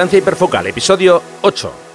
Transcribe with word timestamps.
Distancia 0.00 0.18
hiperfocal, 0.18 0.66
episodio 0.66 1.22
8. 1.42 1.89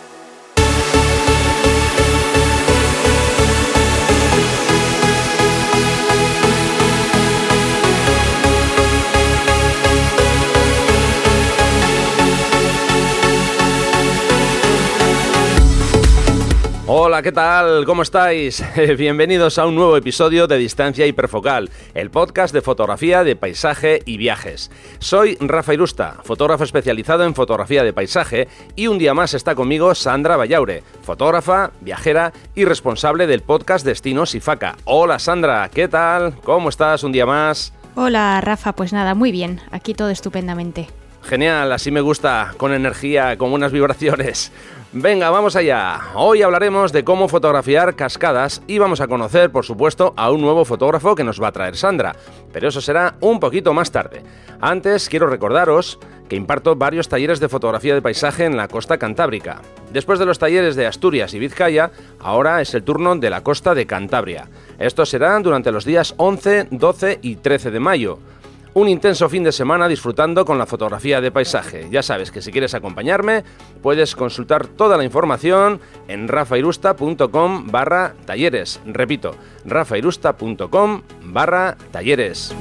Hola, 16.87 17.23
¿qué 17.23 17.31
tal? 17.31 17.83
¿Cómo 17.83 18.03
estáis? 18.03 18.63
Bienvenidos 18.97 19.57
a 19.57 19.65
un 19.65 19.73
nuevo 19.73 19.97
episodio 19.97 20.45
de 20.45 20.59
Distancia 20.59 21.07
Hiperfocal, 21.07 21.71
el 21.95 22.11
podcast 22.11 22.53
de 22.53 22.61
fotografía 22.61 23.23
de 23.23 23.35
paisaje 23.35 24.03
y 24.05 24.17
viajes. 24.17 24.69
Soy 24.99 25.35
Rafa 25.39 25.73
Irusta, 25.73 26.17
fotógrafo 26.23 26.63
especializado 26.63 27.23
en 27.23 27.33
fotografía 27.33 27.83
de 27.83 27.91
paisaje, 27.91 28.47
y 28.75 28.85
un 28.85 28.99
día 28.99 29.15
más 29.15 29.33
está 29.33 29.55
conmigo 29.55 29.95
Sandra 29.95 30.37
Vallaure, 30.37 30.83
fotógrafa, 31.01 31.71
viajera 31.81 32.31
y 32.53 32.65
responsable 32.65 33.25
del 33.25 33.41
podcast 33.41 33.83
Destinos 33.83 34.35
y 34.35 34.39
Faca. 34.39 34.77
Hola 34.83 35.17
Sandra, 35.17 35.67
¿qué 35.73 35.87
tal? 35.87 36.35
¿Cómo 36.43 36.69
estás 36.69 37.03
un 37.03 37.11
día 37.11 37.25
más? 37.25 37.73
Hola 37.95 38.39
Rafa, 38.41 38.73
pues 38.73 38.93
nada, 38.93 39.15
muy 39.15 39.31
bien, 39.31 39.59
aquí 39.71 39.95
todo 39.95 40.11
estupendamente. 40.11 40.87
Genial, 41.27 41.71
así 41.71 41.89
me 41.89 42.01
gusta, 42.01 42.53
con 42.57 42.71
energía, 42.71 43.35
con 43.35 43.49
buenas 43.49 43.71
vibraciones. 43.71 44.51
Venga, 44.93 45.31
vamos 45.31 45.55
allá. 45.55 45.99
Hoy 46.13 46.43
hablaremos 46.43 46.93
de 46.93 47.03
cómo 47.03 47.27
fotografiar 47.27 47.95
cascadas 47.95 48.61
y 48.67 48.77
vamos 48.77 49.01
a 49.01 49.07
conocer, 49.07 49.51
por 49.51 49.65
supuesto, 49.65 50.13
a 50.17 50.29
un 50.29 50.39
nuevo 50.39 50.65
fotógrafo 50.65 51.15
que 51.15 51.23
nos 51.23 51.41
va 51.41 51.47
a 51.47 51.51
traer 51.51 51.75
Sandra, 51.75 52.15
pero 52.53 52.67
eso 52.67 52.79
será 52.79 53.15
un 53.21 53.39
poquito 53.39 53.73
más 53.73 53.91
tarde. 53.91 54.21
Antes 54.61 55.09
quiero 55.09 55.25
recordaros 55.25 55.97
que 56.29 56.35
imparto 56.35 56.75
varios 56.75 57.09
talleres 57.09 57.39
de 57.39 57.49
fotografía 57.49 57.95
de 57.95 58.03
paisaje 58.03 58.45
en 58.45 58.55
la 58.55 58.67
costa 58.67 58.99
cantábrica. 58.99 59.61
Después 59.91 60.19
de 60.19 60.25
los 60.27 60.37
talleres 60.37 60.75
de 60.75 60.85
Asturias 60.85 61.33
y 61.33 61.39
Vizcaya, 61.39 61.89
ahora 62.19 62.61
es 62.61 62.73
el 62.75 62.83
turno 62.83 63.15
de 63.15 63.31
la 63.31 63.41
costa 63.41 63.73
de 63.73 63.87
Cantabria. 63.87 64.47
Esto 64.77 65.05
será 65.05 65.39
durante 65.39 65.71
los 65.71 65.85
días 65.85 66.13
11, 66.17 66.67
12 66.69 67.19
y 67.21 67.37
13 67.37 67.71
de 67.71 67.79
mayo 67.79 68.19
un 68.75 68.89
intenso 68.89 69.29
fin 69.29 69.43
de 69.43 69.53
semana 69.53 69.87
disfrutando 69.87 70.43
con 70.43 70.57
la 70.57 70.65
fotografía 70.65 71.21
de 71.21 71.31
paisaje. 71.31 71.87
Ya 71.89 72.03
sabes 72.03 72.29
que 72.29 72.41
si 72.41 72.51
quieres 72.51 72.73
acompañarme, 72.73 73.43
puedes 73.81 74.15
consultar 74.15 74.67
toda 74.67 74.97
la 74.97 75.05
información 75.05 75.79
en 76.09 76.27
rafairusta.com 76.27 77.67
barra 77.71 78.13
talleres. 78.25 78.81
Repito, 78.85 79.33
rafairusta.com 79.63 81.01
barra 81.23 81.77
talleres. 81.91 82.53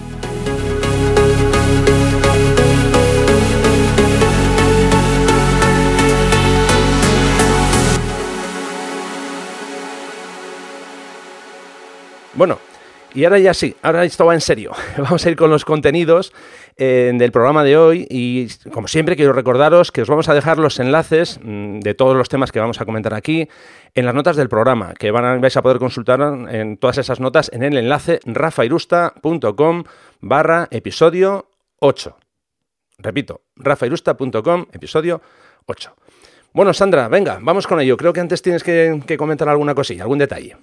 Bueno, 12.35 12.59
y 13.15 13.25
ahora 13.25 13.39
ya 13.39 13.55
sí, 13.55 13.77
ahora 13.83 14.05
esto 14.05 14.27
va 14.27 14.35
en 14.35 14.41
serio. 14.41 14.73
Vamos 14.99 15.25
a 15.25 15.31
ir 15.31 15.37
con 15.37 15.49
los 15.49 15.65
contenidos 15.65 16.33
eh, 16.77 17.13
del 17.15 17.31
programa 17.31 17.63
de 17.63 17.77
hoy 17.77 18.07
y 18.11 18.49
como 18.71 18.89
siempre 18.89 19.15
quiero 19.15 19.33
recordaros 19.33 19.93
que 19.93 20.03
os 20.03 20.09
vamos 20.09 20.29
a 20.29 20.35
dejar 20.35 20.59
los 20.59 20.81
enlaces 20.81 21.39
mm, 21.41 21.79
de 21.79 21.95
todos 21.95 22.17
los 22.17 22.29
temas 22.29 22.51
que 22.51 22.59
vamos 22.59 22.81
a 22.81 22.85
comentar 22.85 23.15
aquí 23.15 23.49
en 23.95 24.07
las 24.07 24.15
notas 24.15 24.35
del 24.37 24.49
programa, 24.49 24.93
que 24.95 25.13
van 25.13 25.25
a, 25.25 25.37
vais 25.37 25.57
a 25.57 25.63
poder 25.63 25.79
consultar 25.79 26.21
en 26.51 26.77
todas 26.77 26.99
esas 26.99 27.21
notas 27.21 27.49
en 27.53 27.63
el 27.63 27.77
enlace 27.77 28.19
rafairusta.com 28.25 29.85
barra 30.21 30.67
episodio 30.73 31.49
8. 31.79 32.17
Repito, 32.99 33.43
rafairusta.com 33.55 34.67
episodio 34.73 35.23
8. 35.67 35.95
Bueno, 36.53 36.73
Sandra, 36.73 37.09
venga, 37.09 37.39
vamos 37.41 37.67
con 37.67 37.81
ello. 37.81 37.97
Creo 37.97 38.13
que 38.13 38.21
antes 38.21 38.43
tienes 38.43 38.65
que, 38.65 39.01
que 39.07 39.17
comentar 39.17 39.49
alguna 39.49 39.75
cosilla, 39.75 40.03
algún 40.03 40.19
detalle. 40.19 40.57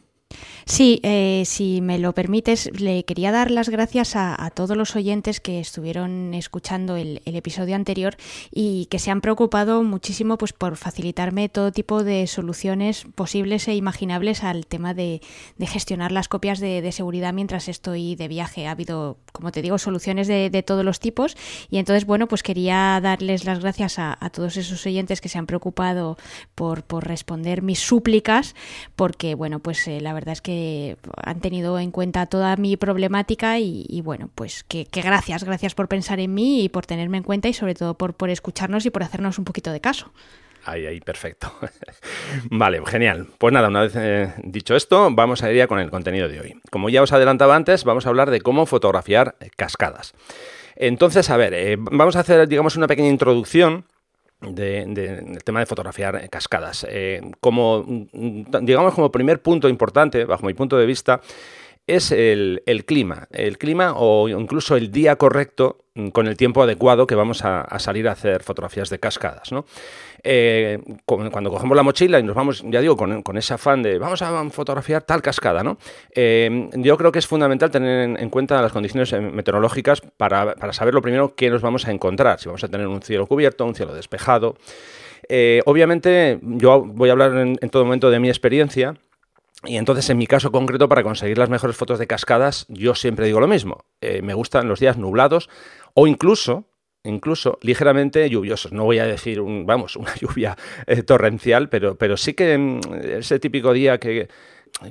Sí, 0.66 1.00
eh, 1.04 1.44
si 1.46 1.82
me 1.82 1.98
lo 1.98 2.14
permites, 2.14 2.70
le 2.80 3.04
quería 3.04 3.32
dar 3.32 3.52
las 3.52 3.70
gracias 3.70 4.16
a, 4.16 4.50
todos 4.54 4.78
los 4.78 4.96
oyentes 4.96 5.40
que 5.40 5.60
estuvieron 5.60 6.34
escuchando 6.34 6.96
el, 6.96 7.22
episodio 7.26 7.76
anterior 7.76 8.18
y 8.52 8.86
que 8.88 9.00
se 9.00 9.10
han 9.10 9.22
preocupado 9.22 9.84
muchísimo 9.84 10.38
pues, 10.38 10.54
por 10.54 10.76
facilitarme 10.76 11.50
todo 11.50 11.72
tipo 11.72 12.04
de 12.04 12.28
soluciones 12.28 13.06
posibles 13.16 13.68
e 13.68 13.76
imaginables 13.76 14.44
al 14.44 14.68
tema 14.68 14.94
de, 14.94 15.22
gestionar 15.60 16.12
las 16.12 16.28
copias 16.28 16.60
de, 16.60 16.92
seguridad 16.92 17.34
mientras 17.34 17.68
estoy 17.68 18.16
de 18.16 18.28
viaje. 18.28 18.68
Ha 18.68 18.72
habido, 18.72 19.18
como 19.32 19.52
te 19.52 19.62
digo, 19.62 19.78
soluciones 19.78 20.28
de, 20.28 20.64
todos 20.66 20.86
los 20.86 21.00
tipos 21.00 21.36
y 21.70 21.78
entonces, 21.78 22.06
bueno, 22.06 22.28
pues 22.28 22.44
quería 22.44 23.00
darles 23.02 23.46
las 23.46 23.60
gracias 23.60 23.98
a, 23.98 24.18
todos 24.32 24.58
esos 24.58 24.86
oyentes 24.86 25.22
que 25.22 25.30
se 25.30 25.38
han 25.38 25.48
preocupado 25.48 26.18
por, 26.54 26.84
responder 27.02 27.62
mis 27.62 27.80
súplicas 27.80 28.56
porque, 28.96 29.34
bueno, 29.34 29.60
pues 29.60 29.88
eh, 29.88 30.02
la 30.02 30.14
verdad 30.14 30.34
es 30.34 30.42
que 30.42 30.51
han 31.24 31.40
tenido 31.40 31.80
en 31.80 31.92
cuenta 31.92 32.26
toda 32.26 32.56
mi 32.56 32.78
problemática 32.78 33.60
y, 33.60 34.02
bueno, 34.04 34.30
pues 34.36 34.64
que, 34.64 34.88
gracias, 34.92 35.44
gracias 35.44 35.76
por 35.76 35.88
pensar 35.88 36.20
en 36.20 36.34
mí 36.34 36.64
y 36.64 36.70
por 36.70 36.86
tenerme 36.86 37.18
en 37.18 37.24
cuenta 37.24 37.48
y 37.48 37.54
sobre 37.54 37.76
todo 37.76 37.96
por, 37.96 38.14
por 38.14 38.30
escucharnos 38.30 38.86
y 38.86 38.90
por 38.90 39.04
hacernos 39.04 39.40
un 39.40 39.46
poquito 39.46 39.72
de 39.72 39.82
caso. 39.82 40.12
Ahí, 40.66 40.86
ahí, 40.86 41.00
perfecto. 41.00 41.52
vale, 42.52 42.82
genial. 42.86 43.28
Pues 43.38 43.54
nada, 43.54 43.70
una 43.70 43.82
vez 43.82 43.94
eh, 43.96 44.34
dicho 44.44 44.76
esto, 44.76 45.10
vamos 45.12 45.44
a 45.44 45.52
ir 45.52 45.58
ya 45.58 45.68
con 45.68 45.80
el 45.80 45.90
contenido 45.90 46.28
de 46.28 46.40
hoy. 46.40 46.62
Como 46.70 46.90
ya 46.90 47.02
os 47.02 47.12
adelantaba 47.12 47.56
antes, 47.56 47.84
vamos 47.84 48.06
a 48.06 48.10
hablar 48.10 48.30
de 48.30 48.42
cómo 48.42 48.66
fotografiar 48.66 49.36
cascadas. 49.56 50.14
Entonces, 50.76 51.30
a 51.30 51.38
ver, 51.38 51.54
eh, 51.54 51.78
vamos 51.80 52.16
a 52.16 52.22
hacer, 52.22 52.48
digamos, 52.48 52.76
una 52.76 52.88
pequeña 52.88 53.10
introducción 53.10 53.86
del 54.42 55.44
tema 55.44 55.60
de 55.60 55.66
fotografiar 55.66 56.30
cascadas. 56.30 56.86
Eh, 56.90 57.22
como, 57.40 57.86
digamos, 58.62 58.94
como 58.94 59.12
primer 59.12 59.42
punto 59.42 59.70
importante, 59.70 60.26
bajo 60.26 60.46
mi 60.46 60.54
punto 60.54 60.78
de 60.78 60.86
vista, 60.86 61.22
es 61.88 62.12
el, 62.12 62.62
clima. 62.86 63.28
El 63.32 63.58
clima 63.58 63.94
o 63.96 64.30
incluso 64.30 64.76
el 64.76 64.92
día 64.92 65.16
correcto 65.16 65.86
con 66.14 66.28
el 66.28 66.38
tiempo 66.38 66.64
adecuado 66.64 67.06
que 67.06 67.16
vamos 67.16 67.44
a, 67.44 67.68
salir 67.80 68.08
a 68.08 68.14
hacer 68.14 68.44
fotografías 68.44 68.90
de 68.90 69.00
cascadas. 69.00 69.52
¿no? 69.52 69.66
Eh, 70.24 70.80
cuando 71.06 71.50
cogemos 71.50 71.76
la 71.76 71.84
mochila 71.84 72.20
y 72.20 72.24
nos 72.24 72.36
vamos, 72.36 72.64
ya 72.68 72.80
digo, 72.80 72.96
con, 72.96 73.38
ese 73.38 73.54
afán 73.54 73.82
de 73.82 73.98
vamos 73.98 74.22
a 74.22 74.50
fotografiar 74.50 75.02
tal 75.02 75.22
cascada, 75.22 75.64
¿no? 75.64 75.78
Eh, 76.14 76.70
yo 76.74 76.98
creo 76.98 77.12
que 77.12 77.20
es 77.20 77.28
fundamental 77.28 77.72
tener 77.72 78.20
en 78.20 78.30
cuenta 78.30 78.62
las 78.62 78.72
condiciones 78.72 79.12
meteorológicas 79.14 80.02
para, 80.02 80.56
saber 80.74 80.94
lo 80.94 81.02
primero 81.02 81.36
qué 81.36 81.50
nos 81.50 81.62
vamos 81.62 81.88
a 81.88 81.92
encontrar. 81.92 82.40
Si 82.40 82.48
vamos 82.48 82.64
a 82.64 82.68
tener 82.68 82.88
un 82.88 83.02
cielo 83.02 83.26
cubierto, 83.26 83.66
un 83.66 83.76
cielo 83.76 83.94
despejado. 83.96 84.56
Eh, 85.28 85.62
obviamente, 85.66 86.40
yo 86.42 86.84
voy 86.84 87.10
a 87.10 87.14
hablar 87.14 87.36
en, 87.38 87.58
todo 87.70 87.84
momento 87.86 88.12
de 88.12 88.20
mi 88.20 88.30
experiencia. 88.30 88.96
Y 89.64 89.78
entonces, 89.78 90.10
en 90.10 90.18
mi 90.18 90.26
caso 90.26 90.52
concreto, 90.52 90.90
para 90.90 91.04
conseguir 91.04 91.38
las 91.38 91.50
mejores 91.50 91.76
fotos 91.76 92.00
de 92.00 92.08
cascadas, 92.08 92.66
yo 92.68 92.96
siempre 92.96 93.28
digo 93.28 93.40
lo 93.40 93.48
mismo. 93.48 93.86
me 94.02 94.34
gustan 94.34 94.68
los 94.68 94.80
días 94.80 94.98
nublados 94.98 95.50
o 95.94 96.08
incluso, 96.08 96.66
incluso 97.04 97.58
ligeramente 97.62 98.30
lluviosos. 98.30 98.72
No 98.72 98.84
voy 98.84 99.00
a 99.00 99.06
decir, 99.06 99.42
un, 99.42 99.66
vamos, 99.66 99.96
una 99.98 100.14
lluvia 100.16 100.58
eh, 100.88 101.04
torrencial, 101.04 101.70
pero, 101.70 101.96
pero 101.96 102.18
sí 102.18 102.34
que 102.34 102.58
mm, 102.58 102.80
ese 103.20 103.40
típico 103.40 103.74
día 103.74 104.00
que 104.00 104.30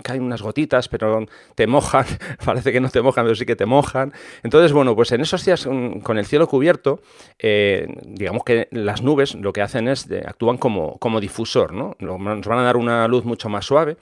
caen 0.03 0.22
unas 0.22 0.43
gotitas, 0.43 0.88
pero 0.88 1.26
te 1.54 1.66
mojan, 1.66 2.04
parece 2.44 2.72
que 2.72 2.81
no 2.81 2.91
te 2.91 3.03
mojan, 3.03 3.25
pero 3.25 3.34
sí 3.34 3.47
que 3.47 3.56
te 3.56 3.66
mojan. 3.66 4.12
Entonces, 4.43 4.72
bueno, 4.72 4.94
pues 4.94 5.12
en 5.12 5.20
esos 5.20 5.44
días 5.44 5.66
mm, 5.66 6.00
con 6.00 6.19
el 6.19 6.26
cielo 6.26 6.47
cubierto, 6.47 7.00
eh, 7.38 7.87
digamos 8.04 8.44
que 8.44 8.69
las 8.70 9.03
nubes 9.03 9.34
lo 9.34 9.52
que 9.52 9.62
hacen 9.62 9.88
es, 9.88 10.08
actúan 10.26 10.58
como, 10.58 10.99
como 10.99 11.20
difusor, 11.20 11.73
¿no? 11.73 11.96
Nos 11.99 12.46
van 12.46 12.58
a 12.58 12.62
dar 12.62 12.76
una 12.76 13.06
luz 13.08 13.25
mucho 13.25 13.49
más 13.49 13.67
suave. 13.67 13.96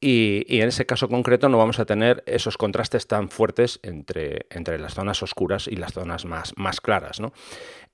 Y, 0.00 0.60
en 0.60 0.68
ese 0.68 0.86
caso 0.86 1.08
concreto 1.08 1.48
no 1.48 1.58
vamos 1.58 1.80
a 1.80 1.84
tener 1.84 2.22
esos 2.26 2.56
contrastes 2.56 3.08
tan 3.08 3.30
fuertes 3.30 3.80
entre, 3.82 4.46
entre 4.50 4.78
las 4.78 4.94
zonas 4.94 5.22
oscuras 5.24 5.66
y 5.66 5.74
las 5.74 5.92
zonas 5.92 6.24
más, 6.24 6.52
más 6.56 6.80
claras. 6.80 7.18
¿no? 7.18 7.32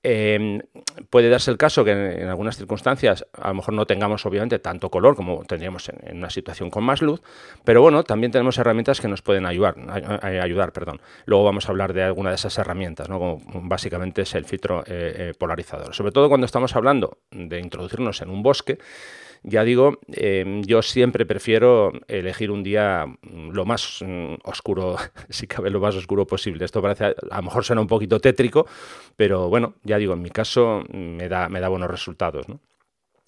Em, 0.07 0.61
puede 1.09 1.29
darse 1.29 1.49
el 1.49 1.57
caso 1.57 1.83
que 1.83 1.89
en, 1.89 2.27
algunas 2.27 2.57
circunstancias 2.57 3.25
a 3.33 3.47
lo 3.47 3.55
mejor 3.55 3.73
no 3.73 3.87
tengamos 3.87 4.23
obviamente 4.27 4.59
tanto 4.59 4.91
color 4.91 5.15
como 5.15 5.43
tendríamos 5.45 5.89
en, 5.89 6.17
una 6.17 6.29
situación 6.29 6.69
con 6.69 6.83
más 6.83 7.01
luz, 7.01 7.23
pero 7.63 7.81
bueno, 7.81 8.03
también 8.03 8.31
tenemos 8.31 8.59
herramientas 8.59 9.01
que 9.01 9.07
nos 9.07 9.23
pueden 9.23 9.47
ayudar. 9.47 9.73
ayudar 10.21 10.73
perdón. 10.73 11.01
Luego 11.25 11.43
vamos 11.43 11.65
a 11.67 11.71
hablar 11.71 11.93
de 11.93 12.03
alguna 12.03 12.29
de 12.29 12.35
esas 12.35 12.55
herramientas, 12.59 13.09
¿no? 13.09 13.17
como 13.17 13.41
básicamente 13.67 14.21
es 14.21 14.35
el 14.35 14.45
filtro 14.45 14.81
eh, 14.81 15.15
eh, 15.17 15.33
polarizador. 15.35 15.95
Sobre 15.95 16.11
todo 16.11 16.29
cuando 16.29 16.45
estamos 16.45 16.75
hablando 16.75 17.17
de 17.31 17.59
introducirnos 17.59 18.21
en 18.21 18.29
un 18.29 18.43
bosque, 18.43 18.77
ya 19.47 19.63
digo, 19.63 19.99
em, 20.11 20.63
yo 20.63 20.81
siempre 20.81 21.23
prefiero 21.23 21.91
elegir 22.07 22.49
un 22.49 22.63
día 22.63 23.05
lo 23.21 23.63
más 23.63 23.99
mm, 24.03 24.35
oscuro, 24.43 24.95
si 25.29 25.45
cabe 25.45 25.69
lo 25.69 25.79
más 25.79 25.95
oscuro 25.95 26.25
posible. 26.25 26.65
Esto 26.65 26.81
parece, 26.81 27.05
a 27.05 27.37
lo 27.37 27.43
mejor 27.43 27.63
suena 27.63 27.81
un 27.81 27.87
poquito 27.87 28.19
tétrico, 28.19 28.65
pero 29.15 29.47
bueno, 29.47 29.75
ya 29.83 29.94
digo, 29.97 30.13
en 30.13 30.21
mi 30.21 30.29
caso 30.29 30.83
me 30.91 31.27
da, 31.29 31.49
me 31.49 31.59
da 31.59 31.69
buenos 31.69 31.89
resultados. 31.89 32.45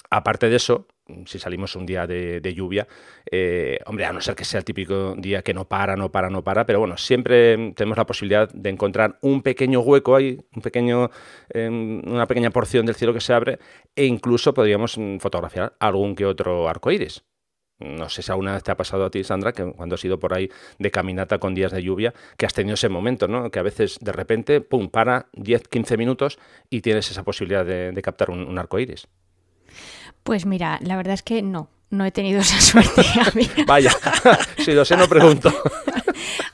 Aparte 0.10 0.50
de 0.50 0.56
eso, 0.56 0.88
si 1.26 1.40
salimos 1.40 1.76
un 1.76 1.86
día 1.86 2.08
de, 2.08 2.54
lluvia, 2.54 2.88
eh, 3.30 3.80
hombre, 3.86 4.06
a 4.06 4.14
no 4.14 4.22
ser 4.22 4.36
que 4.36 4.46
sea 4.46 4.60
el 4.60 4.66
típico 4.66 5.16
día 5.18 5.42
que 5.42 5.54
no 5.54 5.66
para, 5.68 5.96
no 5.96 6.12
para, 6.12 6.30
no 6.30 6.44
para, 6.44 6.66
pero 6.66 6.80
bueno, 6.80 6.98
siempre 6.98 7.74
tenemos 7.74 7.98
la 7.98 8.06
posibilidad 8.06 8.50
de 8.50 8.70
encontrar 8.70 9.18
un 9.22 9.42
pequeño 9.42 9.82
hueco 9.82 10.16
ahí, 10.16 10.40
un 10.56 10.62
pequeño, 10.62 11.10
em, 11.50 12.02
una 12.08 12.26
pequeña 12.26 12.52
porción 12.52 12.86
del 12.86 12.96
cielo 12.96 13.14
que 13.14 13.22
se 13.22 13.34
abre 13.34 13.60
e 13.96 14.06
incluso 14.06 14.54
podríamos 14.54 14.98
mm, 14.98 15.18
fotografiar 15.18 15.76
algún 15.80 16.16
que 16.16 16.26
otro 16.26 16.70
arco 16.70 16.92
iris. 16.92 17.24
No 17.80 18.10
sé 18.10 18.24
si 18.24 18.32
alguna 18.32 18.54
vez 18.54 18.64
te 18.64 18.72
ha 18.72 18.78
pasado 18.78 19.06
a 19.06 19.12
ti, 19.12 19.24
Sandra, 19.24 19.54
que 19.54 19.64
cuando 19.72 19.96
has 19.96 20.04
ido 20.04 20.20
por 20.20 20.34
ahí 20.34 20.50
de 20.80 20.90
caminata 20.90 21.38
con 21.38 21.54
días 21.54 21.72
de 21.72 21.84
lluvia, 21.84 22.14
que 22.36 22.46
has 22.46 22.54
tenido 22.54 22.74
ese 22.74 22.90
momento, 22.90 23.28
¿no? 23.28 23.52
Que 23.52 23.60
a 23.60 23.64
veces 23.64 24.00
de 24.02 24.12
repente, 24.12 24.62
pum, 24.62 24.90
para 24.90 25.28
10, 25.34 25.68
15 25.68 25.98
minutos 25.98 26.40
y 26.70 26.82
tienes 26.82 27.12
esa 27.12 27.24
posibilidad 27.24 27.66
de, 27.66 28.02
captar 28.02 28.32
un, 28.32 28.48
un 28.48 28.58
arco 28.58 28.80
iris. 28.80 29.08
Pues 30.24 30.46
mira, 30.46 30.80
la 30.82 30.98
verdad 30.98 31.14
es 31.14 31.24
que 31.24 31.42
no, 31.42 31.70
no 31.90 32.06
he 32.06 32.12
tenido 32.12 32.40
esa 32.42 32.60
suerte. 32.62 33.04
Vaya, 33.68 33.92
si 34.58 34.74
lo 34.74 34.86
sé 34.86 34.98
no 34.98 35.08
pregunto. 35.08 35.54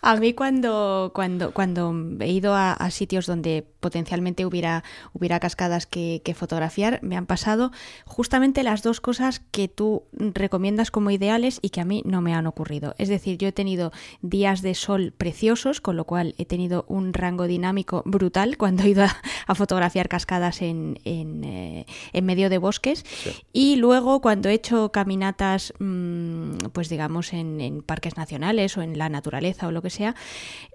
A 0.01 0.15
mí 0.17 0.33
cuando, 0.33 1.11
cuando, 1.13 1.51
cuando 1.51 1.93
he 2.19 2.27
ido 2.27 2.53
a, 2.55 2.89
sitios 2.91 3.25
donde 3.25 3.65
potencialmente 3.83 4.45
hubiera, 4.45 4.83
hubiera 5.11 5.39
cascadas 5.39 5.85
que, 5.85 6.21
fotografiar, 6.35 6.99
me 7.03 7.17
han 7.17 7.27
pasado 7.27 7.71
justamente 8.05 8.63
las 8.63 8.81
dos 8.81 9.01
cosas 9.01 9.41
que 9.51 9.67
tú 9.67 10.05
recomiendas 10.13 10.89
como 10.89 11.11
ideales 11.11 11.59
y 11.61 11.69
que 11.69 11.81
a 11.81 11.85
mí 11.85 12.01
no 12.05 12.21
me 12.21 12.33
han 12.33 12.47
ocurrido. 12.47 12.95
Es 12.97 13.09
decir, 13.09 13.37
yo 13.37 13.49
he 13.49 13.51
tenido 13.51 13.91
días 14.21 14.61
de 14.61 14.73
sol 14.73 15.13
preciosos, 15.15 15.81
con 15.81 15.97
lo 15.97 16.05
cual 16.05 16.33
he 16.37 16.45
tenido 16.45 16.85
un 16.87 17.13
rango 17.13 17.45
dinámico 17.45 18.01
brutal 18.05 18.57
cuando 18.63 18.83
he 18.83 18.89
ido 18.89 19.03
a, 19.03 19.55
fotografiar 19.55 20.07
cascadas 20.07 20.61
en, 20.61 20.99
en, 21.03 21.43
eh, 21.43 21.85
medio 22.23 22.49
de 22.49 22.57
bosques. 22.57 23.05
Y 23.51 23.75
luego 23.75 24.21
cuando 24.21 24.47
he 24.47 24.53
hecho 24.53 24.91
caminatas, 24.93 25.73
mm, 25.79 26.69
pues 26.71 26.87
digamos, 26.87 27.33
en, 27.33 27.59
en 27.59 27.83
parques 27.83 28.15
nacionales 28.15 28.77
o 28.77 28.81
en 28.81 28.97
la 28.97 29.09
naturaleza 29.09 29.67
o 29.67 29.71
lo 29.71 29.81
que 29.81 29.89
sea, 29.89 30.15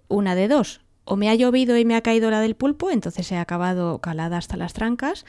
una 0.09 0.35
de 0.35 0.49
dos. 0.49 0.83
O 1.11 1.17
me 1.17 1.31
ha 1.31 1.35
llovido 1.35 1.79
y 1.79 1.87
me 1.87 1.97
ha 1.97 2.03
caído 2.03 2.31
la 2.31 2.41
del 2.41 2.55
pulpo, 2.55 2.91
entonces 2.91 3.33
he 3.33 3.39
acabado 3.39 3.99
calada 3.99 4.37
hasta 4.37 4.59
las 4.59 4.75
trancas, 4.75 5.25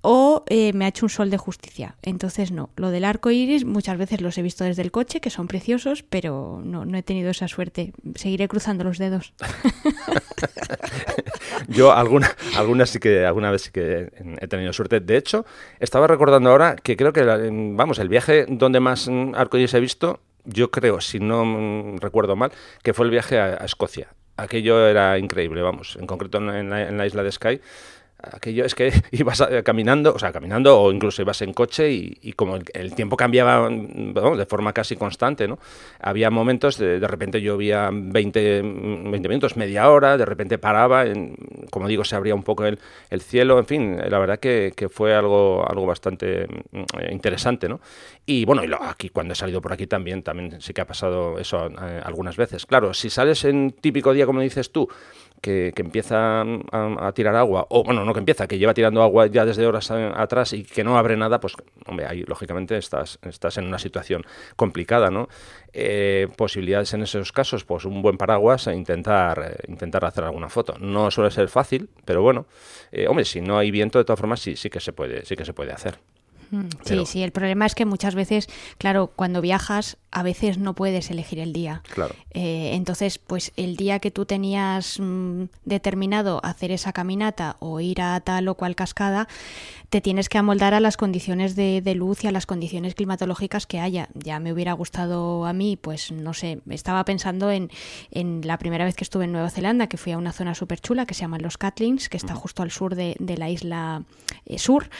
o 0.00 0.44
eh, 0.48 0.72
me 0.72 0.86
ha 0.86 0.88
hecho 0.88 1.04
un 1.04 1.10
sol 1.10 1.28
de 1.28 1.36
justicia. 1.36 1.96
Entonces 2.00 2.52
no, 2.52 2.70
lo 2.76 2.90
del 2.90 3.04
arco 3.04 3.30
iris 3.30 3.66
muchas 3.66 3.98
veces 3.98 4.22
los 4.22 4.38
he 4.38 4.42
visto 4.42 4.64
desde 4.64 4.80
el 4.80 4.90
coche, 4.90 5.20
que 5.20 5.28
son 5.28 5.46
preciosos, 5.46 6.02
pero 6.02 6.62
no, 6.64 6.86
no 6.86 6.96
he 6.96 7.02
tenido 7.02 7.30
esa 7.30 7.48
suerte. 7.48 7.92
Seguiré 8.14 8.48
cruzando 8.48 8.82
los 8.82 8.96
dedos. 8.96 9.34
Yo 11.68 11.92
alguna, 11.92 12.34
alguna 12.56 12.86
sí 12.86 12.98
que 12.98 13.26
alguna 13.26 13.50
vez 13.50 13.62
sí 13.62 13.72
que 13.72 14.10
he 14.40 14.48
tenido 14.48 14.72
suerte. 14.72 15.00
De 15.00 15.18
hecho, 15.18 15.44
estaba 15.80 16.06
recordando 16.06 16.48
ahora 16.48 16.76
que 16.76 16.96
creo 16.96 17.12
que 17.12 17.22
vamos, 17.22 17.98
el 17.98 18.08
viaje 18.08 18.46
donde 18.48 18.80
más 18.80 19.06
mm, 19.06 19.34
arco 19.34 19.58
iris 19.58 19.74
he 19.74 19.80
visto 19.80 20.20
yo 20.44 20.70
creo, 20.70 21.00
si 21.00 21.20
no 21.20 21.96
recuerdo 21.98 22.36
mal, 22.36 22.52
que 22.82 22.94
fue 22.94 23.04
el 23.04 23.10
viaje 23.10 23.38
a, 23.38 23.56
Escocia. 23.56 24.08
Aquello 24.40 24.86
era 24.86 25.18
increíble, 25.18 25.60
vamos. 25.62 25.96
En 25.96 26.06
concreto 26.06 26.38
en 26.38 26.70
la, 26.70 26.88
en 26.88 26.96
la 26.96 27.06
isla 27.06 27.22
de 27.22 27.32
Skye 27.32 27.60
aquello 28.22 28.64
es 28.64 28.74
que 28.74 28.92
ibas 29.12 29.42
caminando, 29.64 30.14
o 30.14 30.18
sea, 30.18 30.32
caminando 30.32 30.80
o 30.80 30.92
incluso 30.92 31.22
ibas 31.22 31.42
en 31.42 31.52
coche 31.52 31.90
y, 31.90 32.32
como 32.32 32.56
el, 32.56 32.94
tiempo 32.94 33.16
cambiaba 33.16 33.68
de 33.70 34.46
forma 34.46 34.72
casi 34.72 34.96
constante, 34.96 35.48
¿no? 35.48 35.58
Había 36.00 36.30
momentos, 36.30 36.78
de, 36.78 36.98
repente 37.00 37.40
llovía 37.40 37.90
20, 37.92 38.62
20, 38.62 39.28
minutos, 39.28 39.56
media 39.56 39.90
hora, 39.90 40.16
de 40.16 40.24
repente 40.24 40.58
paraba, 40.58 41.06
en, 41.06 41.36
como 41.70 41.88
digo, 41.88 42.04
se 42.04 42.16
abría 42.16 42.34
un 42.34 42.42
poco 42.42 42.64
el, 42.64 42.78
el 43.10 43.20
cielo, 43.20 43.58
en 43.58 43.66
fin, 43.66 43.96
la 43.96 44.18
verdad 44.18 44.38
que, 44.38 44.72
fue 44.90 45.14
algo, 45.14 45.64
algo 45.68 45.86
bastante 45.86 46.46
mm, 46.46 47.12
interesante, 47.12 47.68
¿no? 47.68 47.80
Y 48.26 48.44
bueno, 48.44 48.64
y 48.64 48.70
aquí 48.82 49.08
cuando 49.08 49.32
he 49.32 49.36
salido 49.36 49.60
por 49.60 49.72
aquí 49.72 49.86
también, 49.86 50.22
también 50.22 50.60
sí 50.60 50.72
que 50.72 50.80
ha 50.80 50.86
pasado 50.86 51.38
eso 51.38 51.66
eh, 51.66 52.00
algunas 52.04 52.36
veces. 52.36 52.66
Claro, 52.66 52.94
si 52.94 53.10
sales 53.10 53.44
en 53.44 53.72
típico 53.72 54.12
día, 54.12 54.26
como 54.26 54.40
dices 54.40 54.72
tú, 54.72 54.88
que, 55.40 55.72
empieza 55.76 56.42
a, 56.42 57.12
tirar 57.14 57.36
agua, 57.36 57.66
o 57.70 57.82
bueno, 57.82 58.04
no 58.04 58.12
que 58.12 58.18
empieza, 58.18 58.46
que 58.46 58.58
lleva 58.58 58.74
tirando 58.74 59.02
agua 59.02 59.26
ya 59.26 59.44
desde 59.44 59.66
horas 59.66 59.90
atrás 59.90 60.52
y 60.52 60.64
que 60.64 60.84
no 60.84 60.98
abre 60.98 61.16
nada, 61.16 61.40
pues, 61.40 61.54
hombre, 61.86 62.06
ahí 62.06 62.22
lógicamente 62.24 62.76
estás, 62.76 63.18
estás 63.22 63.58
en 63.58 63.66
una 63.66 63.78
situación 63.78 64.24
complicada, 64.56 65.10
¿no? 65.10 65.28
Eh, 65.72 66.28
posibilidades 66.36 66.92
en 66.94 67.02
esos 67.02 67.32
casos, 67.32 67.64
pues 67.64 67.84
un 67.84 68.02
buen 68.02 68.16
paraguas 68.16 68.66
e 68.66 68.74
intentar, 68.74 69.52
eh, 69.52 69.68
intentar 69.68 70.04
hacer 70.04 70.24
alguna 70.24 70.48
foto. 70.48 70.76
No 70.78 71.10
suele 71.10 71.30
ser 71.30 71.48
fácil, 71.48 71.88
pero 72.04 72.22
bueno, 72.22 72.46
eh, 72.92 73.06
hombre, 73.08 73.24
si 73.24 73.40
no 73.40 73.58
hay 73.58 73.70
viento, 73.70 73.98
de 73.98 74.04
todas 74.04 74.20
formas, 74.20 74.40
sí, 74.40 74.56
sí 74.56 74.68
que 74.68 74.80
se 74.80 74.92
puede, 74.92 75.24
sí 75.24 75.36
que 75.36 75.44
se 75.44 75.54
puede 75.54 75.72
hacer. 75.72 75.98
Mm, 76.50 76.68
sí, 76.84 77.06
sí, 77.06 77.22
el 77.22 77.30
problema 77.30 77.66
es 77.66 77.74
que 77.74 77.84
muchas 77.84 78.14
veces, 78.14 78.48
claro, 78.78 79.12
cuando 79.14 79.40
viajas, 79.40 79.98
a 80.12 80.22
veces 80.22 80.58
no 80.58 80.74
puedes 80.74 81.10
elegir 81.10 81.38
el 81.38 81.52
día. 81.52 81.82
Claro. 81.92 82.14
Eh, 82.32 82.70
entonces, 82.74 83.18
pues 83.18 83.52
el 83.56 83.76
día 83.76 84.00
que 84.00 84.10
tú 84.10 84.26
tenías 84.26 84.98
mm, 84.98 85.44
determinado 85.64 86.40
hacer 86.44 86.72
esa 86.72 86.92
caminata 86.92 87.56
o 87.60 87.80
ir 87.80 88.00
a 88.02 88.18
tal 88.20 88.48
o 88.48 88.56
cual 88.56 88.74
cascada, 88.74 89.28
te 89.90 90.00
tienes 90.00 90.28
que 90.28 90.38
amoldar 90.38 90.72
a 90.74 90.80
las 90.80 90.96
condiciones 90.96 91.56
de, 91.56 91.82
luz 91.94 92.22
y 92.24 92.28
a 92.28 92.32
las 92.32 92.46
condiciones 92.46 92.94
climatológicas 92.94 93.66
que 93.66 93.80
haya. 93.80 94.08
Ya 94.14 94.38
me 94.38 94.52
hubiera 94.52 94.72
gustado 94.72 95.46
a 95.46 95.52
mí, 95.52 95.76
pues 95.76 96.12
no 96.12 96.32
sé, 96.32 96.60
estaba 96.70 97.04
pensando 97.04 97.50
en, 97.50 97.70
en 98.10 98.40
la 98.44 98.58
primera 98.58 98.84
vez 98.84 98.94
que 98.94 99.04
estuve 99.04 99.24
en 99.24 99.32
Nueva 99.32 99.50
Zelanda, 99.50 99.88
que 99.88 99.96
fui 99.96 100.12
a 100.12 100.18
una 100.18 100.32
zona 100.32 100.54
súper 100.54 100.80
chula 100.80 101.06
que 101.06 101.14
se 101.14 101.22
llama 101.22 101.38
Los 101.38 101.58
Catlins, 101.58 102.08
que 102.08 102.16
está 102.16 102.34
justo 102.34 102.62
al 102.62 102.70
sur 102.70 102.94
de, 102.94 103.16
la 103.36 103.50
isla 103.50 104.04
eh, 104.46 104.58
sur. 104.58 104.90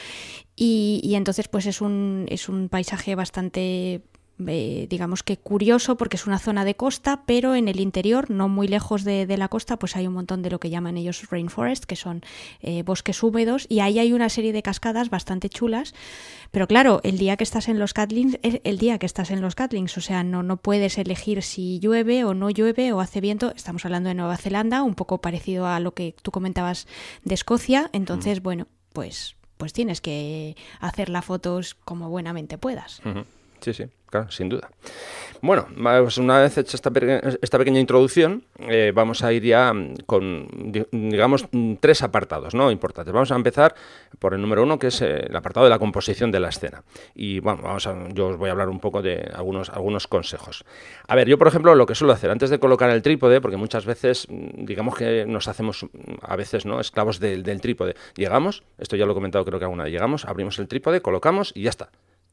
Y, 0.57 0.99
y, 1.03 1.15
entonces, 1.15 1.47
pues 1.47 1.65
es 1.65 1.81
un, 1.81 2.25
es 2.29 2.49
un 2.49 2.67
paisaje 2.69 3.15
bastante 3.15 4.01
eh, 4.47 4.87
digamos 4.89 5.23
que 5.23 5.37
curioso 5.37 5.97
porque 5.97 6.17
es 6.17 6.27
una 6.27 6.39
zona 6.39 6.65
de 6.65 6.75
costa, 6.75 7.23
pero 7.25 7.55
en 7.55 7.67
el 7.67 7.79
interior, 7.79 8.29
no 8.29 8.49
muy 8.49 8.67
lejos 8.67 9.03
de, 9.03 9.25
la 9.37 9.47
costa, 9.47 9.77
pues 9.77 9.95
hay 9.95 10.07
un 10.07 10.13
montón 10.13 10.41
de 10.41 10.49
lo 10.49 10.59
que 10.59 10.69
llaman 10.69 10.97
ellos 10.97 11.29
rainforest, 11.29 11.85
que 11.85 11.95
son 11.95 12.21
eh, 12.61 12.83
bosques 12.83 13.23
húmedos, 13.23 13.65
y 13.69 13.79
ahí 13.79 13.99
hay 13.99 14.13
una 14.13 14.29
serie 14.29 14.53
de 14.53 14.61
cascadas 14.61 15.09
bastante 15.09 15.49
chulas. 15.49 15.93
Pero 16.51 16.67
claro, 16.67 16.99
el 17.03 17.17
día 17.17 17.37
que 17.37 17.43
estás 17.43 17.69
en 17.69 17.79
los 17.79 17.93
Catlins 17.93 18.37
es 18.41 18.59
el 18.63 18.77
día 18.77 18.97
que 18.97 19.05
estás 19.05 19.31
en 19.31 19.41
los 19.41 19.55
Catlins, 19.55 19.97
o 19.97 20.01
sea, 20.01 20.23
no, 20.23 20.43
no 20.43 20.57
puedes 20.57 20.97
elegir 20.97 21.41
si 21.43 21.79
llueve 21.79 22.23
o 22.25 22.33
no 22.33 22.49
llueve 22.49 22.91
o 22.93 22.99
hace 22.99 23.21
viento. 23.21 23.53
Estamos 23.55 23.85
hablando 23.85 24.09
de 24.09 24.15
Nueva 24.15 24.37
Zelanda, 24.37 24.83
un 24.83 24.95
poco 24.95 25.21
parecido 25.21 25.67
a 25.67 25.79
lo 25.79 25.93
que 25.93 26.15
tú 26.21 26.31
comentabas 26.31 26.87
de 27.23 27.33
Escocia. 27.33 27.89
Entonces, 27.93 28.39
mm. 28.39 28.43
bueno, 28.43 28.67
pues, 28.93 29.35
pues 29.57 29.73
tienes 29.73 30.01
que 30.01 30.55
hacer 30.79 31.09
las 31.09 31.25
fotos 31.25 31.75
como 31.75 32.09
buenamente 32.09 32.57
puedas. 32.57 33.01
Sí, 33.61 33.73
sí 33.73 33.85
claro, 34.11 34.29
sin 34.29 34.49
duda. 34.49 34.69
Bueno, 35.41 35.65
una 35.75 36.39
vez 36.39 36.55
hecha 36.59 36.75
esta, 36.75 36.91
esta 37.41 37.57
pequeña 37.57 37.79
introducción, 37.79 38.43
eh, 38.59 38.91
vamos 38.93 39.23
a 39.23 39.33
ir 39.33 39.43
ya 39.43 39.73
con, 40.05 40.47
digamos, 40.91 41.47
tres 41.79 42.03
apartados 42.03 42.53
¿no? 42.53 42.69
importantes. 42.69 43.11
Vamos 43.11 43.31
a 43.31 43.35
empezar 43.35 43.73
por 44.19 44.35
el 44.35 44.41
número 44.41 44.61
uno, 44.61 44.77
que 44.77 44.87
es 44.87 45.01
eh, 45.01 45.25
el 45.27 45.35
apartado 45.35 45.63
de 45.63 45.71
la 45.71 45.79
composición 45.79 46.29
de 46.29 46.39
la 46.39 46.49
escena. 46.49 46.83
Y 47.15 47.39
bueno, 47.39 47.63
vamos 47.63 47.87
a, 47.87 48.07
yo 48.09 48.27
os 48.27 48.37
voy 48.37 48.49
a 48.49 48.51
hablar 48.51 48.69
un 48.69 48.79
poco 48.79 49.01
de 49.01 49.31
algunos, 49.33 49.71
algunos 49.71 50.07
consejos. 50.07 50.63
A 51.07 51.15
ver, 51.15 51.27
yo 51.27 51.39
por 51.39 51.47
ejemplo 51.47 51.73
lo 51.73 51.87
que 51.87 51.95
suelo 51.95 52.13
hacer 52.13 52.29
antes 52.29 52.51
de 52.51 52.59
colocar 52.59 52.91
el 52.91 53.01
trípode, 53.01 53.41
porque 53.41 53.57
muchas 53.57 53.85
veces, 53.85 54.27
digamos 54.29 54.95
que 54.95 55.25
nos 55.25 55.47
hacemos 55.47 55.87
a 56.21 56.35
veces 56.35 56.67
no 56.67 56.79
esclavos 56.79 57.19
del, 57.19 57.41
del 57.41 57.61
trípode. 57.61 57.95
Llegamos, 58.15 58.61
esto 58.77 58.95
ya 58.95 59.07
lo 59.07 59.13
he 59.13 59.15
comentado 59.15 59.43
creo 59.43 59.57
que 59.57 59.65
alguna 59.65 59.85
vez, 59.85 59.93
llegamos, 59.93 60.25
abrimos 60.25 60.59
el 60.59 60.67
trípode, 60.67 61.01
colocamos 61.01 61.51
y 61.55 61.63
ya 61.63 61.71
está 61.71 61.89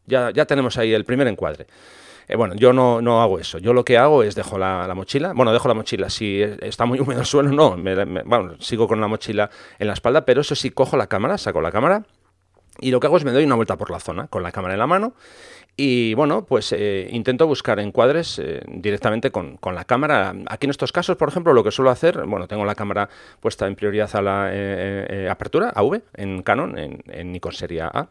ya, 0.08 0.30
ya 0.30 0.46
tenemos 0.46 0.76
ahí 0.78 0.92
el 0.92 1.04
primer 1.04 1.28
encuadre. 1.28 1.66
Eh, 2.26 2.36
bueno, 2.36 2.54
yo 2.56 2.72
no, 2.72 3.00
no, 3.00 3.22
hago 3.22 3.38
eso. 3.38 3.58
Yo 3.58 3.72
lo 3.72 3.84
que 3.84 3.96
hago 3.96 4.22
es 4.22 4.34
dejo 4.34 4.58
la, 4.58 4.92
mochila. 4.94 5.32
Bueno, 5.32 5.52
dejo 5.52 5.68
la 5.68 5.74
mochila. 5.74 6.10
Si 6.10 6.42
está 6.42 6.84
muy 6.84 7.00
húmedo 7.00 7.20
el 7.20 7.26
suelo, 7.26 7.50
no. 7.50 7.76
bueno, 8.24 8.56
sigo 8.60 8.86
con 8.86 9.00
la 9.00 9.08
mochila 9.08 9.48
en 9.78 9.86
la 9.86 9.94
espalda, 9.94 10.24
pero 10.24 10.42
eso 10.42 10.54
sí, 10.54 10.70
cojo 10.70 10.96
la 10.96 11.06
cámara, 11.06 11.38
saco 11.38 11.60
la 11.60 11.72
cámara 11.72 12.04
y 12.80 12.90
lo 12.90 13.00
que 13.00 13.06
hago 13.06 13.16
es 13.16 13.24
me 13.24 13.32
doy 13.32 13.44
una 13.44 13.56
vuelta 13.56 13.76
por 13.76 13.90
la 13.90 14.00
zona 14.00 14.28
con 14.28 14.42
la 14.42 14.52
cámara 14.52 14.74
en 14.74 14.78
la 14.78 14.86
mano 14.86 15.14
y 15.80 16.14
bueno, 16.14 16.44
pues 16.44 16.72
eh, 16.72 17.08
intento 17.12 17.46
buscar 17.46 17.78
encuadres 17.78 18.40
eh, 18.40 18.62
directamente 18.66 19.30
con, 19.30 19.60
la 19.62 19.84
cámara. 19.84 20.34
Aquí 20.48 20.66
en 20.66 20.70
estos 20.70 20.90
casos, 20.90 21.16
por 21.16 21.28
ejemplo, 21.28 21.52
lo 21.52 21.62
que 21.62 21.70
suelo 21.70 21.90
hacer, 21.90 22.24
bueno, 22.26 22.48
tengo 22.48 22.64
la 22.64 22.74
cámara 22.74 23.08
puesta 23.38 23.64
en 23.68 23.76
prioridad 23.76 24.10
a 24.16 24.20
la 24.20 24.48
eh, 24.50 25.28
apertura, 25.30 25.70
AV, 25.72 26.02
en 26.14 26.42
Canon, 26.42 26.76
en, 26.76 27.00
en 27.06 27.30
Nikon 27.30 27.52
serie 27.52 27.82
A, 27.82 28.08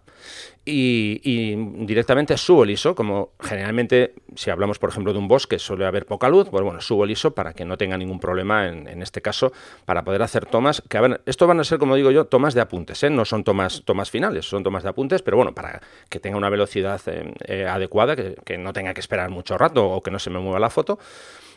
y, 0.68 1.56
directamente 1.86 2.36
subo 2.38 2.64
el 2.64 2.72
ISO, 2.72 2.94
como 2.94 3.32
generalmente, 3.40 4.14
si 4.36 4.50
hablamos, 4.50 4.80
por 4.80 4.90
ejemplo, 4.90 5.14
de 5.14 5.20
un 5.20 5.28
bosque, 5.28 5.60
suele 5.60 5.86
haber 5.86 6.06
poca 6.06 6.28
luz, 6.28 6.50
pues 6.50 6.64
bueno, 6.64 6.82
subo 6.82 7.06
el 7.06 7.12
ISO 7.12 7.32
para 7.32 7.54
que 7.54 7.64
no 7.64 7.78
tenga 7.78 7.98
ningún 7.98 8.20
problema 8.20 8.68
en, 8.68 9.02
este 9.02 9.22
caso, 9.22 9.54
para 9.86 10.04
poder 10.04 10.22
hacer 10.22 10.46
tomas, 10.46 10.84
que 10.90 10.98
a 10.98 11.02
ver, 11.02 11.22
esto 11.26 11.48
van 11.48 11.60
a 11.60 11.64
ser, 11.64 11.80
como 11.80 11.96
digo 11.96 12.12
yo, 12.12 12.26
tomas 12.26 12.54
de 12.54 12.62
apuntes, 12.62 13.04
no 13.10 13.24
son 13.24 13.44
tomas, 13.44 13.84
tomas 13.86 14.12
finales, 14.12 14.46
son 14.46 14.64
tomas 14.64 14.84
de 14.84 14.90
apuntes, 14.90 15.22
pero 15.22 15.38
bueno, 15.38 15.54
para 15.56 15.82
que 16.10 16.20
tenga 16.20 16.38
una 16.38 16.50
velocidad 16.50 17.02
eh, 17.08 17.66
adecuada, 17.66 18.16
que, 18.16 18.58
no 18.58 18.74
tenga 18.74 18.94
que 18.94 19.00
esperar 19.00 19.30
mucho 19.30 19.58
rato 19.58 19.88
o 19.88 20.02
que 20.02 20.12
no 20.12 20.20
se 20.20 20.30
me 20.30 20.40
mueva 20.40 20.60
la 20.60 20.70
foto. 20.70 21.00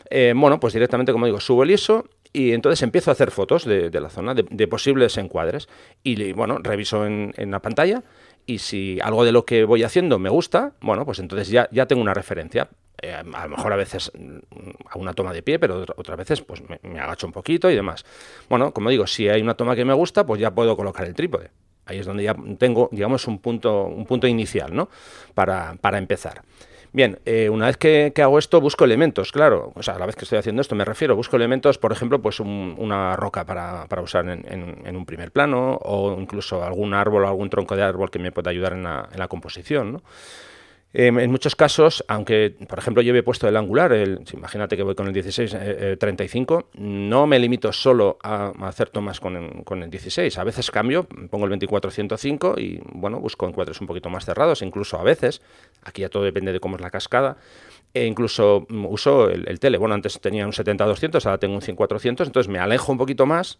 Eh, 0.09 0.33
bueno, 0.35 0.59
pues 0.59 0.73
directamente, 0.73 1.11
como 1.11 1.25
digo, 1.25 1.39
subo 1.39 1.63
el 1.63 1.71
ISO 1.71 2.05
y 2.33 2.53
entonces 2.53 2.81
empiezo 2.81 3.11
a 3.11 3.13
hacer 3.13 3.31
fotos 3.31 3.65
de, 3.65 3.89
la 3.99 4.09
zona, 4.09 4.33
de, 4.33 4.67
posibles 4.67 5.17
encuadres. 5.17 5.67
Y 6.03 6.31
bueno, 6.33 6.59
reviso 6.61 7.05
en, 7.05 7.33
la 7.37 7.59
pantalla 7.59 8.03
y 8.45 8.59
si 8.59 8.99
algo 9.01 9.23
de 9.23 9.31
lo 9.31 9.45
que 9.45 9.65
voy 9.65 9.83
haciendo 9.83 10.19
me 10.19 10.29
gusta, 10.29 10.73
bueno, 10.81 11.05
pues 11.05 11.19
entonces 11.19 11.49
ya, 11.49 11.67
ya 11.71 11.85
tengo 11.85 12.01
una 12.01 12.13
referencia. 12.13 12.69
Eh, 13.01 13.13
a 13.13 13.47
lo 13.47 13.55
mejor 13.55 13.73
a 13.73 13.75
veces 13.75 14.11
mm, 14.13 14.37
a 14.89 14.97
una 14.97 15.13
toma 15.13 15.33
de 15.33 15.41
pie, 15.41 15.57
pero 15.57 15.85
otras 15.95 16.17
veces 16.17 16.41
pues 16.41 16.61
me, 16.83 16.99
agacho 16.99 17.25
un 17.25 17.33
poquito 17.33 17.69
y 17.69 17.75
demás. 17.75 18.05
Bueno, 18.49 18.73
como 18.73 18.89
digo, 18.89 19.07
si 19.07 19.27
hay 19.27 19.41
una 19.41 19.55
toma 19.55 19.75
que 19.75 19.85
me 19.85 19.93
gusta, 19.93 20.25
pues 20.25 20.39
ya 20.39 20.51
puedo 20.51 20.75
colocar 20.75 21.05
el 21.05 21.13
trípode. 21.13 21.49
Ahí 21.85 21.97
es 21.97 22.05
donde 22.05 22.23
ya 22.23 22.35
tengo, 22.57 22.89
digamos, 22.91 23.27
un 23.27 23.39
punto, 23.39 23.85
un 23.85 24.05
punto 24.05 24.27
inicial, 24.27 24.73
¿no? 24.73 24.89
Para, 25.33 25.75
para 25.81 25.97
empezar. 25.97 26.43
Bien, 26.93 27.19
eh, 27.25 27.49
una 27.49 27.67
vez 27.67 27.77
que, 27.77 28.11
hago 28.21 28.37
esto, 28.37 28.59
busco 28.59 28.83
elementos, 28.83 29.31
claro. 29.31 29.71
O 29.75 29.83
sea, 29.83 29.95
a 29.95 29.99
la 29.99 30.05
vez 30.05 30.17
que 30.17 30.25
estoy 30.25 30.39
haciendo 30.39 30.61
esto, 30.61 30.75
me 30.75 30.83
refiero, 30.83 31.15
busco 31.15 31.37
elementos, 31.37 31.77
por 31.77 31.93
ejemplo, 31.93 32.21
pues 32.21 32.41
una 32.41 33.15
roca 33.15 33.45
para, 33.45 34.01
usar 34.01 34.27
en, 34.27 34.95
un 34.95 35.05
primer 35.05 35.31
plano, 35.31 35.79
o 35.83 36.19
incluso 36.19 36.63
algún 36.63 36.93
árbol 36.93 37.23
o 37.23 37.27
algún 37.27 37.49
tronco 37.49 37.77
de 37.77 37.83
árbol 37.83 38.11
que 38.11 38.19
me 38.19 38.33
pueda 38.33 38.51
ayudar 38.51 38.73
en 38.73 38.83
la, 38.83 39.07
en 39.11 39.19
la 39.19 39.29
composición, 39.29 39.93
¿no? 39.93 40.03
Em, 40.93 41.19
en 41.19 41.31
muchos 41.31 41.55
casos, 41.55 42.03
aunque 42.09 42.53
por 42.67 42.77
ejemplo 42.77 43.01
yo 43.01 43.15
he 43.15 43.23
puesto 43.23 43.47
el 43.47 43.55
angular, 43.55 43.93
el, 43.93 44.25
imagínate 44.33 44.75
que 44.75 44.83
voy 44.83 44.93
con 44.93 45.07
el 45.07 45.13
16-35, 45.13 46.59
eh, 46.59 46.63
eh, 46.63 46.77
no 46.79 47.27
me 47.27 47.39
limito 47.39 47.71
solo 47.71 48.17
a, 48.21 48.51
hacer 48.67 48.89
tomas 48.89 49.21
con 49.21 49.37
el, 49.37 49.63
con 49.63 49.83
el, 49.83 49.89
16. 49.89 50.37
A 50.37 50.43
veces 50.43 50.69
cambio, 50.69 51.07
pongo 51.29 51.45
el 51.45 51.59
24-105 51.59 52.59
y 52.59 52.81
bueno, 52.93 53.21
busco 53.21 53.47
encuadres 53.47 53.79
un 53.79 53.87
poquito 53.87 54.09
más 54.09 54.25
cerrados. 54.25 54.61
Incluso 54.61 54.99
a 54.99 55.03
veces, 55.03 55.41
aquí 55.83 56.01
ya 56.01 56.09
todo 56.09 56.23
depende 56.23 56.51
de 56.51 56.59
cómo 56.59 56.75
es 56.75 56.81
la 56.81 56.89
cascada, 56.89 57.37
e 57.93 58.05
incluso 58.05 58.65
mm, 58.67 58.85
uso 58.87 59.29
el, 59.29 59.47
el 59.47 59.61
tele. 59.61 59.77
Bueno, 59.77 59.95
antes 59.95 60.19
tenía 60.19 60.45
un 60.45 60.51
70-200, 60.51 61.25
ahora 61.25 61.37
tengo 61.37 61.55
un 61.55 61.61
100-400, 61.61 62.25
entonces 62.25 62.49
me 62.49 62.59
alejo 62.59 62.91
un 62.91 62.97
poquito 62.97 63.25
más 63.25 63.59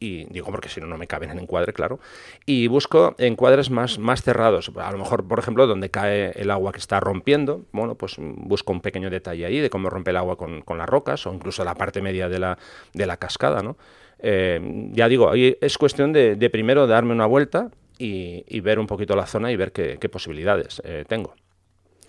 y 0.00 0.24
digo 0.24 0.46
porque 0.46 0.68
si 0.68 0.80
no, 0.80 0.86
no 0.86 0.98
me 0.98 1.06
caben 1.06 1.30
en 1.30 1.38
encuadre, 1.38 1.72
claro, 1.72 2.00
y 2.46 2.66
busco 2.66 3.14
encuadres 3.18 3.70
más, 3.70 3.98
más 3.98 4.22
cerrados. 4.22 4.72
A 4.76 4.90
lo 4.90 4.98
mejor, 4.98 5.28
por 5.28 5.38
ejemplo, 5.38 5.66
donde 5.66 5.90
cae 5.90 6.32
el 6.34 6.50
agua 6.50 6.72
que 6.72 6.78
está 6.78 6.98
rompiendo, 6.98 7.66
bueno, 7.70 7.94
pues 7.94 8.16
busco 8.18 8.72
un 8.72 8.80
pequeño 8.80 9.10
detalle 9.10 9.44
ahí 9.44 9.60
de 9.60 9.70
cómo 9.70 9.90
rompe 9.90 10.10
el 10.10 10.16
agua 10.16 10.36
con, 10.36 10.62
con 10.62 10.78
las 10.78 10.88
rocas 10.88 11.26
o 11.26 11.34
incluso 11.34 11.62
la 11.64 11.74
parte 11.74 12.00
media 12.00 12.28
de 12.28 12.38
la, 12.38 12.58
de 12.94 13.06
la 13.06 13.18
cascada, 13.18 13.62
¿no? 13.62 13.76
Eh, 14.22 14.88
ya 14.92 15.08
digo, 15.08 15.30
ahí 15.30 15.56
es 15.60 15.78
cuestión 15.78 16.12
de, 16.12 16.50
primero 16.50 16.86
darme 16.86 17.12
una 17.12 17.26
vuelta 17.26 17.70
y, 17.98 18.60
ver 18.60 18.78
un 18.78 18.86
poquito 18.86 19.14
la 19.16 19.26
zona 19.26 19.52
y 19.52 19.56
ver 19.56 19.72
qué, 19.72 20.08
posibilidades 20.08 20.80
eh, 20.84 21.04
tengo. 21.06 21.34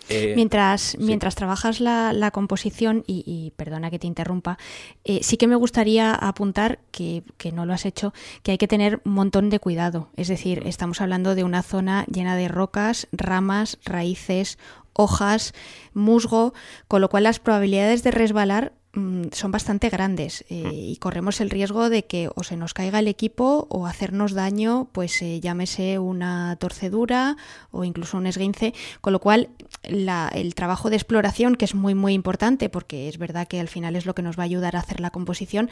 Eh, 0.10 0.34
mientras, 0.36 0.98
mientras 1.00 1.36
trabajas 1.36 1.79
la, 1.79 2.31
composición, 2.31 3.03
y, 3.08 3.53
perdona 3.55 3.89
que 3.89 4.00
te 4.00 4.08
interrumpa, 4.08 4.58
eh, 5.03 5.20
sí 5.24 5.38
que 5.38 5.48
me 5.48 5.55
gustaría 5.55 6.13
apuntar, 6.13 6.79
que, 6.91 7.24
que, 7.38 7.51
no 7.51 7.65
lo 7.65 7.74
has 7.74 7.86
hecho, 7.86 8.13
que 8.43 8.51
hay 8.51 8.58
que 8.58 8.67
tener 8.67 9.01
un 9.05 9.13
montón 9.13 9.50
de 9.50 9.60
cuidado. 9.60 10.10
Es 10.17 10.27
decir, 10.27 10.63
estamos 10.65 11.01
hablando 11.01 11.36
de 11.36 11.43
una 11.43 11.63
zona 11.63 12.05
llena 12.12 12.36
de 12.36 12.48
rocas, 12.48 13.08
ramas, 13.12 13.77
raíces, 13.86 14.58
hojas, 14.93 15.53
musgo, 15.93 16.53
con 16.88 17.01
lo 17.01 17.10
cual 17.10 17.24
las 17.24 17.39
probabilidades 17.39 18.03
de 18.03 18.12
resbalar 18.12 18.74
son 18.93 19.51
bastante 19.51 19.89
grandes 19.89 20.43
eh, 20.50 20.65
mm. 20.65 20.71
y 20.74 20.98
corremos 20.98 21.39
el 21.39 21.50
riesgo 21.50 21.89
de 21.89 22.03
que 22.03 22.29
o 22.36 22.43
se 22.43 22.57
nos 22.57 22.74
caiga 22.74 23.00
el 23.00 23.07
equipo 23.07 23.65
o 23.69 23.88
hacernos 23.88 24.33
daño, 24.33 24.89
pues 24.91 25.21
eh, 25.21 25.39
llámese 25.39 25.98
una 25.98 26.57
torcedura 26.57 27.38
o 27.71 27.86
incluso 27.86 28.17
un 28.17 28.27
esguince, 28.27 28.74
con 29.00 29.13
lo 29.13 29.19
cual 29.19 29.50
el 29.83 30.55
trabajo 30.55 30.89
de 30.89 30.98
exploración, 30.98 31.55
que 31.55 31.65
es 31.65 31.74
muy 31.74 31.95
muy 31.95 32.13
importante 32.13 32.69
porque 32.69 33.07
es 33.07 33.17
verdad 33.17 33.48
que 33.48 33.62
al 33.62 33.69
final 33.69 33.95
es 33.95 34.05
lo 34.05 34.13
que 34.13 34.24
nos 34.24 34.38
va 34.38 34.43
a 34.43 34.45
ayudar 34.45 34.75
a 34.75 34.79
hacer 34.79 35.00
la 35.00 35.10
composición, 35.10 35.69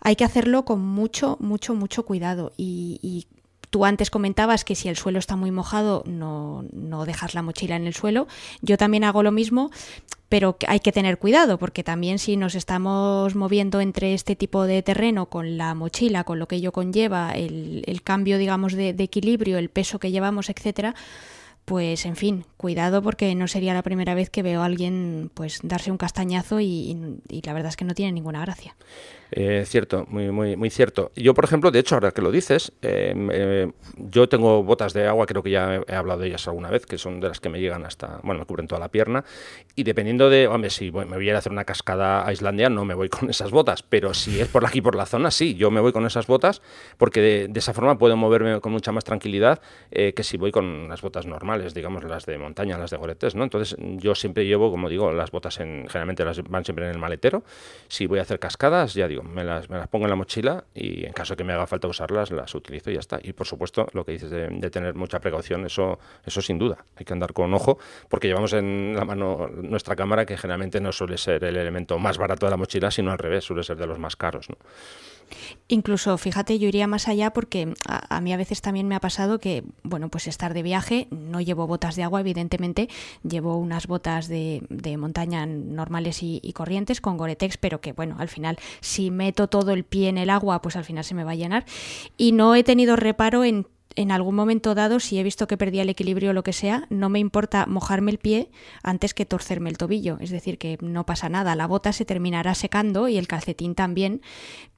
hay 0.00 0.16
que 0.16 0.24
hacerlo 0.24 0.64
con 0.64 0.80
mucho, 0.84 1.36
mucho, 1.40 1.74
mucho 1.74 2.04
cuidado 2.04 2.52
y, 2.56 3.26
Tú 3.70 3.84
antes 3.84 4.08
comentabas 4.08 4.64
que 4.64 4.74
si 4.74 4.88
el 4.88 4.96
suelo 4.96 5.18
está 5.18 5.36
muy 5.36 5.50
mojado 5.50 6.02
no, 6.06 6.64
no, 6.72 7.04
dejas 7.04 7.34
la 7.34 7.42
mochila 7.42 7.76
en 7.76 7.86
el 7.86 7.92
suelo. 7.92 8.26
Yo 8.62 8.78
también 8.78 9.04
hago 9.04 9.22
lo 9.22 9.30
mismo, 9.30 9.70
pero 10.28 10.56
hay 10.66 10.80
que 10.80 10.92
tener 10.92 11.18
cuidado 11.18 11.58
porque 11.58 11.82
también 11.82 12.18
si 12.18 12.36
nos 12.36 12.54
estamos 12.54 13.34
moviendo 13.34 13.80
entre 13.80 14.14
este 14.14 14.36
tipo 14.36 14.64
de 14.64 14.82
terreno 14.82 15.26
con 15.26 15.56
la 15.56 15.74
mochila, 15.74 16.24
con 16.24 16.38
lo 16.38 16.48
que 16.48 16.56
ello 16.56 16.72
conlleva, 16.72 17.32
el, 17.32 17.82
el 17.86 18.02
cambio, 18.02 18.38
digamos, 18.38 18.74
de, 18.74 18.92
de, 18.92 19.04
equilibrio, 19.04 19.58
el 19.58 19.70
peso 19.70 19.98
que 19.98 20.10
llevamos, 20.10 20.50
etcétera, 20.50 20.94
pues 21.64 22.06
en 22.06 22.16
fin, 22.16 22.44
cuidado 22.56 23.02
porque 23.02 23.34
no 23.34 23.46
sería 23.46 23.74
la 23.74 23.82
primera 23.82 24.14
vez 24.14 24.30
que 24.30 24.42
veo 24.42 24.62
a 24.62 24.64
alguien 24.64 25.30
pues 25.34 25.60
darse 25.62 25.90
un 25.90 25.98
castañazo 25.98 26.60
y, 26.60 27.20
y 27.28 27.42
la 27.42 27.52
verdad 27.52 27.68
es 27.68 27.76
que 27.76 27.84
no 27.84 27.94
tiene 27.94 28.12
ninguna 28.12 28.40
gracia. 28.40 28.74
Eh, 29.30 29.64
cierto, 29.66 30.06
muy, 30.08 30.30
muy, 30.30 30.56
muy 30.56 30.70
cierto. 30.70 31.12
Yo, 31.14 31.34
por 31.34 31.44
ejemplo, 31.44 31.70
de 31.70 31.78
hecho, 31.78 31.94
ahora 31.94 32.12
que 32.12 32.22
lo 32.22 32.30
dices, 32.30 32.72
eh, 32.80 33.14
eh, 33.32 33.70
yo 33.96 34.28
tengo 34.28 34.62
botas 34.62 34.94
de 34.94 35.06
agua, 35.06 35.26
creo 35.26 35.42
que 35.42 35.50
ya 35.50 35.82
he 35.86 35.94
hablado 35.94 36.20
de 36.20 36.28
ellas 36.28 36.46
alguna 36.48 36.70
vez, 36.70 36.86
que 36.86 36.96
son 36.96 37.20
de 37.20 37.28
las 37.28 37.40
que 37.40 37.48
me 37.48 37.60
llegan 37.60 37.84
hasta, 37.84 38.20
bueno, 38.22 38.40
me 38.40 38.46
cubren 38.46 38.66
toda 38.66 38.80
la 38.80 38.88
pierna. 38.88 39.24
Y 39.74 39.82
dependiendo 39.82 40.30
de, 40.30 40.48
hombre, 40.48 40.70
si 40.70 40.90
me 40.90 41.04
voy 41.04 41.26
a 41.26 41.30
ir 41.30 41.34
a 41.34 41.38
hacer 41.38 41.52
una 41.52 41.64
cascada 41.64 42.26
a 42.26 42.32
Islandia, 42.32 42.70
no 42.70 42.84
me 42.84 42.94
voy 42.94 43.08
con 43.10 43.28
esas 43.28 43.50
botas, 43.50 43.82
pero 43.82 44.14
si 44.14 44.40
es 44.40 44.48
por 44.48 44.64
aquí, 44.64 44.80
por 44.80 44.94
la 44.94 45.04
zona, 45.04 45.30
sí, 45.30 45.54
yo 45.54 45.70
me 45.70 45.80
voy 45.80 45.92
con 45.92 46.06
esas 46.06 46.26
botas, 46.26 46.62
porque 46.96 47.20
de, 47.20 47.58
esa 47.58 47.74
forma 47.74 47.98
puedo 47.98 48.16
moverme 48.16 48.60
con 48.60 48.72
mucha 48.72 48.92
más 48.92 49.04
tranquilidad 49.04 49.60
que 49.90 50.22
si 50.22 50.36
voy 50.36 50.52
con 50.52 50.88
las 50.88 51.02
botas 51.02 51.26
normales, 51.26 51.74
digamos, 51.74 52.04
las 52.04 52.24
de 52.24 52.38
montaña, 52.38 52.78
las 52.78 52.90
de 52.90 52.96
goretes, 52.96 53.34
¿no? 53.34 53.42
Entonces, 53.42 53.76
yo 53.78 54.14
siempre 54.14 54.46
llevo, 54.46 54.70
como 54.70 54.88
digo, 54.88 55.10
las 55.10 55.32
botas 55.32 55.58
en, 55.58 55.88
generalmente 55.88 56.24
las 56.24 56.40
van 56.44 56.64
siempre 56.64 56.84
en 56.84 56.92
el 56.92 56.98
maletero. 56.98 57.42
Si 57.88 58.06
voy 58.06 58.20
a 58.20 58.22
hacer 58.22 58.38
cascadas, 58.38 58.94
ya 58.94 59.08
digo, 59.08 59.17
me 59.22 59.44
las, 59.44 59.66
pongo 59.88 60.06
en 60.06 60.10
la 60.10 60.16
mochila 60.16 60.64
y 60.74 61.04
en 61.04 61.12
caso 61.12 61.34
de 61.34 61.38
que 61.38 61.44
me 61.44 61.52
haga 61.52 61.66
falta 61.66 61.88
usarlas, 61.88 62.30
las 62.30 62.54
utilizo 62.54 62.90
y 62.90 62.94
ya 62.94 63.00
está. 63.00 63.18
Y 63.22 63.32
por 63.32 63.46
supuesto, 63.46 63.86
lo 63.92 64.04
que 64.04 64.12
dices 64.12 64.30
de, 64.30 64.70
tener 64.70 64.94
mucha 64.94 65.20
precaución, 65.20 65.64
eso, 65.66 65.98
eso 66.24 66.42
sin 66.42 66.58
duda. 66.58 66.84
Hay 66.96 67.04
que 67.04 67.12
andar 67.12 67.32
con 67.32 67.52
ojo 67.54 67.78
porque 68.08 68.28
llevamos 68.28 68.52
en 68.52 68.94
la 68.96 69.04
mano 69.04 69.48
nuestra 69.48 69.96
cámara 69.96 70.26
que 70.26 70.36
generalmente 70.36 70.80
no 70.80 70.92
suele 70.92 71.18
ser 71.18 71.44
el 71.44 71.56
elemento 71.56 71.98
más 71.98 72.18
barato 72.18 72.46
de 72.46 72.50
la 72.50 72.56
mochila, 72.56 72.90
sino 72.90 73.10
al 73.10 73.18
revés, 73.18 73.44
suele 73.44 73.62
ser 73.62 73.76
de 73.76 73.86
los 73.86 73.98
más 73.98 74.16
caros. 74.16 74.48
¿no? 74.50 74.56
Incluso, 75.68 76.16
fíjate, 76.18 76.58
yo 76.58 76.68
iría 76.68 76.86
más 76.86 77.08
allá 77.08 77.32
porque 77.32 77.74
a, 77.86 78.20
mí 78.20 78.32
a 78.32 78.36
veces 78.36 78.62
también 78.62 78.88
me 78.88 78.94
ha 78.94 79.00
pasado 79.00 79.38
que, 79.38 79.64
bueno, 79.82 80.08
pues 80.08 80.26
estar 80.26 80.54
de 80.54 80.62
viaje, 80.62 81.08
no 81.10 81.40
llevo 81.40 81.66
botas 81.66 81.96
de 81.96 82.02
agua, 82.02 82.20
evidentemente, 82.20 82.88
llevo 83.22 83.56
unas 83.56 83.86
botas 83.86 84.28
de, 84.28 84.62
de 84.70 84.96
montaña 84.96 85.46
normales 85.46 86.22
y, 86.22 86.40
y, 86.42 86.52
corrientes 86.52 87.00
con 87.00 87.16
Goretex, 87.16 87.58
pero 87.58 87.80
que, 87.80 87.92
bueno, 87.92 88.16
al 88.18 88.28
final, 88.28 88.58
si 88.80 89.10
meto 89.10 89.48
todo 89.48 89.72
el 89.72 89.84
pie 89.84 90.08
en 90.08 90.18
el 90.18 90.30
agua, 90.30 90.62
pues 90.62 90.76
al 90.76 90.84
final 90.84 91.04
se 91.04 91.14
me 91.14 91.24
va 91.24 91.32
a 91.32 91.36
llenar. 91.36 91.64
Y 92.16 92.32
no 92.32 92.54
he 92.54 92.64
tenido 92.64 92.96
reparo 92.96 93.44
en 93.44 93.66
en 93.98 94.12
algún 94.12 94.36
momento 94.36 94.76
dado, 94.76 95.00
si 95.00 95.18
he 95.18 95.24
visto 95.24 95.48
que 95.48 95.56
perdía 95.56 95.82
el 95.82 95.88
equilibrio 95.88 96.30
o 96.30 96.32
lo 96.32 96.44
que 96.44 96.52
sea, 96.52 96.86
no 96.88 97.08
me 97.08 97.18
importa 97.18 97.66
mojarme 97.66 98.12
el 98.12 98.18
pie 98.18 98.48
antes 98.84 99.12
que 99.12 99.26
torcerme 99.26 99.70
el 99.70 99.76
tobillo. 99.76 100.18
Es 100.20 100.30
decir, 100.30 100.56
que 100.56 100.78
no 100.80 101.04
pasa 101.04 101.28
nada. 101.28 101.56
La 101.56 101.66
bota 101.66 101.92
se 101.92 102.04
terminará 102.04 102.54
secando 102.54 103.08
y 103.08 103.18
el 103.18 103.26
calcetín 103.26 103.74
también, 103.74 104.22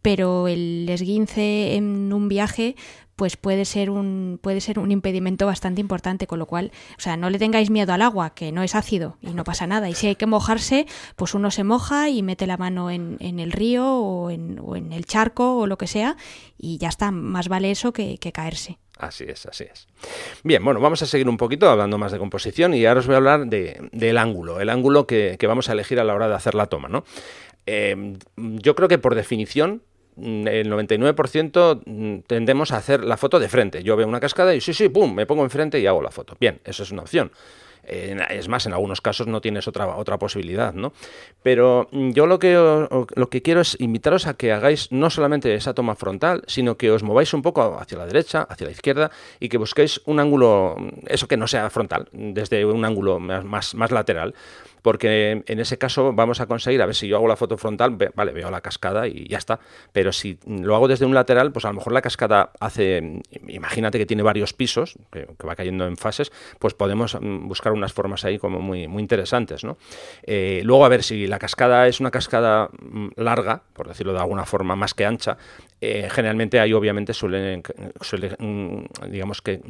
pero 0.00 0.48
el 0.48 0.88
esguince 0.88 1.74
en 1.76 2.14
un 2.14 2.28
viaje 2.28 2.76
pues 3.20 3.36
puede 3.36 3.66
ser 3.66 3.90
un 3.90 4.38
puede 4.40 4.62
ser 4.62 4.78
un 4.78 4.90
impedimento 4.90 5.44
bastante 5.44 5.82
importante, 5.82 6.26
con 6.26 6.38
lo 6.38 6.46
cual, 6.46 6.72
o 6.96 7.00
sea, 7.02 7.18
no 7.18 7.28
le 7.28 7.38
tengáis 7.38 7.68
miedo 7.68 7.92
al 7.92 8.00
agua, 8.00 8.30
que 8.30 8.50
no 8.50 8.62
es 8.62 8.74
ácido 8.74 9.18
y 9.20 9.34
no 9.34 9.44
pasa 9.44 9.66
nada. 9.66 9.90
Y 9.90 9.94
si 9.94 10.06
hay 10.06 10.16
que 10.16 10.24
mojarse, 10.24 10.86
pues 11.16 11.34
uno 11.34 11.50
se 11.50 11.62
moja 11.62 12.08
y 12.08 12.22
mete 12.22 12.46
la 12.46 12.56
mano 12.56 12.90
en, 12.90 13.18
el 13.20 13.52
río 13.52 13.86
o 13.86 14.30
en, 14.30 14.58
o 14.58 14.76
en, 14.76 14.94
el 14.94 15.04
charco 15.04 15.58
o 15.58 15.66
lo 15.66 15.76
que 15.76 15.86
sea 15.86 16.16
y 16.56 16.78
ya 16.78 16.88
está, 16.88 17.10
más 17.10 17.48
vale 17.48 17.70
eso 17.70 17.92
que, 17.92 18.16
caerse. 18.32 18.78
Así 19.00 19.24
es, 19.26 19.46
así 19.46 19.64
es. 19.64 19.88
Bien, 20.44 20.64
bueno, 20.64 20.80
vamos 20.80 21.00
a 21.02 21.06
seguir 21.06 21.28
un 21.28 21.36
poquito 21.36 21.70
hablando 21.70 21.96
más 21.96 22.12
de 22.12 22.18
composición 22.18 22.74
y 22.74 22.84
ahora 22.84 23.00
os 23.00 23.06
voy 23.06 23.14
a 23.14 23.18
hablar 23.18 23.46
de, 23.46 23.88
del 23.92 24.18
ángulo, 24.18 24.60
el 24.60 24.68
ángulo 24.68 25.06
que, 25.06 25.38
vamos 25.48 25.68
a 25.68 25.72
elegir 25.72 25.98
a 26.00 26.04
la 26.04 26.14
hora 26.14 26.28
de 26.28 26.34
hacer 26.34 26.54
la 26.54 26.66
toma, 26.66 26.88
¿no? 26.88 27.04
Eh, 27.66 28.14
yo 28.36 28.74
creo 28.74 28.88
que 28.88 28.98
por 28.98 29.14
definición 29.14 29.82
Mm, 30.20 30.46
el 30.48 30.70
99% 30.70 31.82
mm, 31.86 32.20
tendemos 32.26 32.72
a 32.72 32.76
hacer 32.76 33.04
la 33.04 33.16
foto 33.16 33.38
de 33.38 33.48
frente. 33.48 33.82
Yo 33.82 33.96
veo 33.96 34.06
una 34.06 34.20
cascada 34.20 34.54
y 34.54 34.60
sí, 34.60 34.74
sí, 34.74 34.88
pum, 34.88 35.14
me 35.14 35.26
pongo 35.26 35.44
enfrente 35.44 35.80
y 35.80 35.86
hago 35.86 36.02
la 36.02 36.10
foto. 36.10 36.36
Bien, 36.38 36.60
eso 36.64 36.82
es 36.82 36.90
una 36.90 37.02
opción. 37.02 37.30
Es 37.84 38.48
más, 38.48 38.66
en 38.66 38.72
algunos 38.72 39.00
casos 39.00 39.26
no 39.26 39.40
tienes 39.40 39.66
otra, 39.68 39.96
otra 39.96 40.18
posibilidad, 40.18 40.72
¿no? 40.74 40.92
Pero 41.42 41.88
mm, 41.92 42.10
yo 42.10 42.26
lo 42.26 42.38
que, 42.38 42.54
lo 42.54 43.30
que 43.30 43.42
quiero 43.42 43.60
es 43.60 43.76
invitaros 43.80 44.26
a 44.26 44.34
que 44.34 44.52
hagáis 44.52 44.92
no 44.92 45.10
solamente 45.10 45.54
esa 45.54 45.74
toma 45.74 45.96
frontal, 45.96 46.42
sino 46.46 46.76
que 46.76 46.90
os 46.90 47.02
mováis 47.02 47.32
un 47.34 47.42
poco 47.42 47.78
hacia 47.78 47.98
la 47.98 48.06
derecha, 48.06 48.42
hacia 48.42 48.66
la 48.66 48.72
izquierda 48.72 49.10
y 49.38 49.48
que 49.48 49.58
busquéis 49.58 50.00
un 50.06 50.20
ángulo, 50.20 50.76
eso 51.06 51.28
que 51.28 51.36
no 51.36 51.46
sea 51.46 51.70
frontal, 51.70 52.08
desde 52.12 52.64
un 52.64 52.84
ángulo 52.84 53.18
más, 53.18 53.74
más 53.74 53.90
lateral 53.90 54.34
porque 54.82 55.42
en 55.46 55.60
ese 55.60 55.78
caso 55.78 56.12
vamos 56.12 56.40
a 56.40 56.46
conseguir, 56.46 56.82
a 56.82 56.86
ver 56.86 56.94
si 56.94 57.08
yo 57.08 57.16
hago 57.16 57.28
la 57.28 57.36
foto 57.36 57.56
frontal, 57.56 57.96
vale, 58.14 58.32
veo 58.32 58.50
la 58.50 58.60
cascada 58.60 59.06
y 59.06 59.26
ya 59.28 59.38
está. 59.38 59.60
Pero 59.92 60.12
si 60.12 60.38
lo 60.46 60.74
hago 60.74 60.88
desde 60.88 61.06
un 61.06 61.14
lateral, 61.14 61.52
pues 61.52 61.64
a 61.64 61.68
lo 61.68 61.74
mejor 61.74 61.92
la 61.92 62.02
cascada 62.02 62.52
hace, 62.60 63.20
imagínate 63.48 63.98
que 63.98 64.06
tiene 64.06 64.22
varios 64.22 64.52
pisos, 64.52 64.96
que, 65.10 65.26
va 65.46 65.56
cayendo 65.56 65.86
en 65.86 65.96
fases, 65.96 66.32
pues 66.58 66.74
podemos 66.74 67.16
mm, 67.20 67.48
buscar 67.48 67.72
unas 67.72 67.92
formas 67.92 68.24
ahí 68.24 68.38
como 68.38 68.60
muy, 68.60 68.88
muy 68.88 69.02
interesantes. 69.02 69.64
¿no? 69.64 69.76
Eh, 70.22 70.62
luego, 70.64 70.84
a 70.84 70.88
ver, 70.88 71.02
si 71.02 71.26
la 71.26 71.38
cascada 71.38 71.86
es 71.88 72.00
una 72.00 72.10
cascada 72.10 72.68
mm, 72.80 73.08
larga, 73.16 73.62
por 73.72 73.88
decirlo 73.88 74.12
de 74.12 74.20
alguna 74.20 74.44
forma, 74.44 74.76
más 74.76 74.94
que 74.94 75.04
ancha, 75.04 75.36
eh, 75.80 76.08
generalmente 76.10 76.60
ahí 76.60 76.74
obviamente 76.74 77.14
suele, 77.14 77.62
suele 78.00 78.36
mm, 78.38 79.10
digamos 79.10 79.40
que 79.40 79.60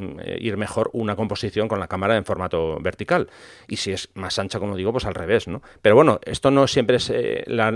ir 0.40 0.56
mejor 0.56 0.90
una 0.92 1.14
composición 1.14 1.68
con 1.68 1.78
la 1.78 1.86
cámara 1.86 2.16
en 2.16 2.24
formato 2.24 2.78
vertical. 2.80 3.28
Y 3.68 3.76
si 3.76 3.92
es 3.92 4.10
más 4.14 4.38
ancha, 4.38 4.58
como 4.58 4.76
digo, 4.76 4.92
pues 4.92 4.99
al 5.04 5.14
revés, 5.14 5.48
¿no? 5.48 5.62
Pero 5.82 5.94
bueno, 5.94 6.20
esto 6.24 6.50
no 6.50 6.66
siempre 6.66 6.96
es, 6.96 7.10
eh, 7.10 7.44
la, 7.46 7.70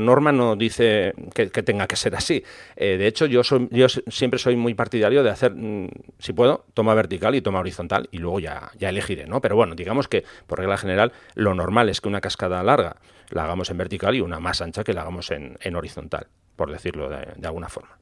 norma 0.00 0.32
no 0.32 0.56
dice 0.56 1.14
que, 1.34 1.48
tenga 1.48 1.86
que 1.86 1.96
ser 1.96 2.14
así. 2.14 2.44
Eh, 2.76 2.96
de 2.96 3.06
hecho, 3.06 3.26
yo, 3.26 3.44
soy, 3.44 3.68
yo 3.70 3.86
siempre 3.88 4.38
soy 4.38 4.56
muy 4.56 4.74
partidario 4.74 5.22
de 5.22 5.30
hacer, 5.30 5.54
mm, 5.54 5.88
si 6.18 6.32
puedo, 6.32 6.64
toma 6.74 6.94
vertical 6.94 7.34
y 7.34 7.40
toma 7.40 7.60
horizontal 7.60 8.08
y 8.10 8.18
luego 8.18 8.40
ya, 8.40 8.70
ya 8.78 8.88
elegiré, 8.88 9.26
¿no? 9.26 9.40
Pero 9.40 9.56
bueno, 9.56 9.74
digamos 9.74 10.08
que 10.08 10.24
por 10.46 10.58
regla 10.58 10.76
general 10.76 11.12
lo 11.34 11.54
normal 11.54 11.88
es 11.88 12.00
que 12.00 12.08
una 12.08 12.20
cascada 12.20 12.62
larga 12.62 12.96
la 13.30 13.44
hagamos 13.44 13.70
en 13.70 13.78
vertical 13.78 14.14
y 14.14 14.20
una 14.20 14.40
más 14.40 14.60
ancha 14.62 14.84
que 14.84 14.92
la 14.92 15.02
hagamos 15.02 15.30
en, 15.30 15.76
horizontal, 15.76 16.26
por 16.56 16.70
decirlo 16.70 17.08
de 17.10 17.46
alguna 17.46 17.68
forma. 17.68 17.97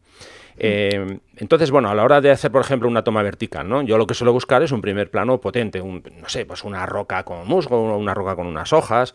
Eh, 0.58 1.18
entonces, 1.36 1.70
bueno, 1.70 1.88
a 1.90 1.94
la 1.94 2.04
hora 2.04 2.20
de 2.20 2.30
hacer, 2.30 2.50
por 2.50 2.62
ejemplo, 2.62 2.88
una 2.88 3.04
toma 3.04 3.22
vertical, 3.22 3.68
¿no? 3.68 3.82
Yo 3.82 3.98
lo 3.98 4.06
que 4.06 4.14
suelo 4.14 4.32
buscar 4.32 4.62
es 4.62 4.72
un 4.72 4.80
primer 4.80 5.10
plano 5.10 5.40
potente, 5.40 5.80
un, 5.80 6.02
no 6.20 6.28
sé, 6.28 6.46
pues 6.46 6.64
una 6.64 6.86
roca 6.86 7.24
con 7.24 7.46
musgo, 7.46 7.96
una 7.96 8.14
roca 8.14 8.36
con 8.36 8.46
unas 8.46 8.72
hojas. 8.72 9.14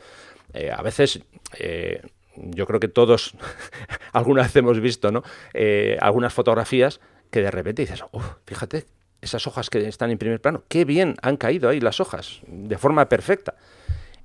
Eh, 0.53 0.71
a 0.71 0.81
veces, 0.81 1.21
eh, 1.57 2.01
yo 2.35 2.65
creo 2.67 2.79
que 2.79 2.87
todos 2.87 3.35
alguna 4.13 4.43
vez 4.43 4.55
hemos 4.55 4.79
visto, 4.79 5.11
¿no? 5.11 5.23
algunas 5.99 6.33
fotografías 6.33 6.99
que 7.29 7.41
de 7.41 7.51
repente 7.51 7.83
dices, 7.83 8.03
fíjate, 8.45 8.85
esas 9.21 9.45
hojas 9.47 9.69
que 9.69 9.87
están 9.87 10.11
en 10.11 10.17
primer 10.17 10.41
plano, 10.41 10.63
qué 10.67 10.83
bien 10.83 11.15
han 11.21 11.37
caído 11.37 11.69
ahí 11.69 11.79
las 11.79 11.99
hojas, 11.99 12.41
de 12.47 12.77
forma 12.77 13.07
perfecta. 13.07 13.55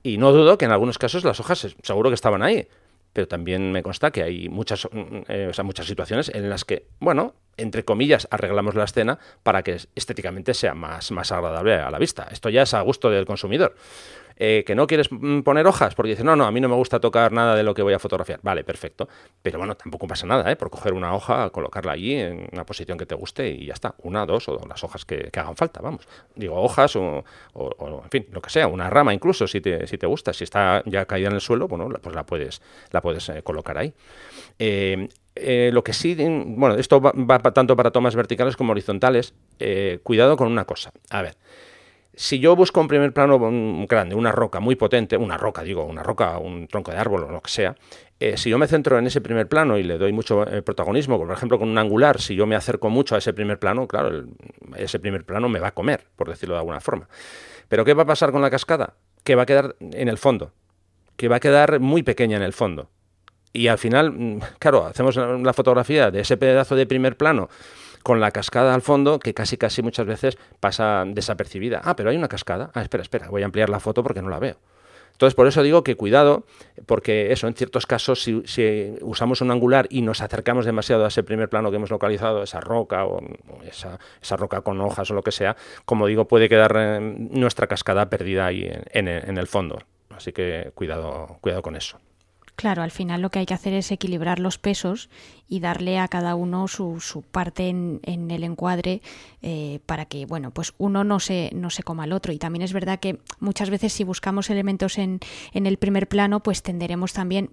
Y 0.03 0.19
no 0.19 0.33
dudo 0.33 0.57
que 0.59 0.65
en 0.65 0.73
algunos 0.73 0.99
casos 0.99 1.25
las 1.25 1.41
hojas 1.41 1.77
seguro 1.83 2.11
que 2.11 2.15
estaban 2.15 2.43
ahí, 2.43 2.69
pero 3.17 3.29
también 3.29 3.73
me 3.73 3.83
consta 3.83 4.11
que 4.11 4.23
hay 4.23 4.51
muchas, 4.51 4.87
mm, 4.93 4.99
mm, 4.99 5.25
eh, 5.29 5.63
muchas 5.65 5.87
situaciones 5.87 6.29
en 6.35 6.51
las 6.51 6.67
que, 6.67 6.89
bueno, 7.01 7.35
entre 7.57 7.83
comillas, 7.83 8.29
arreglamos 8.31 8.75
la 8.75 8.85
escena 8.85 9.19
para 9.43 9.63
que 9.63 9.79
estéticamente 9.95 10.53
sea 10.53 10.75
más, 10.75 11.11
más 11.13 11.33
agradable 11.33 11.77
a 11.77 11.91
la 11.91 11.99
vista. 11.99 12.29
Esto 12.31 12.51
ya 12.51 12.61
es 12.61 12.75
a 12.75 12.83
gusto 12.83 13.09
del 13.09 13.25
consumidor. 13.25 13.75
Eh, 14.39 14.65
que 14.67 14.75
no 14.75 14.87
quieres 14.87 15.09
mm, 15.11 15.41
poner 15.41 15.67
hojas 15.67 15.95
porque 15.95 16.11
dices, 16.11 16.25
no, 16.25 16.37
no, 16.37 16.45
a 16.45 16.51
mí 16.51 16.61
no 16.61 16.69
me 16.69 16.75
gusta 16.75 17.01
tocar 17.01 17.33
nada 17.33 17.55
de 17.55 17.63
lo 17.63 17.73
que 17.73 17.83
voy 17.83 17.95
a 17.95 17.99
fotografiar. 17.99 18.41
Vale, 18.43 18.65
perfecto. 18.65 19.09
Pero 19.43 19.59
bueno, 19.59 19.75
tampoco 19.77 20.07
pasa 20.07 20.27
nada, 20.27 20.51
¿eh? 20.51 20.57
Por 20.57 20.71
coger 20.71 20.93
una 20.93 21.15
hoja, 21.15 21.49
colocarla 21.51 21.93
allí 21.93 22.15
en 22.15 22.49
una 22.53 22.67
posición 22.67 22.99
que 22.99 23.07
te 23.07 23.15
guste 23.15 23.49
y 23.49 23.67
ya 23.67 23.73
está. 23.73 23.95
Una, 24.03 24.27
dos 24.27 24.49
o 24.49 24.61
las 24.69 24.85
hojas 24.85 25.05
que, 25.05 25.31
hagan 25.35 25.57
falta, 25.57 25.81
vamos. 25.81 26.07
Digo, 26.35 26.61
hojas 26.61 26.97
o, 26.97 27.25
en 27.55 28.11
fin, 28.11 28.27
lo 28.31 28.43
que 28.43 28.51
sea, 28.51 28.69
una 28.69 28.91
rama 28.91 29.15
incluso, 29.15 29.47
si 29.47 29.61
te, 29.61 29.87
si 29.87 29.97
te 29.97 30.07
gusta. 30.07 30.33
Si 30.33 30.45
está 30.45 30.83
ya 30.85 31.07
caída 31.07 31.29
en 31.29 31.35
el 31.35 31.41
suelo, 31.41 31.67
bueno, 31.69 31.89
pues 32.03 32.15
la 32.15 32.27
puedes, 32.27 32.61
la 32.91 33.01
puedes 33.01 33.29
eh, 33.31 33.43
colocar 33.43 33.79
ahí. 33.79 33.95
Eh, 34.59 35.09
lo 35.73 35.85
que 35.85 35.93
sí, 35.93 36.15
bueno, 36.15 36.77
esto 36.77 37.01
va, 37.01 37.13
va, 37.13 37.39
tanto 37.39 37.77
para 37.77 37.91
tomas 37.91 38.15
verticales 38.17 38.57
como 38.57 38.73
horizontales. 38.73 39.35
cuidado 40.03 40.37
con 40.37 40.49
una 40.49 40.65
cosa. 40.65 40.93
A 41.11 41.23
ver, 41.23 41.37
si 42.19 42.39
yo 42.39 42.57
busco 42.57 42.81
un 42.81 42.89
primer 42.89 43.13
plano 43.13 43.39
grande, 43.87 44.15
una 44.15 44.33
roca 44.33 44.59
muy 44.59 44.75
potente, 44.75 45.19
una 45.19 45.37
roca, 45.37 45.63
digo, 45.63 45.85
una 45.85 46.03
roca, 46.03 46.39
un 46.39 46.67
tronco 46.67 46.91
de 46.91 46.97
árbol 46.97 47.25
o 47.25 47.31
lo 47.31 47.43
que 47.43 47.51
sea, 47.51 47.77
eh, 48.19 48.39
si 48.39 48.49
yo 48.49 48.57
me 48.57 48.67
centro 48.67 48.99
en 48.99 49.07
ese 49.07 49.21
primer 49.21 49.49
plano 49.49 49.77
y 49.77 49.83
le 49.83 49.99
doy 49.99 50.15
mucho 50.15 50.49
eh, 50.49 50.63
protagonismo, 50.63 51.19
por 51.19 51.31
ejemplo 51.31 51.59
con 51.59 51.69
un 51.69 51.77
angular, 51.77 52.19
si 52.19 52.35
yo 52.35 52.47
me 52.47 52.57
acerco 52.57 52.89
mucho 52.89 53.15
a 53.15 53.19
ese 53.19 53.35
primer 53.35 53.59
plano, 53.59 53.87
claro, 53.87 54.25
ese 54.77 54.99
primer 54.99 55.27
plano 55.27 55.51
me 55.51 55.61
va 55.61 55.69
a 55.69 55.75
comer, 55.75 56.07
por 56.17 56.31
decirlo 56.31 56.55
de 56.55 56.61
alguna 56.61 56.81
forma. 56.81 57.07
Pero 57.69 57.85
¿qué 57.85 57.93
va 57.93 58.05
a 58.05 58.07
pasar 58.07 58.33
con 58.33 58.41
la 58.41 58.51
cascada? 58.51 58.95
Que 59.23 59.35
va 59.35 59.43
a 59.43 59.47
quedar 59.47 59.77
en 59.81 60.09
el 60.09 60.17
fondo, 60.17 60.53
que 61.19 61.29
va 61.29 61.37
a 61.37 61.41
quedar 61.41 61.81
muy 61.81 62.03
pequeña 62.03 62.39
en 62.39 62.43
el 62.43 62.55
fondo. 62.55 62.89
Y 63.53 63.69
al 63.69 63.77
final, 63.77 64.13
mm, 64.13 64.41
claro, 64.59 64.87
hacemos 64.87 65.17
la 65.17 65.53
fotografía 65.53 66.11
de 66.11 66.21
ese 66.21 66.39
pedazo 66.39 66.77
de 66.77 66.87
primer 66.87 67.19
plano 67.19 67.51
con 68.07 68.21
la 68.21 68.31
cascada 68.31 68.73
al 68.73 68.83
fondo 68.83 69.19
que 69.19 69.35
casi 69.35 69.57
casi 69.57 69.83
muchas 69.83 70.07
veces 70.07 70.39
pasa 70.61 71.03
desapercibida. 71.05 71.81
Ah, 71.83 71.97
pero 71.97 72.11
hay 72.11 72.17
una 72.17 72.29
cascada. 72.29 72.71
Ah, 72.73 72.83
espera, 72.83 73.03
espera, 73.03 73.31
voy 73.31 73.43
a 73.43 73.47
ampliar 73.47 73.69
la 73.69 73.81
foto 73.81 74.05
porque 74.05 74.23
no 74.23 74.29
la 74.29 74.39
veo. 74.39 74.59
Entonces, 75.11 75.35
por 75.35 75.49
eso 75.49 75.61
digo 75.65 75.83
que 75.83 75.97
cuidado, 75.97 76.45
porque 76.87 77.33
eso, 77.33 77.49
en 77.49 77.55
ciertos 77.55 77.85
casos, 77.85 78.23
si, 78.23 78.95
usamos 79.01 79.41
un 79.41 79.51
angular 79.51 79.89
y 79.91 80.03
nos 80.03 80.21
acercamos 80.21 80.65
demasiado 80.65 81.05
a 81.05 81.09
ese 81.09 81.25
primer 81.25 81.49
plano 81.49 81.71
que 81.71 81.79
hemos 81.79 81.91
localizado, 81.91 82.45
esa 82.45 82.61
roca 82.61 83.07
o, 83.07 83.21
esa, 83.65 83.99
roca 84.37 84.61
con 84.61 84.81
hojas 84.81 85.11
o 85.11 85.15
lo 85.15 85.23
que 85.23 85.33
sea, 85.33 85.57
como 85.85 86.07
digo, 86.07 86.29
puede 86.29 86.49
quedar 86.49 86.77
eh, 86.77 87.01
nuestra 87.01 87.67
cascada 87.67 88.09
perdida 88.09 88.47
ahí 88.47 88.71
en, 88.93 89.09
en 89.09 89.37
el 89.37 89.49
fondo. 89.49 89.81
Así 90.11 90.33
que 90.33 90.71
cuidado, 90.77 91.39
cuidado 91.41 91.63
con 91.63 91.75
eso. 91.75 91.99
Claro, 92.57 92.83
al 92.83 92.91
final 92.91 93.21
lo 93.21 93.31
que 93.31 93.39
hay 93.39 93.47
que 93.47 93.53
hacer 93.53 93.75
es 93.75 93.93
equilibrar 93.93 94.39
los 94.41 94.57
pesos 94.57 95.11
y 95.47 95.61
darle 95.61 95.99
a 95.99 96.09
cada 96.09 96.35
uno 96.35 96.69
su, 96.69 97.01
su 97.01 97.21
parte 97.21 97.69
en, 97.69 98.01
en, 98.03 98.31
el 98.31 98.45
encuadre 98.45 99.03
eh, 99.43 99.81
para 99.85 100.07
que, 100.07 100.25
bueno, 100.25 100.53
pues 100.53 100.73
uno 100.79 101.05
no 101.05 101.21
se, 101.21 101.51
no 101.55 101.69
se 101.69 101.83
coma 101.83 102.05
al 102.05 102.15
otro. 102.15 102.33
Y 102.33 102.39
también 102.39 102.63
es 102.63 102.73
verdad 102.73 102.99
que 102.99 103.21
muchas 103.41 103.69
veces 103.69 103.93
si 103.93 104.05
buscamos 104.05 104.49
elementos 104.49 104.97
en, 104.97 105.21
en 105.53 105.67
el 105.67 105.77
primer 105.77 106.09
plano, 106.09 106.43
pues 106.43 106.63
tenderemos 106.63 107.13
también 107.13 107.51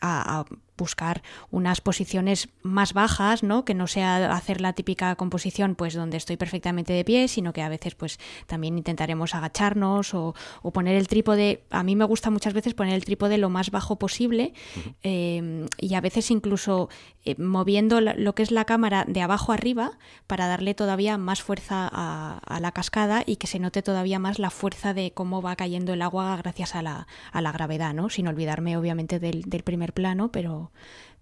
a, 0.00 0.44
buscar 0.76 1.22
unas 1.50 1.80
posiciones 1.80 2.48
más 2.62 2.92
bajas, 2.92 3.42
¿no? 3.42 3.64
Que 3.64 3.74
no 3.74 3.86
sea 3.86 4.32
hacer 4.32 4.60
la 4.60 4.72
típica 4.72 5.14
composición 5.16 5.74
pues 5.74 5.94
donde 5.94 6.16
estoy 6.16 6.36
perfectamente 6.36 6.92
de 6.92 7.04
pie, 7.04 7.28
sino 7.28 7.52
que 7.52 7.62
a 7.62 7.68
veces 7.68 7.94
pues 7.94 8.18
también 8.46 8.76
intentaremos 8.78 9.34
agacharnos 9.34 10.14
o, 10.14 10.34
poner 10.72 10.96
el 10.96 11.06
trípode. 11.06 11.62
A 11.70 11.84
mí 11.84 11.94
me 11.94 12.04
gusta 12.04 12.30
muchas 12.30 12.52
veces 12.52 12.74
poner 12.74 12.94
el 12.94 13.04
trípode 13.04 13.38
lo 13.38 13.48
más 13.48 13.70
bajo 13.70 13.96
posible 13.96 14.54
em, 15.02 15.66
y 15.78 15.94
a 15.94 16.00
veces 16.00 16.30
incluso 16.30 16.88
eh, 17.24 17.36
moviendo 17.38 18.00
lo 18.00 18.34
que 18.34 18.42
es 18.42 18.50
la 18.50 18.64
cámara 18.64 19.04
de 19.06 19.22
abajo 19.22 19.52
arriba 19.52 19.92
para 20.26 20.46
darle 20.46 20.74
todavía 20.74 21.16
más 21.16 21.42
fuerza 21.42 21.88
a, 21.92 22.60
la 22.60 22.72
cascada 22.72 23.22
y 23.26 23.36
que 23.36 23.46
se 23.46 23.58
note 23.58 23.82
todavía 23.82 24.18
más 24.18 24.38
la 24.38 24.50
fuerza 24.50 24.94
de 24.94 25.12
cómo 25.12 25.42
va 25.42 25.56
cayendo 25.56 25.92
el 25.92 26.02
agua 26.02 26.36
gracias 26.36 26.74
a 26.74 26.82
la, 26.82 27.06
a 27.32 27.40
la 27.40 27.52
gravedad, 27.52 27.94
¿no? 27.94 28.10
Sin 28.10 28.26
olvidarme 28.26 28.76
obviamente 28.76 29.18
del, 29.20 29.42
del 29.42 29.62
primer 29.62 29.92
plano, 29.92 30.30
pero, 30.32 30.63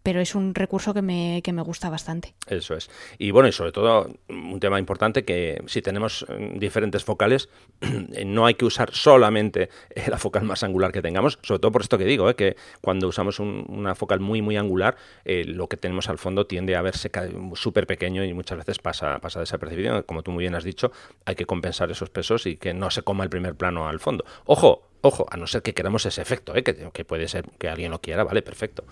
pero 0.02 0.20
es 0.20 0.34
un 0.34 0.54
recurso 0.54 0.94
que 0.94 1.02
me, 1.02 1.40
que 1.42 1.52
me 1.52 1.62
gusta 1.62 1.88
bastante. 1.88 2.34
Eso 2.46 2.74
es. 2.74 2.90
Y 3.18 3.30
bueno, 3.30 3.48
y 3.48 3.52
sobre 3.52 3.72
todo 3.72 4.08
un 4.28 4.60
tema 4.60 4.78
importante 4.78 5.24
que 5.24 5.62
si 5.66 5.82
tenemos 5.82 6.26
mm, 6.28 6.58
diferentes 6.58 7.04
focales, 7.04 7.48
no 8.26 8.46
hay 8.46 8.54
que 8.54 8.64
usar 8.64 8.92
solamente 8.92 9.70
la 10.08 10.18
focal 10.18 10.44
más 10.44 10.62
angular 10.62 10.92
que 10.92 11.02
tengamos, 11.02 11.38
sobre 11.42 11.60
todo 11.60 11.72
por 11.72 11.82
esto 11.82 11.98
que 11.98 12.04
digo, 12.04 12.28
¿eh? 12.28 12.34
que 12.34 12.56
cuando 12.80 13.08
usamos 13.08 13.38
una 13.38 13.94
focal 13.94 14.20
muy, 14.20 14.42
muy 14.42 14.56
angular, 14.56 14.96
eh, 15.24 15.44
lo 15.44 15.68
que 15.68 15.76
tenemos 15.76 16.08
al 16.08 16.18
fondo 16.18 16.46
tiende 16.46 16.76
a 16.76 16.82
verse 16.82 17.10
súper 17.54 17.86
pequeño 17.86 18.24
y 18.24 18.34
muchas 18.34 18.58
veces 18.58 18.78
pasa, 18.78 19.18
pasa 19.20 19.40
desapercibido. 19.40 20.04
Como 20.06 20.22
tú 20.22 20.32
muy 20.32 20.42
bien 20.42 20.54
has 20.54 20.64
dicho, 20.64 20.92
hay 21.24 21.34
que 21.34 21.46
compensar 21.46 21.90
esos 21.90 22.10
pesos 22.10 22.46
y 22.46 22.56
que 22.56 22.74
no 22.74 22.90
se 22.90 23.02
coma 23.02 23.24
el 23.24 23.30
primer 23.30 23.54
plano 23.54 23.88
al 23.88 24.00
fondo. 24.00 24.24
Ojo, 24.46 24.91
Ojo, 25.02 25.26
a 25.28 25.36
no 25.36 25.48
ser 25.48 25.62
que 25.62 25.74
queramos 25.74 26.06
ese 26.06 26.22
efecto, 26.22 26.54
¿eh? 26.54 26.62
que, 26.62 27.04
puede 27.04 27.26
ser 27.26 27.44
que 27.58 27.68
alguien 27.68 27.90
lo 27.90 28.00
quiera, 28.00 28.22
vale, 28.22 28.40
perfecto. 28.40 28.84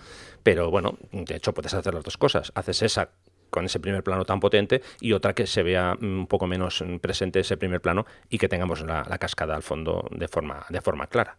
Pero 0.43 0.69
bueno, 0.69 0.97
de 1.11 1.35
hecho 1.35 1.53
puedes 1.53 1.73
hacer 1.73 1.93
las 1.93 2.03
dos 2.03 2.17
cosas. 2.17 2.51
Haces 2.53 2.81
esa 2.81 3.09
con 3.49 3.65
ese 3.65 3.79
primer 3.79 4.03
plano 4.03 4.25
tan 4.25 4.39
potente 4.39 4.81
y 4.99 5.13
otra 5.13 5.33
que 5.33 5.47
se 5.47 5.63
vea 5.63 5.97
un 6.01 6.27
poco 6.27 6.47
menos 6.47 6.83
presente 7.01 7.39
ese 7.39 7.57
primer 7.57 7.81
plano 7.81 8.05
y 8.29 8.37
que 8.37 8.49
tengamos 8.49 8.81
la, 8.81 9.03
cascada 9.19 9.55
al 9.55 9.63
fondo 9.63 10.07
de 10.11 10.27
forma, 10.27 10.65
de 10.69 10.81
forma 10.81 11.07
clara. 11.07 11.37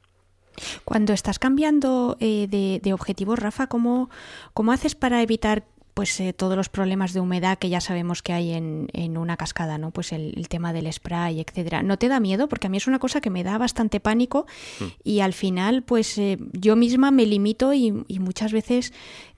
Cuando 0.84 1.12
estás 1.14 1.38
cambiando 1.38 2.16
eh, 2.20 2.46
de, 2.48 2.80
de, 2.82 2.92
objetivo, 2.92 3.36
Rafa, 3.36 3.68
¿cómo, 3.68 4.10
¿cómo 4.52 4.72
haces 4.72 4.94
para 4.94 5.22
evitar 5.22 5.64
pues 5.94 6.18
eh, 6.20 6.32
todos 6.32 6.56
los 6.56 6.68
problemas 6.68 7.12
de 7.12 7.20
humedad 7.20 7.58
que 7.58 7.68
ya 7.68 7.80
sabemos 7.80 8.22
que 8.22 8.32
hay 8.32 8.52
en, 8.52 8.88
en 8.92 9.18
una 9.18 9.36
cascada, 9.36 9.78
¿no? 9.78 9.90
Pues 9.90 10.12
el, 10.12 10.48
tema 10.48 10.72
del 10.72 10.92
spray, 10.92 11.40
etcétera. 11.40 11.82
¿No 11.82 11.98
te 11.98 12.08
da 12.08 12.20
miedo? 12.20 12.48
Porque 12.48 12.66
a 12.66 12.70
mí 12.70 12.76
es 12.76 12.86
una 12.86 12.98
cosa 12.98 13.20
que 13.20 13.30
me 13.30 13.44
da 13.44 13.58
bastante 13.58 14.00
pánico 14.00 14.46
mm. 14.80 14.84
y 15.04 15.20
al 15.20 15.32
final, 15.32 15.82
pues 15.82 16.18
eh, 16.18 16.38
yo 16.52 16.76
misma 16.76 17.10
me 17.10 17.26
limito 17.26 17.72
y, 17.74 18.04
y 18.08 18.18
muchas 18.18 18.52
veces 18.52 18.92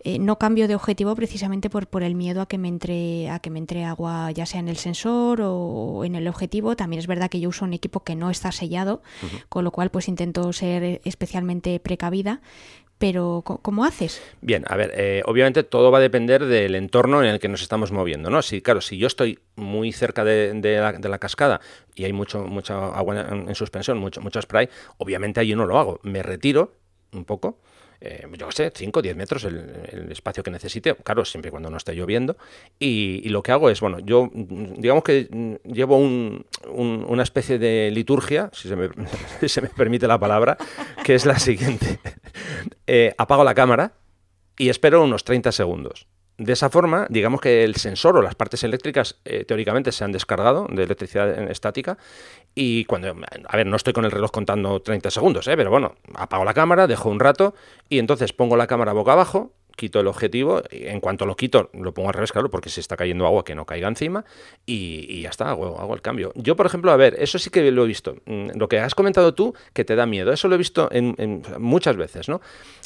eh, 0.06 0.18
no 0.18 0.38
cambio 0.38 0.68
de 0.68 0.74
objetivo 0.74 1.14
precisamente 1.14 1.70
por, 1.70 1.86
por 1.86 2.02
el 2.02 2.14
miedo 2.14 2.42
a 2.42 2.46
que 2.46 2.58
me 2.58 2.68
entre 2.68 3.30
a 3.30 3.38
que 3.38 3.48
me 3.48 3.58
entre 3.58 3.84
agua 3.84 4.30
ya 4.32 4.44
sea 4.44 4.60
en 4.60 4.68
el 4.68 4.76
sensor 4.76 5.40
o 5.42 6.04
en 6.04 6.14
el 6.14 6.28
objetivo 6.28 6.76
también 6.76 7.00
es 7.00 7.06
verdad 7.06 7.30
que 7.30 7.40
yo 7.40 7.48
uso 7.48 7.64
un 7.64 7.72
equipo 7.72 8.00
que 8.00 8.14
no 8.14 8.28
está 8.28 8.52
sellado 8.52 9.02
con 9.48 9.64
lo 9.64 9.70
cual 9.70 9.90
pues 9.90 10.08
intento 10.08 10.52
ser 10.52 11.00
especialmente 11.06 11.80
precavida 11.80 12.42
pero 12.98 13.42
¿cómo 13.44 13.85
haces? 13.85 14.22
Bien, 14.40 14.64
a 14.68 14.76
ver, 14.76 14.92
eh, 14.96 15.22
obviamente 15.26 15.62
todo 15.62 15.90
va 15.90 15.98
a 15.98 16.00
depender 16.00 16.44
del 16.46 16.74
entorno 16.74 17.22
en 17.22 17.28
el 17.28 17.40
que 17.40 17.48
nos 17.48 17.62
estamos 17.62 17.92
moviendo, 17.92 18.30
¿no? 18.30 18.40
Si, 18.42 18.62
claro, 18.62 18.80
si 18.80 18.98
yo 18.98 19.07
estoy 19.07 19.38
muy 19.57 19.92
cerca 19.92 20.24
de, 20.24 20.54
la, 21.02 21.18
cascada 21.18 21.61
y 21.94 22.04
hay 22.04 22.12
mucho, 22.12 22.44
mucha 22.44 22.87
agua 22.88 23.26
en, 23.30 23.54
suspensión, 23.54 23.98
mucho, 23.98 24.20
mucho 24.20 24.40
spray, 24.40 24.68
obviamente 24.98 25.40
allí 25.40 25.54
no 25.54 25.66
lo 25.66 25.78
hago. 25.78 26.00
Me 26.02 26.22
retiro 26.22 26.72
un 27.12 27.24
poco, 27.24 27.59
eh, 28.06 28.26
yo 28.36 28.46
qué 28.48 28.52
sé, 28.52 28.72
5 28.74 28.98
o 28.98 29.02
10 29.02 29.16
metros 29.16 29.44
el, 29.44 30.10
espacio 30.10 30.42
que 30.42 30.50
necesite, 30.50 30.94
claro, 30.94 31.24
siempre 31.24 31.50
cuando 31.50 31.70
no 31.70 31.78
esté 31.78 31.94
lloviendo. 31.94 32.36
Y, 32.78 33.26
lo 33.30 33.42
que 33.42 33.50
hago 33.50 33.70
es, 33.70 33.80
bueno, 33.80 33.98
yo 33.98 34.30
digamos 34.34 35.02
que 35.02 35.58
llevo 35.64 35.96
una 35.96 37.22
especie 37.22 37.58
de 37.58 37.90
liturgia, 37.90 38.50
si 38.52 38.68
se, 38.68 38.76
me, 38.76 38.90
se, 39.48 39.62
me, 39.62 39.68
permite 39.68 40.06
la 40.06 40.18
palabra, 40.18 40.58
que 41.02 41.14
es 41.14 41.24
la 41.24 41.38
siguiente. 41.38 41.98
Eh, 42.86 43.14
apago 43.16 43.44
la 43.44 43.54
cámara 43.54 43.92
y 44.58 44.68
espero 44.68 45.02
unos 45.02 45.24
30 45.24 45.52
segundos. 45.52 46.06
De 46.36 46.52
esa 46.52 46.68
forma, 46.68 47.06
digamos 47.10 47.40
que 47.40 47.62
el 47.62 47.76
sensor 47.76 48.16
o 48.16 48.22
las 48.22 48.34
partes 48.34 48.64
eléctricas 48.64 49.20
eh, 49.24 49.44
teóricamente 49.44 49.92
se 49.92 50.02
han 50.02 50.10
descargado 50.10 50.66
de 50.68 50.82
electricidad 50.82 51.30
estática 51.48 51.96
y 52.56 52.84
cuando, 52.86 53.14
a 53.46 53.56
ver, 53.56 53.66
no 53.66 53.76
estoy 53.76 53.92
con 53.92 54.04
el 54.04 54.10
reloj 54.10 54.32
contando 54.32 54.82
30 54.82 55.12
segundos, 55.12 55.46
¿eh? 55.46 55.56
pero 55.56 55.70
bueno, 55.70 55.94
apago 56.14 56.44
la 56.44 56.52
cámara, 56.52 56.88
dejo 56.88 57.08
un 57.08 57.20
rato 57.20 57.54
y 57.88 58.00
entonces 58.00 58.32
pongo 58.32 58.56
la 58.56 58.66
cámara 58.66 58.92
boca 58.92 59.12
abajo, 59.12 59.52
quito 59.76 60.00
el 60.00 60.06
objetivo, 60.06 60.62
en 60.70 61.00
cuanto 61.00 61.26
lo 61.26 61.37
quito 61.37 61.70
lo 61.72 61.92
pongo 61.92 62.08
al 62.08 62.14
revés, 62.14 62.32
claro, 62.32 62.50
porque 62.50 62.68
si 62.68 62.80
está 62.80 62.96
cayendo 62.96 63.26
agua 63.26 63.44
que 63.44 63.54
no 63.54 63.66
caiga 63.66 63.88
encima 63.88 64.24
y, 64.66 65.22
ya 65.22 65.30
está, 65.30 65.50
hago, 65.50 65.80
hago, 65.80 65.94
el 65.94 66.02
cambio. 66.02 66.32
Yo, 66.34 66.56
por 66.56 66.66
ejemplo, 66.66 66.90
a 66.92 66.96
ver, 66.96 67.16
eso 67.18 67.38
sí 67.38 67.50
que 67.50 67.70
lo 67.70 67.84
he 67.84 67.87
visto. 67.87 68.16
Mm, 68.26 68.50
lo 68.56 68.68
que 68.68 68.78
has 68.78 68.94
comentado 68.94 69.34
tú, 69.34 69.54
que 69.72 69.84
te 69.84 69.96
da 69.96 70.06
miedo, 70.06 70.32
eso 70.32 70.48
lo 70.48 70.54
he 70.54 70.58
visto 70.58 70.88
en, 70.90 71.42
muchas 71.58 71.96
veces, 71.96 72.28
¿no? 72.28 72.40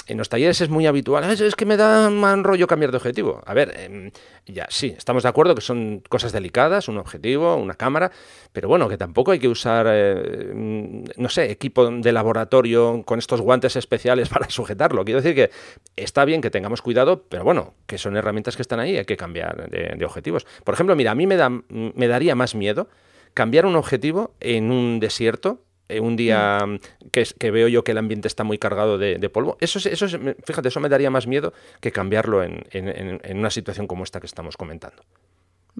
En 0.06 0.16
los 0.16 0.28
talleres 0.28 0.60
es 0.60 0.70
muy 0.70 0.86
habitual, 0.86 1.24
es, 1.24 1.54
que 1.54 1.66
me 1.66 1.76
da 1.76 2.08
mal 2.08 2.42
rollo 2.42 2.66
cambiar 2.66 2.90
de 2.90 2.96
objetivo. 2.96 3.42
A 3.44 3.52
ver, 3.52 3.74
em, 3.78 4.10
ya, 4.46 4.66
sí, 4.70 4.94
estamos 4.96 5.22
de 5.22 5.28
acuerdo 5.28 5.54
que 5.54 5.60
son 5.60 6.02
cosas 6.08 6.32
delicadas, 6.32 6.88
un 6.88 6.96
objetivo, 6.96 7.56
una 7.56 7.74
cámara, 7.74 8.10
pero 8.52 8.68
bueno, 8.68 8.88
que 8.88 8.96
tampoco 8.96 9.32
hay 9.32 9.38
que 9.38 9.48
usar, 9.48 9.86
eh, 9.90 10.52
mm, 10.54 11.04
no 11.16 11.28
sé, 11.28 11.50
equipo 11.50 11.90
de 11.90 12.12
laboratorio 12.12 13.02
con 13.04 13.18
estos 13.18 13.40
guantes 13.40 13.76
especiales 13.76 14.28
para 14.30 14.48
sujetarlo. 14.48 15.04
Quiero 15.04 15.20
decir 15.20 15.34
que 15.34 15.50
está 15.96 16.24
bien 16.24 16.40
que 16.40 16.50
tengamos 16.50 16.77
cuidado, 16.82 17.24
pero 17.28 17.44
bueno, 17.44 17.74
que 17.86 17.98
son 17.98 18.16
herramientas 18.16 18.56
que 18.56 18.62
están 18.62 18.80
ahí, 18.80 18.96
hay 18.96 19.04
que 19.04 19.16
cambiar 19.16 19.70
de, 19.70 20.04
objetivos. 20.04 20.46
Por 20.64 20.74
ejemplo, 20.74 20.94
mira, 20.96 21.12
a 21.12 21.14
mí 21.14 21.26
me, 21.26 21.36
da, 21.36 21.50
me 21.50 22.08
daría 22.08 22.34
más 22.34 22.54
miedo 22.54 22.88
cambiar 23.34 23.66
un 23.66 23.76
objetivo 23.76 24.34
en 24.40 24.70
un 24.70 25.00
desierto 25.00 25.62
eh, 25.88 26.00
un 26.00 26.16
día 26.16 26.58
mm. 26.66 26.80
que, 27.10 27.24
que, 27.38 27.50
veo 27.50 27.68
yo 27.68 27.82
que 27.82 27.92
el 27.92 27.98
ambiente 27.98 28.28
está 28.28 28.44
muy 28.44 28.58
cargado 28.58 28.98
de, 28.98 29.30
polvo. 29.30 29.56
Eso, 29.60 29.78
eso, 29.88 30.06
fíjate, 30.44 30.68
eso 30.68 30.80
me 30.80 30.88
daría 30.88 31.10
más 31.10 31.26
miedo 31.26 31.52
que 31.80 31.92
cambiarlo 31.92 32.42
en, 32.42 32.64
en, 32.70 33.38
una 33.38 33.50
situación 33.50 33.86
como 33.86 34.04
esta 34.04 34.20
que 34.20 34.26
estamos 34.26 34.56
comentando. 34.56 35.02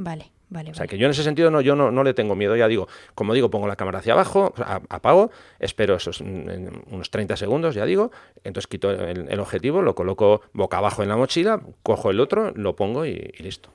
Vale, 0.00 0.30
vale. 0.48 0.70
O 0.70 0.74
sea, 0.74 0.86
que 0.86 0.96
yo 0.96 1.06
en 1.06 1.10
ese 1.10 1.24
sentido 1.24 1.50
no, 1.50 1.60
yo 1.60 1.74
no, 1.74 1.90
no, 1.90 2.04
le 2.04 2.14
tengo 2.14 2.36
miedo. 2.36 2.54
Ya 2.54 2.68
digo, 2.68 2.86
como 3.16 3.34
digo, 3.34 3.50
pongo 3.50 3.66
la 3.66 3.74
cámara 3.74 3.98
hacia 3.98 4.12
abajo, 4.12 4.54
apago, 4.88 5.32
espero 5.58 5.96
esos 5.96 6.20
unos 6.20 7.10
30 7.10 7.36
segundos, 7.36 7.74
ya 7.74 7.84
digo, 7.84 8.12
entonces 8.44 8.68
quito 8.68 8.92
el, 8.92 9.40
objetivo, 9.40 9.82
lo 9.82 9.96
coloco 9.96 10.42
boca 10.52 10.78
abajo 10.78 11.02
en 11.02 11.08
la 11.08 11.16
mochila, 11.16 11.60
cojo 11.82 12.12
el 12.12 12.20
otro, 12.20 12.52
lo 12.54 12.76
pongo 12.76 13.06
y 13.06 13.16
listo. 13.40 13.70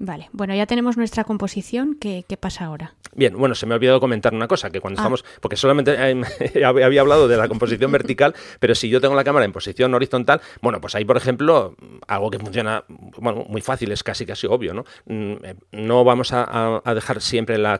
Vale, 0.00 0.28
bueno, 0.32 0.54
ya 0.56 0.66
tenemos 0.66 0.96
nuestra 0.96 1.22
composición. 1.22 1.94
¿Qué, 1.94 2.24
pasa 2.40 2.64
ahora? 2.64 2.94
Bien, 3.14 3.36
bueno, 3.36 3.54
se 3.54 3.64
me 3.64 3.74
ha 3.74 3.76
olvidado 3.76 4.00
comentar 4.00 4.34
una 4.34 4.48
cosa, 4.48 4.70
que 4.70 4.80
cuando 4.80 4.98
ah. 4.98 5.02
estamos, 5.02 5.24
porque 5.40 5.56
solamente 5.56 5.96
había 6.64 7.00
hablado 7.00 7.28
de 7.28 7.36
la 7.36 7.46
composición 7.46 7.92
vertical, 7.92 8.34
pero 8.58 8.74
si 8.74 8.88
yo 8.88 9.00
tengo 9.00 9.14
la 9.14 9.22
cámara 9.22 9.44
en 9.44 9.52
posición 9.52 9.94
horizontal, 9.94 10.40
bueno, 10.60 10.80
pues 10.80 10.96
ahí, 10.96 11.04
por 11.04 11.16
ejemplo, 11.16 11.76
algo 12.08 12.30
que 12.30 12.40
funciona, 12.40 12.84
bueno, 12.88 13.44
muy 13.48 13.60
fácil, 13.60 13.92
es 13.92 14.02
casi 14.02 14.26
casi 14.26 14.48
obvio, 14.48 14.74
¿no? 14.74 14.84
Mm, 15.06 15.44
eh, 15.44 15.54
no 15.70 16.02
vamos 16.02 16.32
a, 16.32 16.82
dejar 16.92 17.20
siempre 17.20 17.56
la, 17.58 17.78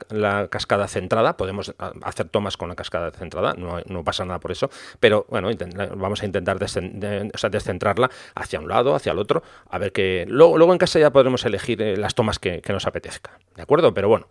cascada 0.50 0.86
centrada, 0.86 1.36
podemos 1.36 1.74
hacer 2.02 2.28
tomas 2.28 2.56
con 2.56 2.68
la 2.68 2.76
cascada 2.76 3.10
centrada, 3.10 3.54
no, 3.54 4.04
pasa 4.04 4.24
nada 4.24 4.38
por 4.38 4.52
eso, 4.52 4.70
pero 5.00 5.26
bueno, 5.28 5.50
vamos 5.96 6.22
a 6.22 6.26
intentar 6.26 6.58
descentrarla 6.58 8.10
hacia 8.34 8.60
un 8.60 8.68
lado, 8.68 8.94
hacia 8.94 9.12
el 9.12 9.18
otro, 9.18 9.42
a 9.68 9.78
ver 9.78 9.92
que 9.92 10.26
luego, 10.28 10.58
luego 10.58 10.72
en 10.72 10.78
casa 10.78 11.00
ya 11.00 11.10
podremos 11.10 11.44
elegir 11.44 11.82
el 11.82 12.03
las 12.04 12.14
tomas 12.14 12.38
que, 12.38 12.60
nos 12.68 12.86
apetezca. 12.86 13.38
¿De 13.56 13.62
acuerdo? 13.62 13.94
Pero 13.94 14.10
bueno, 14.10 14.28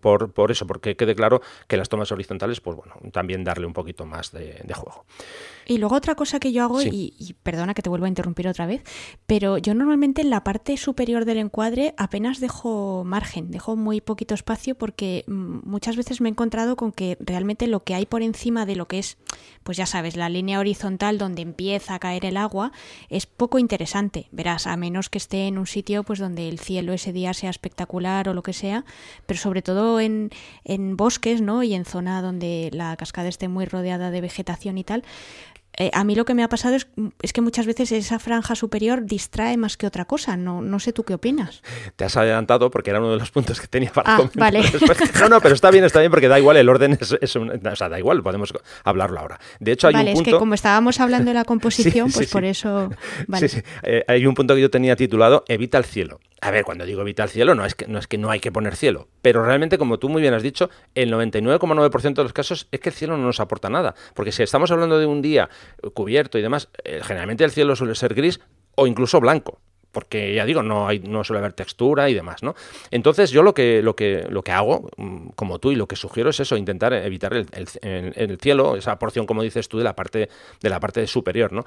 por, 0.00 0.32
por, 0.32 0.50
eso, 0.50 0.66
porque 0.66 0.96
quede 0.96 1.14
claro 1.14 1.40
que 1.66 1.76
las 1.76 1.88
tomas 1.88 2.12
horizontales, 2.12 2.60
pues 2.60 2.76
bueno, 2.76 2.94
también 3.12 3.44
darle 3.44 3.66
un 3.66 3.72
poquito 3.72 4.06
más 4.06 4.32
de, 4.32 4.62
juego. 4.74 5.04
Y 5.66 5.78
luego 5.78 5.96
otra 5.96 6.14
cosa 6.14 6.40
que 6.40 6.52
yo 6.52 6.64
hago, 6.64 6.82
y, 6.82 7.36
perdona 7.42 7.74
que 7.74 7.82
te 7.82 7.88
vuelva 7.88 8.06
a 8.06 8.08
interrumpir 8.08 8.48
otra 8.48 8.66
vez, 8.66 8.82
pero 9.26 9.58
yo 9.58 9.74
normalmente 9.74 10.22
en 10.22 10.30
la 10.30 10.44
parte 10.44 10.76
superior 10.76 11.24
del 11.24 11.38
encuadre 11.38 11.94
apenas 11.96 12.40
dejo 12.40 13.02
margen, 13.04 13.50
dejo 13.50 13.76
muy 13.76 14.00
poquito 14.00 14.34
espacio 14.34 14.74
porque 14.74 15.24
mm, 15.26 15.60
muchas 15.64 15.96
veces 15.96 16.20
me 16.20 16.28
he 16.28 16.32
encontrado 16.32 16.76
con 16.76 16.92
que 16.92 17.16
realmente 17.20 17.66
lo 17.66 17.84
que 17.84 17.94
hay 17.94 18.06
por 18.06 18.22
encima 18.22 18.66
de 18.66 18.76
lo 18.76 18.86
que 18.86 18.98
es, 18.98 19.18
pues 19.62 19.76
ya 19.76 19.86
sabes, 19.86 20.16
la 20.16 20.28
línea 20.28 20.58
horizontal 20.58 21.18
donde 21.18 21.42
empieza 21.42 21.94
a 21.94 21.98
caer 21.98 22.24
el 22.24 22.36
agua, 22.36 22.72
es 23.08 23.26
poco 23.26 23.58
interesante. 23.58 24.28
Verás, 24.32 24.66
a 24.66 24.76
menos 24.76 25.08
que 25.08 25.18
esté 25.18 25.46
en 25.46 25.58
un 25.58 25.66
sitio 25.66 26.02
pues 26.04 26.18
donde 26.18 26.48
el 26.48 26.58
cielo 26.58 26.92
ese 26.92 27.12
día 27.12 27.34
sea 27.34 27.50
espectacular 27.50 28.28
o 28.28 28.34
lo 28.34 28.42
que 28.42 28.52
sea, 28.52 28.84
pero 29.26 29.39
sobre 29.40 29.62
todo 29.62 30.00
en, 30.00 30.30
en 30.64 30.96
bosques, 30.96 31.40
¿no? 31.40 31.62
Y 31.62 31.74
en 31.74 31.84
zona 31.84 32.22
donde 32.22 32.70
la 32.72 32.96
cascada 32.96 33.28
esté 33.28 33.48
muy 33.48 33.64
rodeada 33.64 34.10
de 34.10 34.20
vegetación 34.20 34.78
y 34.78 34.84
tal, 34.84 35.04
eh, 35.76 35.90
a 35.94 36.04
mí 36.04 36.14
lo 36.14 36.24
que 36.24 36.34
me 36.34 36.42
ha 36.42 36.48
pasado 36.48 36.74
es, 36.74 36.88
es, 37.22 37.32
que 37.32 37.40
muchas 37.40 37.66
veces 37.66 37.92
esa 37.92 38.18
franja 38.18 38.54
superior 38.54 39.04
distrae 39.04 39.56
más 39.56 39.76
que 39.76 39.86
otra 39.86 40.04
cosa. 40.04 40.36
No, 40.36 40.62
no 40.62 40.78
sé 40.80 40.92
tú 40.92 41.04
qué 41.04 41.14
opinas. 41.14 41.62
Te 41.96 42.04
has 42.04 42.16
adelantado 42.16 42.70
porque 42.70 42.90
era 42.90 43.00
uno 43.00 43.12
de 43.12 43.18
los 43.18 43.30
puntos 43.30 43.60
que 43.60 43.66
tenía 43.66 43.92
para 43.92 44.16
ah, 44.16 44.30
Vale. 44.34 44.62
No, 45.20 45.28
no, 45.28 45.40
pero 45.40 45.54
está 45.54 45.70
bien, 45.70 45.84
está 45.84 46.00
bien 46.00 46.10
porque 46.10 46.28
da 46.28 46.38
igual, 46.38 46.56
el 46.56 46.68
orden 46.68 46.98
es, 47.00 47.12
o 47.12 47.76
sea, 47.76 47.88
da 47.88 47.98
igual, 47.98 48.22
podemos 48.22 48.52
hablarlo 48.84 49.20
ahora. 49.20 49.40
De 49.58 49.72
hecho, 49.72 49.88
hay 49.88 49.94
un 49.94 50.04
punto... 50.14 50.20
es 50.20 50.34
que 50.34 50.38
como 50.38 50.54
estábamos 50.54 51.00
hablando 51.00 51.30
de 51.30 51.34
la 51.34 51.44
composición, 51.50 52.10
pues 52.10 52.30
por 52.30 52.44
eso... 52.44 52.90
Sí, 53.38 53.48
sí. 53.48 53.62
Eh, 53.82 54.04
hay 54.08 54.26
un 54.26 54.34
punto 54.34 54.54
que 54.54 54.60
yo 54.60 54.70
tenía 54.70 54.96
titulado 54.96 55.44
Evita 55.48 55.78
el 55.78 55.84
cielo. 55.84 56.20
A 56.42 56.50
ver, 56.50 56.64
cuando 56.64 56.86
digo 56.86 57.02
evita 57.02 57.24
el 57.24 57.28
cielo, 57.28 57.54
no 57.54 57.66
es, 57.66 57.74
que, 57.74 57.86
no 57.86 57.98
es 57.98 58.06
que 58.06 58.16
no 58.16 58.30
hay 58.30 58.40
que 58.40 58.50
poner 58.50 58.74
cielo, 58.74 59.08
pero 59.20 59.44
realmente, 59.44 59.76
como 59.76 59.98
tú 59.98 60.08
muy 60.08 60.22
bien 60.22 60.32
has 60.32 60.42
dicho, 60.42 60.70
el 60.94 61.12
99,9% 61.12 62.14
de 62.14 62.22
los 62.22 62.32
casos 62.32 62.66
es 62.72 62.80
que 62.80 62.88
el 62.88 62.94
cielo 62.94 63.18
no 63.18 63.24
nos 63.24 63.40
aporta 63.40 63.68
nada. 63.68 63.94
Porque 64.14 64.32
si 64.32 64.42
estamos 64.42 64.70
hablando 64.70 64.98
de 64.98 65.04
un 65.04 65.20
día 65.20 65.50
cubierto 65.94 66.38
y 66.38 66.42
demás, 66.42 66.68
eh, 66.84 67.00
generalmente 67.02 67.44
el 67.44 67.50
cielo 67.50 67.76
suele 67.76 67.94
ser 67.94 68.14
gris 68.14 68.40
o 68.74 68.86
incluso 68.86 69.20
blanco 69.20 69.60
porque 69.92 70.34
ya 70.34 70.44
digo, 70.44 70.62
no, 70.62 70.86
hay, 70.86 71.00
no 71.00 71.24
suele 71.24 71.38
haber 71.38 71.52
textura 71.52 72.08
y 72.08 72.14
demás, 72.14 72.42
¿no? 72.42 72.54
Entonces 72.90 73.30
yo 73.30 73.42
lo 73.42 73.54
que, 73.54 73.82
lo 73.82 73.96
que, 73.96 74.26
lo 74.28 74.42
que 74.42 74.52
hago, 74.52 74.88
mm, 74.96 75.30
como 75.30 75.58
tú, 75.58 75.72
y 75.72 75.76
lo 75.76 75.88
que 75.88 75.96
sugiero 75.96 76.30
es 76.30 76.40
eso, 76.40 76.56
intentar 76.56 76.92
evitar 76.92 77.34
el, 77.34 77.48
el, 77.52 78.38
cielo, 78.38 78.76
esa 78.76 78.98
porción, 78.98 79.26
como 79.26 79.42
dices 79.42 79.68
tú, 79.68 79.78
de 79.78 79.84
la 79.84 79.96
parte, 79.96 80.28
de 80.60 80.70
la 80.70 80.80
parte 80.80 81.06
superior, 81.06 81.52
¿no? 81.52 81.64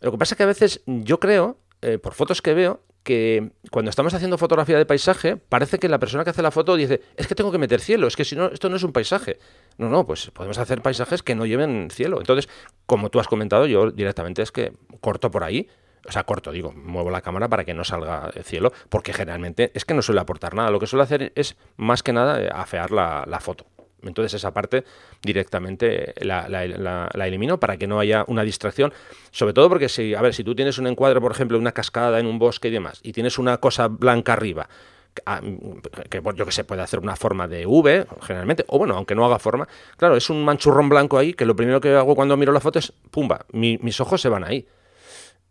Lo 0.00 0.10
que 0.10 0.18
pasa 0.18 0.34
es 0.34 0.36
que 0.38 0.44
a 0.44 0.46
veces 0.46 0.82
yo 0.86 1.20
creo, 1.20 1.58
eh, 1.82 1.98
por 1.98 2.14
fotos 2.14 2.40
que 2.40 2.54
veo, 2.54 2.80
que 3.06 3.52
cuando 3.70 3.88
estamos 3.88 4.12
haciendo 4.14 4.36
fotografía 4.36 4.76
de 4.76 4.84
paisaje, 4.84 5.36
parece 5.36 5.78
que 5.78 5.88
la 5.88 6.00
persona 6.00 6.24
que 6.24 6.30
hace 6.30 6.42
la 6.42 6.50
foto 6.50 6.74
dice, 6.74 7.02
es 7.16 7.28
que 7.28 7.36
tengo 7.36 7.52
que 7.52 7.58
meter 7.58 7.80
cielo, 7.80 8.08
es 8.08 8.16
que 8.16 8.24
si 8.24 8.34
no, 8.34 8.46
esto 8.46 8.68
no 8.68 8.74
es 8.74 8.82
un 8.82 8.92
paisaje. 8.92 9.38
No, 9.78 9.88
no, 9.88 10.04
pues 10.04 10.32
podemos 10.32 10.58
hacer 10.58 10.82
paisajes 10.82 11.22
que 11.22 11.36
no 11.36 11.46
lleven 11.46 11.88
cielo. 11.92 12.18
Entonces, 12.18 12.48
como 12.84 13.08
tú 13.08 13.20
has 13.20 13.28
comentado, 13.28 13.66
yo 13.66 13.92
directamente 13.92 14.42
es 14.42 14.50
que 14.50 14.72
corto 15.00 15.30
por 15.30 15.44
ahí, 15.44 15.68
o 16.04 16.10
sea, 16.10 16.24
corto, 16.24 16.50
digo, 16.50 16.72
muevo 16.72 17.10
la 17.10 17.20
cámara 17.20 17.48
para 17.48 17.64
que 17.64 17.74
no 17.74 17.84
salga 17.84 18.32
cielo, 18.42 18.72
porque 18.88 19.12
generalmente 19.12 19.70
es 19.72 19.84
que 19.84 19.94
no 19.94 20.02
suele 20.02 20.20
aportar 20.20 20.54
nada. 20.54 20.70
Lo 20.70 20.80
que 20.80 20.88
suele 20.88 21.04
hacer 21.04 21.32
es, 21.36 21.56
más 21.76 22.02
que 22.02 22.12
nada, 22.12 22.42
eh, 22.42 22.50
afear 22.52 22.90
la, 22.90 23.22
la 23.24 23.38
foto. 23.38 23.66
Entonces 24.02 24.34
esa 24.34 24.52
parte 24.52 24.84
directamente 25.22 26.14
la, 26.20 27.08
elimino 27.14 27.58
para 27.58 27.76
que 27.76 27.86
no 27.86 27.98
haya 27.98 28.24
una 28.28 28.42
distracción. 28.42 28.92
Sobre 29.30 29.52
todo 29.52 29.68
porque 29.68 29.88
si, 29.88 30.14
a 30.14 30.22
ver, 30.22 30.34
si 30.34 30.44
tú 30.44 30.54
tienes 30.54 30.78
un 30.78 30.86
encuadre, 30.86 31.20
por 31.20 31.32
ejemplo, 31.32 31.58
una 31.58 31.72
cascada 31.72 32.18
en 32.20 32.26
un 32.26 32.38
bosque 32.38 32.68
y 32.68 32.70
demás, 32.70 33.00
y 33.02 33.12
tienes 33.12 33.38
una 33.38 33.58
cosa 33.58 33.88
blanca 33.88 34.34
arriba, 34.34 34.68
ah, 35.26 35.40
que 36.10 36.22
yo 36.34 36.44
que 36.44 36.52
sé, 36.52 36.64
puede 36.64 36.82
hacer 36.82 37.00
una 37.00 37.16
forma 37.16 37.48
de 37.48 37.66
V, 37.66 38.06
generalmente, 38.22 38.64
o 38.68 38.78
bueno, 38.78 38.94
aunque 38.94 39.14
no 39.14 39.24
haga 39.24 39.38
forma, 39.38 39.66
claro, 39.96 40.16
es 40.16 40.30
un 40.30 40.44
manchurrón 40.44 40.88
blanco 40.88 41.18
ahí, 41.18 41.34
que 41.34 41.46
lo 41.46 41.56
primero 41.56 41.80
que 41.80 41.94
hago 41.94 42.14
cuando 42.14 42.36
miro 42.36 42.52
la 42.52 42.60
foto 42.60 42.78
es, 42.78 42.92
pumba, 43.10 43.46
mis 43.52 44.00
ojos 44.00 44.20
se 44.20 44.28
van 44.28 44.44
ahí. 44.44 44.66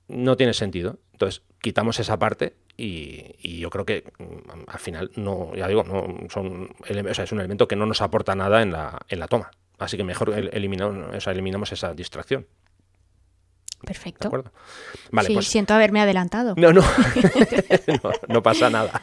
No 0.08 0.38
tiene 0.38 0.54
sentido. 0.54 1.00
Entonces, 1.14 1.42
quitamos 1.62 2.00
esa 2.00 2.20
parte 2.20 2.56
y, 2.78 3.60
yo 3.60 3.70
creo 3.70 3.86
que 3.86 4.04
mm, 4.20 4.70
al 4.70 4.80
final 4.80 5.12
no, 5.16 5.56
ya 5.56 5.68
digo, 5.68 5.84
no 5.84 6.30
son 6.30 6.70
o 6.80 7.14
sea, 7.14 7.24
es 7.24 7.32
un 7.32 7.40
elemento 7.40 7.68
que 7.68 7.76
no 7.76 7.86
nos 7.86 8.02
aporta 8.02 8.36
nada 8.36 8.62
en 8.62 8.72
la, 8.72 9.00
en 9.10 9.20
la 9.20 9.28
toma. 9.28 9.52
Así 9.78 9.98
que 9.98 10.04
mejor 10.04 10.34
eliminamos, 10.34 11.28
eliminamos 11.28 11.72
esa 11.72 11.94
distracción. 11.94 12.48
Perfecto. 13.86 14.24
¿De 14.24 14.28
acuerdo? 14.28 14.52
Vale, 15.12 15.28
sí, 15.28 15.34
pues 15.34 15.48
siento 15.48 15.74
haberme 15.74 16.02
adelantado. 16.02 16.56
no, 16.58 16.74
no, 16.74 16.82
no, 18.04 18.12
no 18.28 18.44
pasa 18.44 18.70
nada. 18.70 19.02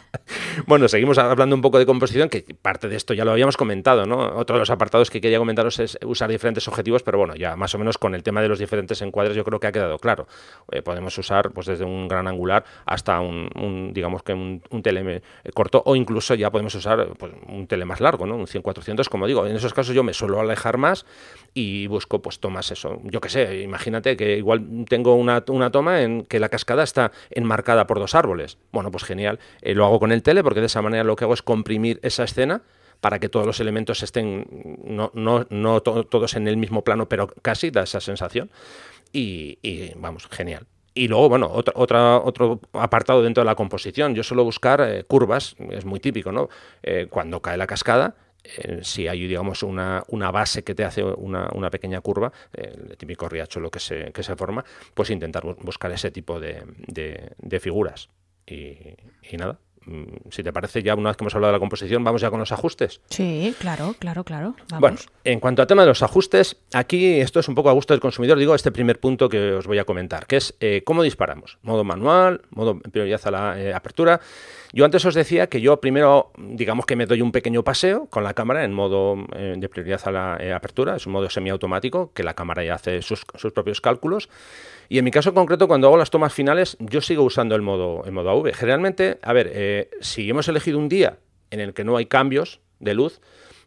Bueno, 0.66 0.88
seguimos 0.88 1.18
hablando 1.18 1.55
un 1.57 1.62
poco 1.62 1.79
de 1.79 1.87
composición, 1.87 2.29
que 2.29 2.45
parte 2.61 2.88
de 2.88 2.97
esto 2.97 3.14
ya 3.14 3.25
lo 3.25 3.33
habíamos 3.33 3.57
comentado, 3.57 4.07
¿no? 4.07 4.37
Otro 4.37 4.57
de 4.57 4.61
los 4.61 4.71
apartados 4.71 5.11
que 5.11 5.21
quería 5.21 5.38
comentaros 5.38 5.79
es 5.79 5.99
usar 6.05 6.31
diferentes 6.31 6.66
objetivos, 6.68 7.03
pero 7.03 7.18
bueno, 7.18 7.35
ya 7.35 7.57
más 7.57 7.75
o 7.75 7.79
menos 7.79 7.99
con 7.99 8.14
el 8.14 8.23
tema 8.23 8.42
de 8.42 8.49
los 8.49 8.59
diferentes 8.59 9.01
encuadres 9.03 9.37
yo 9.37 9.45
creo 9.45 9.61
que 9.61 9.66
ha 9.66 9.73
quedado 9.73 9.99
claro. 9.99 10.27
Eh, 10.71 10.83
podemos 10.83 11.16
usar 11.18 11.51
pues 11.53 11.66
desde 11.66 11.85
un 11.85 12.09
gran 12.09 12.29
angular 12.29 12.64
hasta 12.85 13.21
un, 13.21 13.49
un, 13.55 13.92
digamos 13.92 14.23
que 14.23 14.33
un, 14.33 14.62
un 14.71 14.83
tele 14.83 15.23
corto 15.55 15.83
o 15.85 15.97
incluso 15.97 16.35
ya 16.35 16.51
podemos 16.51 16.75
usar 16.75 17.09
pues, 17.18 17.33
un 17.49 17.66
tele 17.66 17.85
más 17.85 18.01
largo, 18.01 18.27
¿no? 18.27 18.37
Un 18.37 18.47
100-400, 18.47 19.09
como 19.09 19.27
digo. 19.27 19.47
En 19.47 19.57
esos 19.57 19.75
casos 19.75 19.95
yo 19.95 20.03
me 20.03 20.12
suelo 20.12 20.40
alejar 20.40 20.79
más 20.79 21.07
y 21.55 21.87
busco 21.87 22.23
pues 22.23 22.40
tomas 22.40 22.71
eso. 22.71 23.01
Yo 23.05 23.21
qué 23.21 23.29
sé, 23.29 23.62
imagínate 23.62 24.16
que 24.16 24.37
igual 24.37 24.61
tengo 24.89 25.15
una, 25.15 25.45
una 25.49 25.71
toma 25.71 26.03
en 26.03 26.25
que 26.25 26.41
la 26.41 26.49
cascada 26.49 26.83
está 26.83 27.13
enmarcada 27.31 27.87
por 27.87 27.99
dos 27.99 28.15
árboles. 28.15 28.59
Bueno, 28.73 28.91
pues 28.91 29.05
genial. 29.05 29.39
Eh, 29.61 29.75
lo 29.75 29.85
hago 29.85 29.99
con 29.99 30.13
el 30.13 30.23
tele 30.23 30.43
porque 30.43 30.61
de 30.61 30.67
esa 30.67 30.83
manera 30.83 31.05
lo 31.05 31.17
que 31.17 31.25
hago 31.25 31.35
es 31.35 31.43
comprimir 31.43 31.99
esa 32.03 32.25
escena 32.25 32.63
para 33.01 33.19
que 33.19 33.29
todos 33.29 33.47
los 33.47 33.59
elementos 33.59 34.03
estén, 34.03 34.79
no, 34.85 35.11
no, 35.15 35.45
no 35.51 35.83
to 35.83 36.05
todos 36.05 36.35
en 36.35 36.47
el 36.47 36.57
mismo 36.57 36.83
plano, 36.85 37.09
pero 37.09 37.27
casi 37.43 37.71
da 37.71 37.83
esa 37.83 38.01
sensación. 38.01 38.51
Y, 39.13 39.59
y 39.63 39.93
vamos, 39.97 40.29
genial. 40.31 40.67
Y 40.95 41.09
luego, 41.09 41.29
bueno, 41.29 41.51
otra, 41.53 41.73
otra, 41.77 42.19
otro 42.19 42.61
apartado 42.73 43.23
dentro 43.23 43.43
de 43.43 43.47
la 43.47 43.55
composición. 43.55 44.15
Yo 44.15 44.23
suelo 44.23 44.45
buscar 44.45 44.81
eh, 44.83 45.05
curvas, 45.05 45.57
es 45.71 45.85
muy 45.85 46.01
típico, 46.01 46.33
¿no? 46.33 46.49
Eh, 46.83 47.07
cuando 47.09 47.41
cae 47.41 47.57
la 47.57 47.67
cascada, 47.67 48.15
eh, 48.45 48.81
si 48.83 49.09
hay, 49.09 49.27
digamos, 49.27 49.63
una, 49.63 50.03
una, 50.09 50.31
base 50.31 50.65
que 50.65 50.75
te 50.75 50.85
hace 50.85 51.03
una, 51.05 51.49
una 51.55 51.71
pequeña 51.71 52.01
curva, 52.01 52.33
el 52.53 52.97
típico 52.97 53.29
riachuelo 53.29 53.71
que 53.71 53.79
se, 53.79 54.13
que 54.13 54.23
se 54.23 54.37
forma, 54.37 54.65
pues 54.95 55.11
intentar 55.11 55.45
buscar 55.45 55.93
ese 55.93 56.11
tipo 56.11 56.41
de, 56.41 56.63
de, 56.89 57.33
de 57.39 57.61
figuras. 57.61 58.09
Y, 58.47 58.77
y 59.31 59.37
nada, 59.37 59.59
si 60.31 60.42
te 60.42 60.53
parece, 60.53 60.83
ya 60.83 60.95
una 60.95 61.11
vez 61.11 61.16
que 61.16 61.25
hemos 61.25 61.35
hablado 61.35 61.53
de 61.53 61.57
la 61.57 61.61
composición, 61.61 62.05
vamos 62.05 62.21
ya 62.21 62.31
con 62.31 62.40
los 62.40 62.53
ajustes. 62.53 63.01
Sí, 63.11 63.55
claro, 63.59 63.95
claro, 63.99 64.25
claro. 64.25 64.55
Vamos. 64.68 64.81
Bueno, 64.81 64.97
en 65.25 65.40
cuanto 65.40 65.62
al 65.62 65.68
tema 65.68 65.83
de 65.83 65.88
los 65.88 66.03
ajustes, 66.03 66.57
aquí 66.73 67.21
esto 67.21 67.40
es 67.40 67.49
un 67.49 67.55
poco 67.55 67.71
a 67.71 67.73
gusto 67.73 67.95
del 67.95 68.01
consumidor, 68.01 68.38
digo 68.38 68.55
este 68.55 68.73
primer 68.73 69.01
punto 69.01 69.29
que 69.29 69.53
os 69.53 69.66
voy 69.66 69.79
a 69.79 69.85
comentar, 69.85 70.27
que 70.27 70.37
es 70.37 70.55
eh, 70.61 70.83
cómo 70.85 71.03
disparamos. 71.03 71.59
Modo 71.62 71.85
manual, 71.85 72.42
modo 72.51 72.79
prioridad 72.79 73.21
a 73.25 73.31
la 73.31 73.61
eh, 73.61 73.75
apertura. 73.75 74.21
Yo 74.73 74.87
antes 74.87 75.05
os 75.05 75.14
decía 75.14 75.49
que 75.49 75.61
yo 75.61 75.81
primero, 75.81 76.33
digamos 76.38 76.87
que 76.87 76.97
me 76.97 77.05
doy 77.05 77.21
un 77.21 77.31
pequeño 77.31 77.62
paseo 77.62 78.07
con 78.07 78.25
la 78.25 78.33
cámara 78.33 78.64
en 78.64 78.73
modo 78.73 79.16
eh, 79.37 79.55
de 79.57 79.68
prioridad 79.68 80.01
a 80.07 80.11
la 80.11 80.57
apertura, 80.57 80.97
es 80.97 81.07
un 81.07 81.12
modo 81.12 81.29
semiautomático, 81.29 82.12
que 82.14 82.23
la 82.23 82.35
cámara 82.35 82.64
ya 82.64 82.75
hace 82.75 83.03
sus, 83.03 83.25
sus, 83.35 83.53
propios 83.53 83.81
cálculos. 83.81 84.31
Y 84.88 84.99
en 84.99 85.05
mi 85.05 85.11
caso 85.11 85.33
concreto, 85.35 85.68
cuando 85.68 85.87
hago 85.87 85.97
las 85.97 86.11
tomas 86.11 86.33
finales, 86.33 86.77
yo 86.81 87.01
sigo 87.01 87.23
usando 87.23 87.55
el 87.55 87.62
modo, 87.62 88.05
el 88.05 88.12
modo 88.12 88.31
AV. 88.31 88.53
Generalmente, 88.55 89.18
a 89.23 89.33
ver, 89.33 89.51
eh, 89.53 89.90
si 90.01 90.29
hemos 90.29 90.49
elegido 90.49 90.79
un 90.79 90.88
día 90.88 91.18
en 91.51 91.61
el 91.61 91.75
que 91.75 91.85
no 91.85 91.97
hay 91.97 92.07
cambios 92.07 92.61
de 92.81 92.95
luz, 92.95 93.21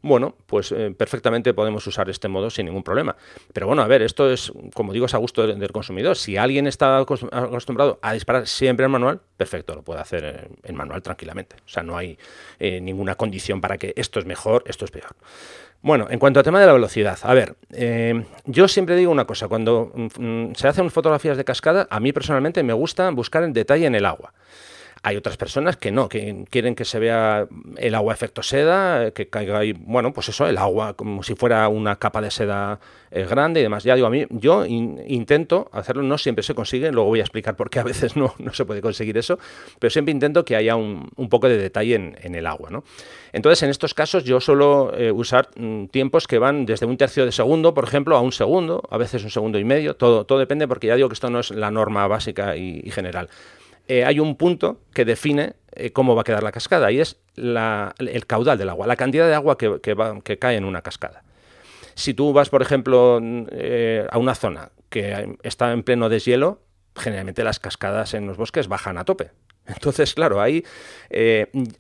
bueno, 0.05 0.35
pues 0.45 0.71
eh, 0.71 0.93
perfectamente 0.95 1.55
podemos 1.55 1.87
usar 1.87 2.11
este 2.11 2.27
modo 2.27 2.51
sin 2.51 2.67
ningún 2.67 2.83
problema. 2.83 3.15
Pero 3.53 3.65
bueno, 3.65 3.81
a 3.81 3.87
ver, 3.87 4.03
esto 4.03 4.31
es, 4.31 4.53
como 4.75 4.93
digo, 4.93 5.07
es 5.07 5.15
a 5.15 5.17
gusto 5.17 5.47
del, 5.47 5.71
consumidor. 5.71 6.15
Si 6.15 6.37
alguien 6.37 6.67
está 6.67 6.99
acostumbrado 6.99 7.97
a 8.03 8.13
disparar 8.13 8.45
siempre 8.45 8.85
en 8.85 8.91
manual, 8.91 9.21
perfecto, 9.35 9.73
lo 9.73 9.81
puede 9.81 10.01
hacer 10.01 10.51
en 10.61 10.75
manual 10.75 11.01
tranquilamente. 11.01 11.55
O 11.65 11.69
sea, 11.69 11.81
no 11.81 11.97
hay 11.97 12.19
eh, 12.59 12.81
ninguna 12.81 13.15
condición 13.15 13.61
para 13.61 13.79
que 13.79 13.93
esto 13.95 14.19
es 14.19 14.27
mejor, 14.27 14.63
esto 14.67 14.85
es 14.85 14.91
peor. 14.91 15.15
Bueno, 15.85 16.07
en 16.09 16.17
cuanto 16.17 16.39
al 16.39 16.43
tema 16.43 16.59
de 16.59 16.65
la 16.65 16.73
velocidad, 16.73 17.19
a 17.21 17.35
ver, 17.35 17.57
eh, 17.71 18.25
yo 18.45 18.67
siempre 18.67 18.95
digo 18.95 19.11
una 19.11 19.25
cosa, 19.25 19.47
cuando 19.47 19.91
mm, 19.93 20.53
se 20.55 20.67
hacen 20.67 20.89
fotografías 20.89 21.37
de 21.37 21.45
cascada, 21.45 21.85
a 21.91 21.99
mí 21.99 22.11
personalmente 22.11 22.63
me 22.63 22.73
gusta 22.73 23.07
buscar 23.11 23.43
el 23.43 23.53
detalle 23.53 23.85
en 23.85 23.93
el 23.93 24.07
agua. 24.07 24.33
Hay 25.07 25.17
otras 25.17 25.37
personas 25.37 25.77
que 25.77 25.91
no, 25.91 26.09
que 26.09 26.45
quieren 26.49 26.73
que 26.73 26.83
se 26.83 26.97
vea 26.97 27.47
el 27.77 27.93
agua 27.93 28.11
efecto 28.11 28.41
seda, 28.41 29.11
que 29.11 29.29
caiga 29.29 29.59
ahí, 29.59 29.73
bueno, 29.73 30.11
pues 30.13 30.29
eso, 30.29 30.47
el 30.47 30.57
agua 30.57 30.95
como 30.95 31.21
si 31.21 31.35
fuera 31.35 31.67
una 31.67 31.97
capa 31.97 32.21
de 32.21 32.31
seda 32.31 32.79
eh, 33.11 33.23
grande 33.29 33.59
y 33.59 33.63
demás. 33.63 33.83
Ya 33.83 33.93
digo, 33.93 34.07
a 34.07 34.09
mí, 34.09 34.25
yo 34.31 34.65
in, 34.65 34.99
intento 35.05 35.69
hacerlo, 35.73 36.01
no 36.01 36.17
siempre 36.17 36.41
se 36.41 36.55
consigue, 36.55 36.91
luego 36.91 37.09
voy 37.09 37.19
a 37.19 37.21
explicar 37.21 37.55
por 37.55 37.69
qué 37.69 37.77
a 37.77 37.83
veces 37.83 38.15
no, 38.17 38.33
no 38.39 38.51
se 38.51 38.65
puede 38.65 38.81
conseguir 38.81 39.15
eso, 39.19 39.37
pero 39.77 39.91
siempre 39.91 40.11
intento 40.11 40.43
que 40.43 40.55
haya 40.55 40.75
un, 40.75 41.07
un 41.17 41.29
poco 41.29 41.47
de 41.49 41.59
detalle 41.59 41.93
en, 41.93 42.17
en, 42.23 42.33
el 42.33 42.47
agua, 42.47 42.71
¿no? 42.71 42.83
Entonces, 43.31 43.61
en 43.61 43.69
estos 43.69 43.93
casos 43.93 44.23
yo 44.23 44.41
suelo 44.41 44.91
eh, 44.97 45.11
usar 45.11 45.49
mm, 45.55 45.85
tiempos 45.85 46.25
que 46.25 46.39
van 46.39 46.65
desde 46.65 46.87
un 46.87 46.97
tercio 46.97 47.27
de 47.27 47.31
segundo, 47.31 47.75
por 47.75 47.83
ejemplo, 47.83 48.17
a 48.17 48.21
un 48.21 48.31
segundo, 48.31 48.81
a 48.89 48.97
veces 48.97 49.23
un 49.23 49.29
segundo 49.29 49.59
y 49.59 49.65
medio, 49.65 49.95
todo, 49.95 50.25
todo 50.25 50.39
depende 50.39 50.67
porque 50.67 50.87
ya 50.87 50.95
digo 50.95 51.09
que 51.09 51.13
esto 51.13 51.29
no 51.29 51.41
es 51.41 51.51
la 51.51 51.69
norma 51.69 52.07
básica 52.07 52.57
y 52.57 52.89
general 52.89 53.29
eh, 53.87 54.05
hay 54.05 54.19
un 54.19 54.35
punto 54.35 54.81
que 54.93 55.05
define 55.05 55.53
eh, 55.73 55.91
cómo 55.91 56.15
va 56.15 56.21
a 56.21 56.23
quedar 56.23 56.43
la 56.43 56.51
cascada 56.51 56.91
y 56.91 56.99
es 56.99 57.17
la, 57.35 57.93
el 57.99 58.25
caudal 58.25 58.57
del 58.57 58.69
agua, 58.69 58.87
la 58.87 58.95
cantidad 58.95 59.27
de 59.27 59.35
agua 59.35 59.57
que, 59.57 60.37
cae 60.39 60.57
en 60.57 60.65
una 60.65 60.81
cascada. 60.81 61.23
Si 61.93 62.13
tú 62.13 62.33
vas, 62.33 62.49
por 62.49 62.61
ejemplo, 62.61 63.19
eh, 63.21 64.07
a 64.09 64.17
una 64.17 64.35
zona 64.35 64.71
que 64.89 65.37
está 65.43 65.71
en 65.71 65.83
pleno 65.83 66.09
deshielo, 66.09 66.61
generalmente 66.95 67.43
las 67.43 67.59
cascadas 67.59 68.13
en 68.13 68.27
los 68.27 68.37
bosques 68.37 68.67
bajan 68.67 68.97
a 68.97 69.05
tope. 69.05 69.31
Entonces, 69.67 70.13
claro, 70.13 70.41
ahí 70.41 70.63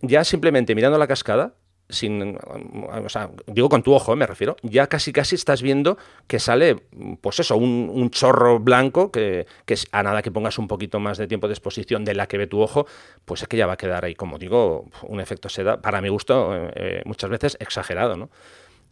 ya 0.01 0.23
simplemente 0.23 0.75
mirando 0.75 0.97
la 0.97 1.07
cascada, 1.07 1.53
sin, 1.89 2.37
o 2.37 3.09
sea, 3.09 3.29
digo 3.47 3.69
con 3.69 3.83
tu 3.83 3.93
ojo, 3.93 4.15
me 4.15 4.25
refiero, 4.25 4.55
ya 4.63 4.87
casi 4.87 5.13
casi 5.13 5.35
estás 5.35 5.61
viendo 5.61 5.97
que 6.27 6.39
sale, 6.39 6.77
pues 7.21 7.39
eso, 7.39 7.57
un, 7.57 7.89
un 7.93 8.09
chorro 8.09 8.59
blanco 8.59 9.11
que, 9.11 9.45
que, 9.65 9.75
a 9.91 10.03
nada 10.03 10.21
que 10.21 10.31
pongas 10.31 10.57
un 10.57 10.67
poquito 10.67 10.99
más 10.99 11.17
de 11.17 11.27
tiempo 11.27 11.47
de 11.47 11.53
exposición 11.53 12.03
de 12.03 12.15
la 12.15 12.27
que 12.27 12.37
ve 12.37 12.47
tu 12.47 12.59
ojo, 12.59 12.87
pues 13.25 13.43
es 13.43 13.47
que 13.47 13.57
ya 13.57 13.67
va 13.67 13.73
a 13.73 13.77
quedar 13.77 14.05
ahí, 14.05 14.15
como 14.15 14.37
digo, 14.39 14.89
un 15.03 15.19
efecto 15.19 15.49
seda, 15.49 15.81
para 15.81 16.01
mi 16.01 16.09
gusto, 16.09 16.69
eh, 16.75 17.03
muchas 17.05 17.29
veces 17.29 17.57
exagerado, 17.59 18.17
¿no? 18.17 18.29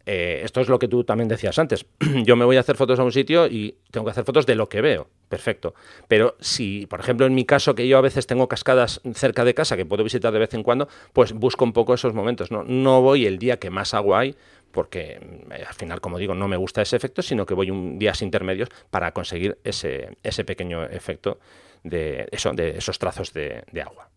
Eh, 0.06 0.42
esto 0.44 0.60
es 0.60 0.68
lo 0.68 0.78
que 0.78 0.88
tú 0.88 1.04
también 1.04 1.28
decías 1.28 1.58
antes. 1.58 1.86
Yo 2.24 2.36
me 2.36 2.44
voy 2.44 2.56
a 2.56 2.60
hacer 2.60 2.76
fotos 2.76 2.98
a 2.98 3.04
un 3.04 3.12
sitio 3.12 3.46
y 3.46 3.76
tengo 3.90 4.04
que 4.04 4.10
hacer 4.10 4.24
fotos 4.24 4.46
de 4.46 4.54
lo 4.54 4.68
que 4.68 4.80
veo. 4.80 5.08
Perfecto. 5.28 5.74
Pero 6.08 6.36
si, 6.40 6.86
por 6.86 7.00
ejemplo, 7.00 7.26
en 7.26 7.34
mi 7.34 7.44
caso, 7.44 7.74
que 7.74 7.88
yo 7.88 7.98
a 7.98 8.02
veces 8.02 8.26
tengo 8.26 8.46
cascadas 8.46 9.00
cerca 9.14 9.44
de 9.44 9.54
casa 9.54 9.76
que 9.76 9.86
puedo 9.86 10.04
visitar 10.04 10.32
de 10.32 10.38
vez 10.38 10.54
en 10.54 10.62
cuando, 10.62 10.88
pues 11.12 11.32
busco 11.32 11.64
un 11.64 11.72
poco 11.72 11.94
esos 11.94 12.14
momentos. 12.14 12.50
No, 12.50 12.62
no 12.62 13.00
voy 13.02 13.26
el 13.26 13.38
día 13.38 13.58
que 13.58 13.70
más 13.70 13.94
agua 13.94 14.20
hay, 14.20 14.36
porque 14.70 15.18
eh, 15.50 15.64
al 15.66 15.74
final, 15.74 16.00
como 16.00 16.18
digo, 16.18 16.34
no 16.34 16.48
me 16.48 16.56
gusta 16.56 16.82
ese 16.82 16.96
efecto, 16.96 17.22
sino 17.22 17.46
que 17.46 17.54
voy 17.54 17.70
un 17.70 17.98
días 17.98 18.22
intermedios 18.22 18.68
para 18.90 19.12
conseguir 19.12 19.58
ese, 19.64 20.16
ese 20.22 20.44
pequeño 20.44 20.84
efecto 20.84 21.38
de, 21.82 22.28
eso, 22.30 22.52
de 22.52 22.76
esos 22.76 22.98
trazos 22.98 23.32
de, 23.32 23.64
de 23.72 23.82
agua. 23.82 24.10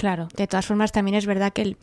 Claro, 0.00 0.28
de 0.34 0.46
todas 0.46 0.64
formas 0.64 0.92
también 0.92 1.14
es 1.14 1.26
verdad 1.26 1.52
que 1.52 1.60
el, 1.60 1.76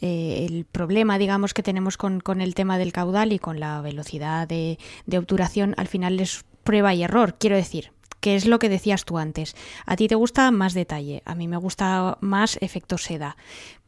eh, 0.00 0.46
el 0.48 0.64
problema, 0.64 1.18
digamos, 1.18 1.52
que 1.52 1.62
tenemos 1.62 1.98
con, 1.98 2.22
el 2.40 2.54
tema 2.54 2.78
del 2.78 2.94
caudal 2.94 3.30
y 3.30 3.38
con 3.38 3.60
la 3.60 3.82
velocidad 3.82 4.48
de, 4.48 4.78
de, 5.04 5.18
obturación 5.18 5.74
al 5.76 5.86
final 5.86 6.18
es 6.18 6.46
prueba 6.64 6.94
y 6.94 7.02
error. 7.02 7.36
Quiero 7.38 7.56
decir, 7.56 7.92
que 8.20 8.36
es 8.36 8.46
lo 8.46 8.58
que 8.58 8.70
decías 8.70 9.04
tú 9.04 9.18
antes. 9.18 9.54
A 9.84 9.96
ti 9.96 10.08
te 10.08 10.14
gusta 10.14 10.50
más 10.50 10.72
detalle, 10.72 11.22
a 11.26 11.34
mí 11.34 11.46
me 11.46 11.58
gusta 11.58 12.16
más 12.22 12.56
efecto 12.62 12.96
seda. 12.96 13.36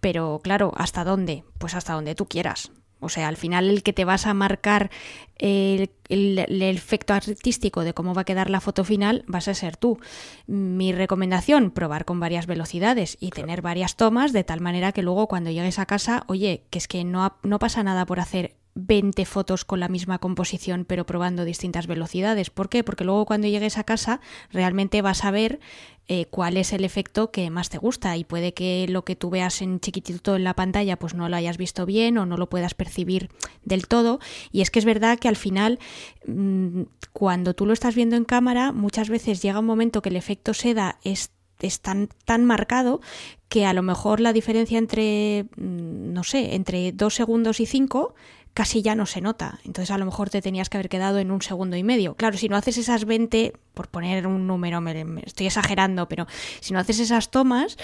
Pero 0.00 0.40
claro, 0.44 0.74
¿hasta 0.76 1.02
dónde? 1.02 1.44
Pues 1.56 1.74
hasta 1.74 1.94
donde 1.94 2.14
tú 2.14 2.26
quieras. 2.26 2.72
O 3.00 3.08
sea, 3.08 3.28
al 3.28 3.36
final 3.36 3.68
el 3.68 3.82
que 3.82 3.92
te 3.92 4.04
vas 4.04 4.26
a 4.26 4.34
marcar 4.34 4.90
el, 5.38 5.90
efecto 6.08 7.14
artístico 7.14 7.82
de 7.82 7.94
cómo 7.94 8.14
va 8.14 8.22
a 8.22 8.24
quedar 8.24 8.50
la 8.50 8.60
foto 8.60 8.84
final 8.84 9.24
vas 9.26 9.48
a 9.48 9.54
ser 9.54 9.76
tú. 9.76 9.98
Mi 10.46 10.92
recomendación, 10.92 11.70
probar 11.70 12.04
con 12.04 12.20
varias 12.20 12.46
velocidades 12.46 13.16
y 13.20 13.30
tener 13.30 13.62
varias 13.62 13.96
tomas 13.96 14.32
de 14.32 14.44
tal 14.44 14.60
manera 14.60 14.92
que 14.92 15.02
luego 15.02 15.28
cuando 15.28 15.50
llegues 15.50 15.78
a 15.78 15.86
casa, 15.86 16.24
oye, 16.28 16.64
que 16.70 16.78
es 16.78 16.88
que 16.88 17.04
no, 17.04 17.36
no 17.42 17.58
pasa 17.58 17.82
nada 17.82 18.06
por 18.06 18.20
hacer 18.20 18.59
20 18.74 19.24
fotos 19.24 19.64
con 19.64 19.80
la 19.80 19.88
misma 19.88 20.18
composición 20.18 20.84
pero 20.84 21.06
probando 21.06 21.44
distintas 21.44 21.86
velocidades. 21.86 22.50
¿Por 22.50 22.68
qué? 22.68 22.84
Porque 22.84 23.04
luego 23.04 23.26
cuando 23.26 23.48
llegues 23.48 23.78
a 23.78 23.84
casa 23.84 24.20
realmente 24.50 25.02
vas 25.02 25.24
a 25.24 25.30
ver 25.30 25.60
eh, 26.08 26.26
cuál 26.26 26.56
es 26.56 26.72
el 26.72 26.84
efecto 26.84 27.30
que 27.30 27.50
más 27.50 27.68
te 27.68 27.78
gusta 27.78 28.16
y 28.16 28.24
puede 28.24 28.54
que 28.54 28.86
lo 28.88 29.04
que 29.04 29.16
tú 29.16 29.30
veas 29.30 29.62
en 29.62 29.80
chiquitito 29.80 30.36
en 30.36 30.44
la 30.44 30.54
pantalla 30.54 30.98
pues 30.98 31.14
no 31.14 31.28
lo 31.28 31.36
hayas 31.36 31.56
visto 31.56 31.86
bien 31.86 32.18
o 32.18 32.26
no 32.26 32.36
lo 32.36 32.48
puedas 32.48 32.74
percibir 32.74 33.30
del 33.64 33.86
todo. 33.86 34.20
Y 34.52 34.60
es 34.60 34.70
que 34.70 34.78
es 34.78 34.84
verdad 34.84 35.18
que 35.18 35.28
al 35.28 35.36
final 35.36 35.78
mmm, 36.26 36.82
cuando 37.12 37.54
tú 37.54 37.66
lo 37.66 37.72
estás 37.72 37.94
viendo 37.94 38.16
en 38.16 38.24
cámara 38.24 38.72
muchas 38.72 39.08
veces 39.08 39.42
llega 39.42 39.60
un 39.60 39.66
momento 39.66 40.02
que 40.02 40.08
el 40.08 40.16
efecto 40.16 40.54
seda 40.54 40.98
es 41.04 41.30
es 41.60 41.80
tan, 41.80 42.08
tan 42.24 42.44
marcado 42.44 43.00
que 43.48 43.66
a 43.66 43.72
lo 43.72 43.82
mejor 43.82 44.20
la 44.20 44.32
diferencia 44.32 44.78
entre, 44.78 45.46
no 45.56 46.24
sé, 46.24 46.54
entre 46.54 46.92
dos 46.92 47.14
segundos 47.14 47.60
y 47.60 47.66
cinco 47.66 48.14
casi 48.54 48.82
ya 48.82 48.94
no 48.94 49.06
se 49.06 49.20
nota. 49.20 49.58
Entonces 49.64 49.90
a 49.90 49.98
lo 49.98 50.04
mejor 50.04 50.30
te 50.30 50.42
tenías 50.42 50.68
que 50.68 50.76
haber 50.76 50.88
quedado 50.88 51.18
en 51.18 51.30
un 51.30 51.42
segundo 51.42 51.76
y 51.76 51.82
medio. 51.82 52.14
Claro, 52.14 52.36
si 52.36 52.48
no 52.48 52.56
haces 52.56 52.78
esas 52.78 53.04
20 53.04 53.52
por 53.74 53.88
poner 53.88 54.26
un 54.26 54.46
número, 54.46 54.80
me, 54.80 55.22
estoy 55.24 55.46
exagerando, 55.46 56.08
pero 56.08 56.26
si 56.60 56.72
no 56.72 56.78
haces 56.78 57.00
esas 57.00 57.30
tomas, 57.30 57.76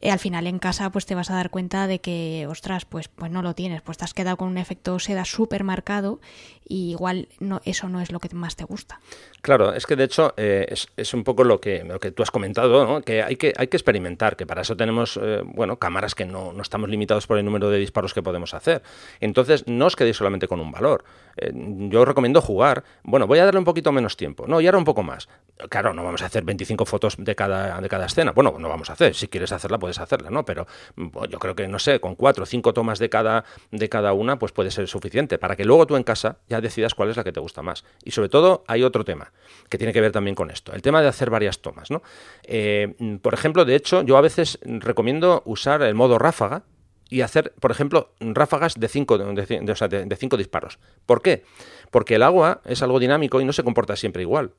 eh, 0.00 0.10
al 0.10 0.18
final 0.18 0.46
en 0.46 0.58
casa 0.58 0.90
pues 0.90 1.06
te 1.06 1.14
vas 1.14 1.30
a 1.30 1.34
dar 1.34 1.50
cuenta 1.50 1.86
de 1.86 2.00
que, 2.00 2.46
ostras, 2.48 2.84
pues, 2.84 3.08
pues 3.08 3.30
no 3.30 3.42
lo 3.42 3.54
tienes, 3.54 3.82
pues 3.82 3.98
te 3.98 4.04
has 4.04 4.14
quedado 4.14 4.36
con 4.36 4.48
un 4.48 4.58
efecto 4.58 4.98
seda 4.98 5.24
súper 5.24 5.64
marcado 5.64 6.20
y 6.68 6.90
igual 6.90 7.28
no, 7.40 7.60
eso 7.64 7.88
no 7.88 8.00
es 8.00 8.12
lo 8.12 8.20
que 8.20 8.28
más 8.34 8.56
te 8.56 8.64
gusta. 8.64 9.00
Claro, 9.40 9.72
es 9.72 9.86
que 9.86 9.96
de 9.96 10.04
hecho 10.04 10.34
eh, 10.36 10.74
es, 10.96 11.14
un 11.14 11.24
poco 11.24 11.44
lo 11.44 11.60
que, 11.60 11.82
lo 11.84 11.98
que 11.98 12.10
tú 12.10 12.22
has 12.22 12.30
comentado, 12.30 13.00
que, 13.02 13.22
hay 13.22 13.36
que 13.36 13.54
hay 13.56 13.68
que 13.68 13.76
experimentar, 13.76 14.36
que 14.36 14.46
para 14.46 14.62
eso 14.62 14.76
tenemos 14.76 15.18
eh, 15.22 15.42
bueno, 15.44 15.78
cámaras 15.78 16.14
que 16.14 16.26
no, 16.26 16.52
no, 16.52 16.62
estamos 16.62 16.90
limitados 16.90 17.26
por 17.26 17.38
el 17.38 17.44
número 17.44 17.70
de 17.70 17.78
disparos 17.78 18.12
que 18.12 18.22
podemos 18.22 18.54
hacer. 18.54 18.82
Entonces, 19.20 19.66
no 19.66 19.86
os 19.86 19.96
quedéis 19.96 20.16
solamente 20.16 20.48
con 20.48 20.60
un 20.60 20.70
valor. 20.70 21.04
Eh, 21.38 21.52
yo 21.54 22.04
recomiendo 22.04 22.40
jugar. 22.40 22.84
Bueno, 23.02 23.26
voy 23.26 23.38
a 23.38 23.44
darle 23.44 23.58
un 23.58 23.64
poquito 23.64 23.92
menos 23.92 24.16
tiempo. 24.16 24.46
No, 24.46 24.60
y 24.60 24.66
ahora 24.66 24.78
un 24.78 24.84
poco 24.84 25.02
más. 25.02 25.28
Claro, 25.68 25.92
no 25.94 26.04
vamos 26.04 26.22
a 26.22 26.26
hacer 26.26 26.44
25 26.44 26.84
fotos 26.84 27.16
de 27.18 27.34
cada, 27.34 27.80
de 27.80 27.88
cada 27.88 28.06
escena. 28.06 28.32
Bueno, 28.32 28.54
no 28.58 28.68
vamos 28.68 28.90
a 28.90 28.92
hacer. 28.92 29.14
Si 29.14 29.28
quieres 29.28 29.52
hacerla, 29.52 29.78
puedes 29.78 29.98
hacerla, 29.98 30.30
¿no? 30.30 30.44
Pero 30.44 30.66
yo 30.96 31.38
creo 31.38 31.54
que, 31.54 31.66
no 31.68 31.78
sé, 31.78 32.00
con 32.00 32.14
cuatro 32.14 32.44
o 32.44 32.46
cinco 32.46 32.72
tomas 32.72 32.98
de 32.98 33.08
cada, 33.08 33.44
de 33.70 33.88
cada 33.88 34.12
una, 34.12 34.38
pues 34.38 34.52
puede 34.52 34.70
ser 34.70 34.86
suficiente 34.88 35.38
para 35.38 35.56
que 35.56 35.64
luego 35.64 35.86
tú 35.86 35.96
en 35.96 36.04
casa 36.04 36.38
ya 36.48 36.60
decidas 36.60 36.94
cuál 36.94 37.10
es 37.10 37.16
la 37.16 37.24
que 37.24 37.32
te 37.32 37.40
gusta 37.40 37.62
más. 37.62 37.84
Y 38.04 38.10
sobre 38.10 38.28
todo, 38.28 38.64
hay 38.66 38.82
otro 38.82 39.04
tema 39.04 39.32
que 39.68 39.78
tiene 39.78 39.92
que 39.92 40.00
ver 40.00 40.12
también 40.12 40.34
con 40.34 40.50
esto. 40.50 40.72
El 40.72 40.82
tema 40.82 41.02
de 41.02 41.08
hacer 41.08 41.30
varias 41.30 41.60
tomas, 41.60 41.90
¿no? 41.90 42.02
Eh, 42.44 43.18
por 43.22 43.34
ejemplo, 43.34 43.64
de 43.64 43.74
hecho, 43.74 44.02
yo 44.02 44.16
a 44.16 44.20
veces 44.20 44.58
recomiendo 44.62 45.42
usar 45.44 45.82
el 45.82 45.94
modo 45.94 46.18
ráfaga, 46.18 46.62
y 47.08 47.22
hacer, 47.22 47.54
por 47.60 47.70
ejemplo, 47.70 48.12
ráfagas 48.20 48.74
de 48.78 48.88
cinco, 48.88 49.18
de, 49.18 50.16
cinco 50.18 50.36
disparos. 50.36 50.78
¿Por 51.06 51.22
qué? 51.22 51.44
Porque 51.90 52.16
el 52.16 52.22
agua 52.22 52.60
es 52.64 52.82
algo 52.82 52.98
dinámico 52.98 53.40
y 53.40 53.44
no 53.44 53.52
se 53.52 53.64
comporta 53.64 53.96
siempre 53.96 54.22
igual. 54.22 54.52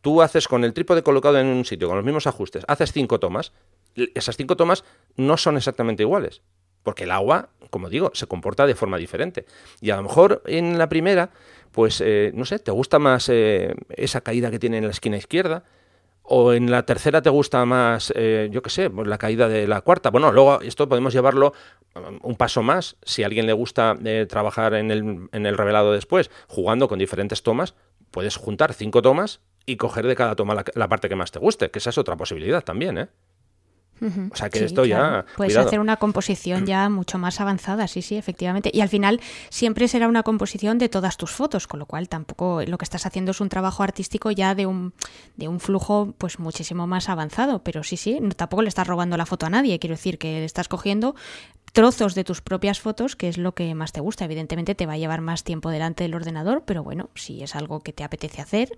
Tú 0.00 0.22
haces 0.22 0.46
con 0.46 0.64
el 0.64 0.72
trípode 0.72 1.02
colocado 1.02 1.38
en 1.38 1.46
un 1.46 1.64
sitio, 1.64 1.88
con 1.88 1.96
los 1.96 2.04
mismos 2.04 2.26
ajustes, 2.26 2.64
haces 2.68 2.92
cinco 2.92 3.18
tomas, 3.18 3.52
esas 4.14 4.36
cinco 4.36 4.56
tomas 4.56 4.84
no 5.16 5.36
son 5.36 5.56
exactamente 5.56 6.04
iguales. 6.04 6.42
Porque 6.84 7.04
el 7.04 7.10
agua, 7.10 7.50
como 7.70 7.90
digo, 7.90 8.12
se 8.14 8.26
comporta 8.26 8.64
de 8.66 8.76
forma 8.76 8.96
diferente. 8.96 9.44
Y 9.80 9.90
a 9.90 9.96
lo 9.96 10.04
mejor 10.04 10.42
en 10.46 10.78
la 10.78 10.88
primera, 10.88 11.30
pues, 11.72 12.00
eh, 12.00 12.30
no 12.34 12.44
sé, 12.44 12.60
te 12.60 12.70
gusta 12.70 13.00
más 13.00 13.28
eh, 13.28 13.74
esa 13.90 14.20
caída 14.20 14.50
que 14.50 14.60
tiene 14.60 14.78
en 14.78 14.84
la 14.84 14.92
esquina 14.92 15.16
izquierda, 15.16 15.64
o 16.30 16.52
en 16.52 16.70
la 16.70 16.84
tercera 16.84 17.22
te 17.22 17.30
gusta 17.30 17.64
más, 17.64 18.12
eh, 18.14 18.48
yo 18.52 18.62
qué 18.62 18.70
sé, 18.70 18.90
pues 18.90 19.08
la 19.08 19.16
caída 19.16 19.48
de 19.48 19.66
la 19.66 19.80
cuarta. 19.80 20.10
Bueno, 20.10 20.30
luego 20.30 20.60
esto 20.60 20.88
podemos 20.88 21.14
llevarlo 21.14 21.54
um, 21.94 22.18
un 22.22 22.36
paso 22.36 22.62
más. 22.62 22.96
Si 23.02 23.22
a 23.22 23.26
alguien 23.26 23.46
le 23.46 23.54
gusta 23.54 23.96
eh, 24.04 24.26
trabajar 24.28 24.74
en 24.74 24.90
el, 24.90 25.28
en 25.32 25.46
el 25.46 25.56
revelado 25.56 25.92
después, 25.92 26.30
jugando 26.46 26.86
con 26.86 26.98
diferentes 26.98 27.42
tomas, 27.42 27.74
puedes 28.10 28.36
juntar 28.36 28.74
cinco 28.74 29.00
tomas 29.00 29.40
y 29.64 29.76
coger 29.76 30.06
de 30.06 30.16
cada 30.16 30.36
toma 30.36 30.54
la, 30.54 30.64
la, 30.74 30.88
parte 30.88 31.08
que 31.08 31.16
más 31.16 31.30
te 31.30 31.38
guste, 31.38 31.70
que 31.70 31.78
esa 31.78 31.90
es 31.90 31.98
otra 31.98 32.16
posibilidad 32.16 32.62
también, 32.62 32.98
¿eh? 32.98 33.08
O 34.30 34.36
sea 34.36 34.50
que 34.50 34.64
esto 34.64 34.84
ya. 34.84 35.24
Puedes 35.36 35.56
hacer 35.56 35.80
una 35.80 35.96
composición 35.96 36.66
ya 36.66 36.88
mucho 36.88 37.18
más 37.18 37.40
avanzada, 37.40 37.88
sí, 37.88 38.02
sí, 38.02 38.16
efectivamente. 38.16 38.70
Y 38.72 38.80
al 38.80 38.88
final 38.88 39.20
siempre 39.48 39.88
será 39.88 40.08
una 40.08 40.22
composición 40.22 40.78
de 40.78 40.88
todas 40.88 41.16
tus 41.16 41.30
fotos, 41.30 41.66
con 41.66 41.80
lo 41.80 41.86
cual 41.86 42.08
tampoco 42.08 42.62
lo 42.66 42.78
que 42.78 42.84
estás 42.84 43.06
haciendo 43.06 43.32
es 43.32 43.40
un 43.40 43.48
trabajo 43.48 43.82
artístico 43.82 44.30
ya 44.30 44.54
de 44.54 44.66
un, 44.66 44.92
de 45.36 45.48
un 45.48 45.60
flujo 45.60 46.14
pues 46.18 46.38
muchísimo 46.38 46.86
más 46.86 47.08
avanzado. 47.08 47.62
Pero 47.62 47.82
sí, 47.82 47.96
sí, 47.96 48.18
tampoco 48.36 48.62
le 48.62 48.68
estás 48.68 48.86
robando 48.86 49.16
la 49.16 49.26
foto 49.26 49.46
a 49.46 49.50
nadie. 49.50 49.78
Quiero 49.78 49.96
decir 49.96 50.18
que 50.18 50.40
le 50.40 50.44
estás 50.44 50.68
cogiendo 50.68 51.14
trozos 51.72 52.14
de 52.14 52.24
tus 52.24 52.40
propias 52.40 52.80
fotos, 52.80 53.16
que 53.16 53.28
es 53.28 53.38
lo 53.38 53.52
que 53.52 53.74
más 53.74 53.92
te 53.92 54.00
gusta. 54.00 54.24
Evidentemente 54.24 54.74
te 54.74 54.86
va 54.86 54.94
a 54.94 54.98
llevar 54.98 55.20
más 55.20 55.44
tiempo 55.44 55.70
delante 55.70 56.04
del 56.04 56.14
ordenador, 56.14 56.62
pero 56.64 56.82
bueno, 56.82 57.10
si 57.14 57.42
es 57.42 57.54
algo 57.54 57.80
que 57.80 57.92
te 57.92 58.04
apetece 58.04 58.40
hacer, 58.40 58.70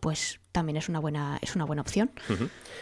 pues 0.00 0.40
también 0.52 0.76
es 0.76 0.88
una 0.88 1.00
buena, 1.00 1.38
es 1.42 1.56
una 1.56 1.64
buena 1.64 1.82
opción. 1.82 2.10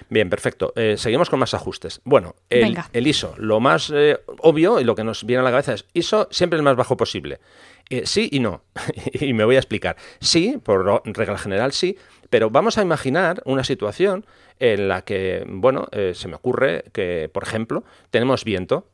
Bien, 0.09 0.29
perfecto. 0.29 0.73
Eh, 0.77 0.96
seguimos 0.99 1.31
con 1.31 1.38
más 1.38 1.55
ajustes. 1.55 2.01
Bueno, 2.05 2.35
el, 2.51 2.77
el 2.92 3.07
ISO, 3.07 3.35
lo 3.38 3.61
más 3.61 3.92
eh, 3.94 4.18
obvio 4.38 4.81
y 4.81 4.85
lo 4.85 4.94
que 4.94 5.05
nos 5.05 5.25
viene 5.25 5.40
a 5.40 5.44
la 5.44 5.51
cabeza 5.51 5.75
es 5.75 5.87
ISO 5.94 6.29
siempre 6.31 6.57
el 6.57 6.62
más 6.62 6.77
bajo 6.77 6.96
posible. 6.96 7.40
Eh, 7.88 8.03
sí 8.07 8.29
y 8.31 8.40
no. 8.40 8.62
y 9.12 9.33
me 9.33 9.44
voy 9.44 9.57
a 9.57 9.61
explicar. 9.61 9.96
Sí, 10.20 10.59
por 10.62 11.03
regla 11.05 11.38
general 11.38 11.73
sí, 11.73 11.96
pero 12.29 12.51
vamos 12.51 12.79
a 12.79 12.83
imaginar 12.83 13.42
una 13.44 13.64
situación 13.64 14.27
en 14.59 14.88
la 14.88 15.03
que, 15.03 15.44
bueno, 15.46 15.88
se 16.12 16.29
me 16.29 16.35
ocurre 16.35 16.85
que, 16.92 17.31
por 17.33 17.44
ejemplo, 17.44 17.83
tenemos 18.11 18.44
viento 18.44 18.87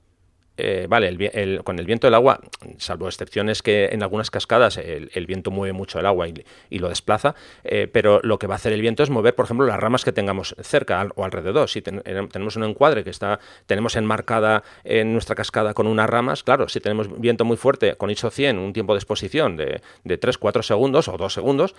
eh, 0.56 0.86
vale, 0.88 1.08
el, 1.08 1.62
con 1.64 1.78
el 1.78 1.86
viento 1.86 2.06
del 2.06 2.14
agua, 2.14 2.40
salvo 2.78 3.06
excepciones 3.08 3.62
que 3.62 3.86
en 3.86 4.02
algunas 4.02 4.30
cascadas 4.30 4.78
el, 4.78 5.26
viento 5.26 5.50
mueve 5.50 5.72
mucho 5.72 5.98
el 5.98 6.06
agua 6.06 6.28
y, 6.28 6.78
lo 6.78 6.88
desplaza, 6.88 7.34
eh, 7.64 7.88
pero 7.90 8.20
lo 8.22 8.38
que 8.38 8.46
va 8.46 8.54
a 8.54 8.56
hacer 8.56 8.72
el 8.72 8.80
viento 8.80 9.02
es 9.02 9.10
mover, 9.10 9.34
por 9.34 9.46
ejemplo, 9.46 9.66
las 9.66 9.78
ramas 9.78 10.04
que 10.04 10.12
tengamos 10.12 10.54
cerca 10.60 11.06
o 11.14 11.24
alrededor. 11.24 11.68
Si 11.68 11.80
eh, 11.80 12.28
tenemos 12.30 12.56
un 12.56 12.64
encuadre 12.64 13.02
que 13.02 13.10
está, 13.10 13.40
tenemos 13.66 13.96
enmarcada 13.96 14.62
en 14.84 15.12
nuestra 15.12 15.34
cascada 15.34 15.74
con 15.74 15.86
unas 15.86 16.08
ramas, 16.08 16.42
claro, 16.42 16.68
si 16.68 16.80
tenemos 16.80 17.20
viento 17.20 17.44
muy 17.44 17.56
fuerte 17.56 17.96
con 17.96 18.10
ISO 18.10 18.30
100, 18.30 18.58
un 18.58 18.72
tiempo 18.72 18.94
de 18.94 18.98
exposición 18.98 19.56
de, 19.56 19.80
de 20.04 20.18
3, 20.18 20.38
4 20.38 20.62
segundos 20.62 21.08
o 21.08 21.16
2 21.16 21.32
segundos, 21.32 21.74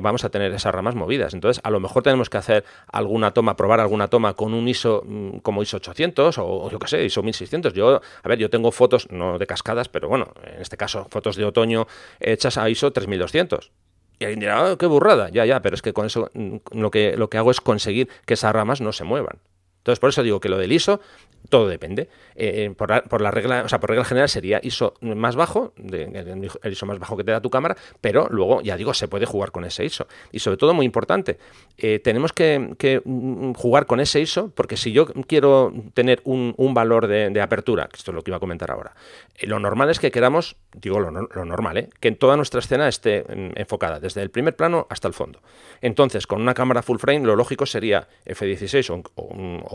vamos 0.00 0.24
a 0.24 0.30
tener 0.30 0.52
esas 0.52 0.74
ramas 0.74 0.94
movidas. 0.94 1.34
Entonces, 1.34 1.60
a 1.64 1.70
lo 1.70 1.80
mejor 1.80 2.02
tenemos 2.02 2.30
que 2.30 2.38
hacer 2.38 2.64
alguna 2.88 3.32
toma, 3.32 3.56
probar 3.56 3.80
alguna 3.80 4.08
toma 4.08 4.34
con 4.34 4.54
un 4.54 4.68
ISO 4.68 5.02
mm, 5.06 5.38
como 5.38 5.62
ISO 5.62 5.78
800 5.78 6.38
o 6.38 6.70
yo 6.70 6.78
qué 6.78 6.88
sé, 6.88 7.04
ISO 7.04 7.22
1600. 7.22 7.72
Yo 7.72 8.00
a 8.22 8.28
ver, 8.28 8.38
yo 8.38 8.50
tengo 8.50 8.70
fotos, 8.72 9.08
no 9.10 9.38
de 9.38 9.46
cascadas, 9.46 9.88
pero 9.88 10.08
bueno, 10.08 10.32
en 10.44 10.60
este 10.60 10.76
caso 10.76 11.06
fotos 11.10 11.36
de 11.36 11.44
otoño 11.44 11.86
hechas 12.20 12.58
a 12.58 12.68
ISO 12.68 12.92
3200. 12.92 13.72
Y 14.18 14.24
alguien 14.24 14.40
dirá, 14.40 14.72
oh, 14.72 14.78
qué 14.78 14.86
burrada. 14.86 15.30
Ya, 15.30 15.44
ya, 15.44 15.62
pero 15.62 15.74
es 15.74 15.82
que 15.82 15.92
con 15.92 16.06
eso 16.06 16.30
mm, 16.34 16.56
lo 16.72 16.90
que, 16.90 17.16
lo 17.16 17.28
que 17.28 17.38
hago 17.38 17.50
es 17.50 17.60
conseguir 17.60 18.08
que 18.24 18.34
esas 18.34 18.52
ramas 18.52 18.80
no 18.80 18.92
se 18.92 19.04
muevan. 19.04 19.38
Entonces, 19.82 19.98
por 19.98 20.10
eso 20.10 20.22
digo 20.22 20.38
que 20.38 20.48
lo 20.48 20.58
del 20.58 20.70
ISO 20.70 21.00
todo 21.48 21.68
depende. 21.68 22.08
Eh, 22.34 22.64
eh, 22.64 22.70
por, 22.70 23.20
la, 23.20 23.30
regla, 23.30 23.62
o 23.64 23.68
sea, 23.68 23.80
por 23.80 23.90
regla 23.90 24.04
general 24.04 24.28
sería 24.28 24.60
ISO 24.62 24.94
más 25.00 25.36
bajo, 25.36 25.74
el 25.76 26.72
ISO 26.72 26.86
más 26.86 26.98
bajo 26.98 27.16
que 27.16 27.24
te 27.24 27.30
da 27.30 27.40
tu 27.40 27.50
cámara, 27.50 27.76
pero 28.00 28.28
luego, 28.30 28.62
ya 28.62 28.76
digo, 28.76 28.94
se 28.94 29.08
puede 29.08 29.26
jugar 29.26 29.50
con 29.50 29.64
ese 29.64 29.84
ISO. 29.84 30.06
Y 30.30 30.38
sobre 30.38 30.56
todo, 30.56 30.74
muy 30.74 30.86
importante, 30.86 31.38
eh, 31.78 31.98
tenemos 31.98 32.32
que, 32.32 33.02
mm, 33.04 33.52
jugar 33.54 33.86
con 33.86 34.00
ese 34.00 34.20
ISO, 34.20 34.50
porque 34.54 34.76
si 34.76 34.92
yo 34.92 35.06
quiero 35.26 35.72
tener 35.94 36.20
un, 36.24 36.52
valor 36.72 37.06
de, 37.06 37.40
apertura, 37.42 37.88
que 37.88 37.96
esto 37.96 38.12
es 38.12 38.14
lo 38.14 38.22
que 38.22 38.30
iba 38.30 38.36
a 38.36 38.40
comentar 38.40 38.70
ahora, 38.70 38.94
lo 39.42 39.58
normal 39.58 39.90
es 39.90 39.98
que 39.98 40.10
queramos, 40.10 40.56
digo 40.74 41.00
lo, 41.00 41.10
normal, 41.10 41.88
que 42.00 42.12
toda 42.12 42.36
nuestra 42.36 42.60
escena 42.60 42.88
esté 42.88 43.24
mm, 43.24 43.58
enfocada, 43.58 44.00
desde 44.00 44.22
el 44.22 44.30
primer 44.30 44.56
plano 44.56 44.86
hasta 44.88 45.08
el 45.08 45.14
fondo. 45.14 45.40
Entonces, 45.82 46.26
con 46.26 46.40
una 46.40 46.54
cámara 46.54 46.82
full 46.82 46.98
frame, 46.98 47.26
lo 47.26 47.36
lógico 47.36 47.66
sería 47.66 48.08
F16 48.24 49.02
o 49.16 49.71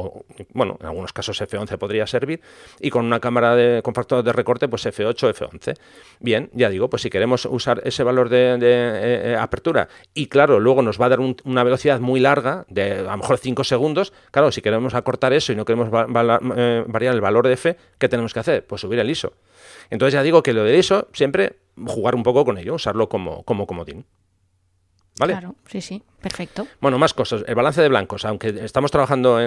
bueno, 0.53 0.77
en 0.79 0.85
algunos 0.85 1.13
casos 1.13 1.39
F 1.41 1.57
11 1.57 1.77
podría 1.77 2.07
servir, 2.07 2.41
y 2.79 2.89
con 2.89 3.05
una 3.05 3.19
cámara 3.19 3.55
de, 3.55 3.81
con 3.81 3.93
factor 3.93 4.23
de 4.23 4.33
recorte, 4.33 4.67
pues 4.67 4.85
F8, 4.85 5.33
F11. 5.33 5.75
Bien, 6.19 6.49
ya 6.53 6.69
digo, 6.69 6.89
pues 6.89 7.01
si 7.01 7.09
queremos 7.09 7.45
usar 7.45 7.81
ese 7.85 8.03
valor 8.03 8.29
de, 8.29 8.53
eh, 8.53 8.59
eh, 8.61 9.37
apertura 9.39 9.87
y 10.13 10.27
claro, 10.27 10.59
luego 10.59 10.81
nos 10.81 10.99
va 10.99 11.07
a 11.07 11.09
dar 11.09 11.19
una 11.19 11.63
velocidad 11.63 11.99
muy 11.99 12.19
larga, 12.19 12.65
de 12.69 12.99
a 12.99 13.11
lo 13.11 13.17
mejor 13.17 13.37
5 13.37 13.63
segundos, 13.63 14.13
claro, 14.31 14.51
si 14.51 14.61
queremos 14.61 14.93
acortar 14.93 15.33
eso 15.33 15.51
y 15.51 15.55
no 15.55 15.65
queremos 15.65 15.89
eh, 16.55 16.83
variar 16.87 17.13
el 17.13 17.21
valor 17.21 17.47
de 17.47 17.53
F, 17.53 17.77
¿qué 17.97 18.09
tenemos 18.09 18.33
que 18.33 18.39
hacer? 18.39 18.65
Pues 18.65 18.81
subir 18.81 18.99
el 18.99 19.09
ISO. 19.09 19.33
Entonces 19.89 20.13
ya 20.13 20.23
digo 20.23 20.43
que 20.43 20.53
lo 20.53 20.63
de 20.63 20.77
ISO, 20.77 21.07
siempre 21.13 21.57
jugar 21.85 22.15
un 22.15 22.23
poco 22.23 22.45
con 22.45 22.57
ello, 22.57 22.75
usarlo 22.75 23.09
como, 23.09 23.43
como 23.43 23.67
comodín. 23.67 24.05
¿Vale? 25.19 25.33
Claro, 25.33 25.55
sí, 25.67 25.81
sí. 25.81 26.03
Perfecto. 26.21 26.67
Bueno, 26.81 26.97
más 26.97 27.13
cosas. 27.13 27.43
El 27.47 27.55
balance 27.55 27.81
de 27.81 27.89
blancos, 27.89 28.25
aunque 28.25 28.49
estamos 28.49 28.89
trabajando 28.91 29.39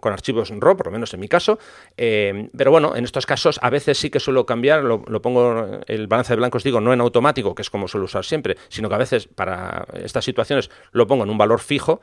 con, 0.00 0.12
archivos 0.12 0.50
RAW, 0.50 0.76
por 0.76 0.86
lo 0.86 0.92
menos 0.92 1.14
en 1.14 1.20
mi 1.20 1.28
caso, 1.28 1.58
eh, 1.96 2.50
pero 2.56 2.70
bueno, 2.72 2.96
en 2.96 3.04
estos 3.04 3.24
casos 3.24 3.58
a 3.62 3.70
veces 3.70 3.98
sí 3.98 4.10
que 4.10 4.18
suelo 4.18 4.44
cambiar, 4.44 4.82
lo, 4.82 5.22
pongo 5.22 5.80
el 5.86 6.08
balance 6.08 6.32
de 6.32 6.36
blancos, 6.36 6.64
digo, 6.64 6.80
no 6.80 6.92
en 6.92 7.00
automático, 7.00 7.54
que 7.54 7.62
es 7.62 7.70
como 7.70 7.86
suelo 7.86 8.06
usar 8.06 8.24
siempre, 8.24 8.56
sino 8.68 8.88
que 8.88 8.94
a 8.96 8.98
veces 8.98 9.28
para 9.28 9.86
estas 9.94 10.24
situaciones 10.24 10.70
lo 10.90 11.06
pongo 11.06 11.22
en 11.22 11.30
un 11.30 11.38
valor 11.38 11.60
fijo 11.60 12.00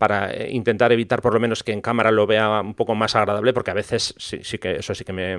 para 0.00 0.32
eh, 0.32 0.48
intentar 0.50 0.90
evitar 0.92 1.20
por 1.20 1.34
lo 1.34 1.40
menos 1.40 1.62
que 1.62 1.72
en 1.72 1.82
cámara 1.82 2.10
lo 2.10 2.26
vea 2.26 2.62
un 2.62 2.72
poco 2.72 2.94
más 2.94 3.14
agradable, 3.16 3.52
porque 3.52 3.70
a 3.70 3.74
veces 3.74 4.14
sí, 4.16 4.38
sí 4.42 4.56
que 4.56 4.76
eso 4.76 4.94
sí 4.94 5.04
que 5.04 5.12
me, 5.12 5.36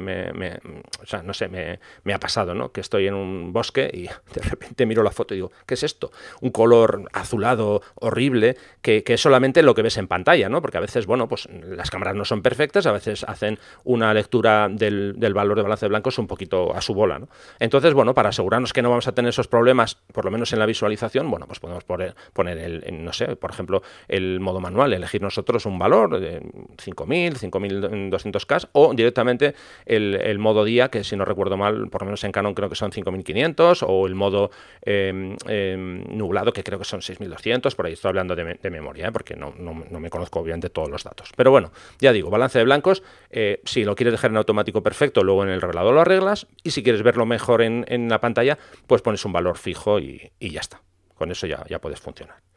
o 1.02 1.06
sea, 1.08 1.24
no 1.24 1.34
sé, 1.34 1.48
me, 1.48 2.14
ha 2.14 2.20
pasado, 2.20 2.54
¿no? 2.54 2.72
Que 2.72 2.80
estoy 2.80 3.08
en 3.08 3.16
un 3.16 3.54
bosque 3.54 3.90
y 3.92 4.04
de 4.36 4.42
repente 4.48 4.86
miro 4.86 5.02
la 5.02 5.10
foto 5.10 5.34
y 5.34 5.38
digo, 5.38 5.52
¿qué 5.66 5.74
es 5.74 5.82
esto? 5.82 6.12
Un 6.42 6.52
color 6.52 7.10
azulado 7.12 7.82
horrible 7.96 8.56
que, 8.84 9.04
es 9.04 9.20
solamente 9.20 9.64
lo 9.64 9.74
que 9.74 9.82
ves 9.82 9.98
en 9.98 10.08
pantalla, 10.08 10.48
¿no? 10.48 10.62
Porque 10.62 10.78
a 10.78 10.82
veces, 10.82 11.08
bueno, 11.08 11.28
pues 11.28 11.50
las 11.50 11.90
cámaras 11.90 12.14
no 12.14 12.24
son 12.24 12.44
perfectas, 12.44 12.86
a 12.86 12.92
veces 12.92 13.24
hacen 13.24 13.58
una 13.84 14.14
lectura 14.14 14.70
del, 14.70 15.16
valor 15.34 15.58
de 15.58 15.64
balance 15.64 15.86
de 15.86 15.90
blancos 15.90 16.20
un 16.20 16.28
poquito 16.28 16.76
a 16.76 16.82
su 16.82 16.94
bola, 16.94 17.18
¿no? 17.18 17.30
Entonces, 17.58 17.96
bueno, 17.96 18.14
para 18.14 18.30
asegurarnos 18.30 18.74
que 18.74 18.84
no 18.84 18.92
vamos 18.92 19.08
a 19.08 19.14
tener 19.14 19.30
esos 19.30 19.48
problemas, 19.48 19.96
por 20.14 20.24
lo 20.24 20.30
menos 20.30 20.54
en 20.54 20.60
la 20.60 20.68
visualización, 20.68 21.32
bueno, 21.32 21.48
pues 21.48 21.60
podemos 21.60 21.84
poner, 21.84 22.16
poner 22.34 22.60
el, 22.60 23.04
no 23.04 23.12
sé, 23.12 23.36
por 23.36 23.50
ejemplo, 23.50 23.82
el 24.08 24.40
modo 24.52 24.60
manual, 24.60 24.94
elegir 24.94 25.22
nosotros 25.22 25.66
un 25.66 25.80
valor 25.80 26.20
de 26.20 26.42
5000, 26.78 27.40
5200K 27.40 28.70
o 28.74 28.94
directamente 28.94 29.56
el, 29.86 30.40
modo 30.40 30.64
día, 30.64 30.90
que 30.90 31.04
si 31.04 31.16
no 31.16 31.24
recuerdo 31.24 31.56
mal, 31.58 31.90
por 31.90 32.02
lo 32.02 32.06
menos 32.06 32.24
en 32.24 32.32
Canon 32.32 32.54
creo 32.54 32.70
que 32.70 32.76
son 32.76 32.92
5500 32.92 33.84
o 33.88 34.08
el 34.08 34.16
modo 34.16 34.52
em, 34.82 35.36
em, 35.48 36.04
nublado, 36.10 36.52
que 36.52 36.64
creo 36.64 36.80
que 36.80 36.86
son 36.86 37.02
6200, 37.02 37.76
por 37.76 37.86
ahí 37.86 37.92
y 37.92 37.94
estoy 37.94 38.10
hablando 38.10 38.36
de, 38.36 38.70
memoria, 38.70 39.08
¿eh? 39.08 39.12
porque 39.12 39.36
no, 39.36 39.54
me 39.54 40.10
conozco 40.10 40.40
obviamente 40.40 40.70
todos 40.70 40.90
los 40.90 41.04
datos. 41.04 41.32
Pero 41.36 41.52
bueno, 41.52 41.72
ya 42.00 42.12
digo, 42.12 42.30
balance 42.30 42.58
de 42.58 42.66
blancos, 42.66 43.04
eh, 43.30 43.62
si 43.66 43.84
lo 43.84 43.96
quieres 43.96 44.14
dejar 44.14 44.32
en 44.32 44.38
automático 44.38 44.82
perfecto, 44.82 45.24
luego 45.24 45.44
en 45.44 45.50
el 45.50 45.62
revelador 45.62 45.94
lo 45.94 46.02
arreglas, 46.02 46.48
y 46.64 46.72
si 46.72 46.84
quieres 46.84 47.04
verlo 47.04 47.26
mejor 47.26 47.62
en, 47.62 48.10
la 48.10 48.20
pantalla, 48.20 48.58
pues 48.88 49.02
pones 49.02 49.24
un 49.26 49.32
valor 49.32 49.58
fijo 49.58 50.00
y, 50.00 50.32
ya 50.40 50.60
está. 50.60 50.82
Con 51.16 51.32
eso 51.32 51.48
ya, 51.48 51.64
ya 51.70 51.80
puedes 51.80 52.00
funcionar. 52.00 52.51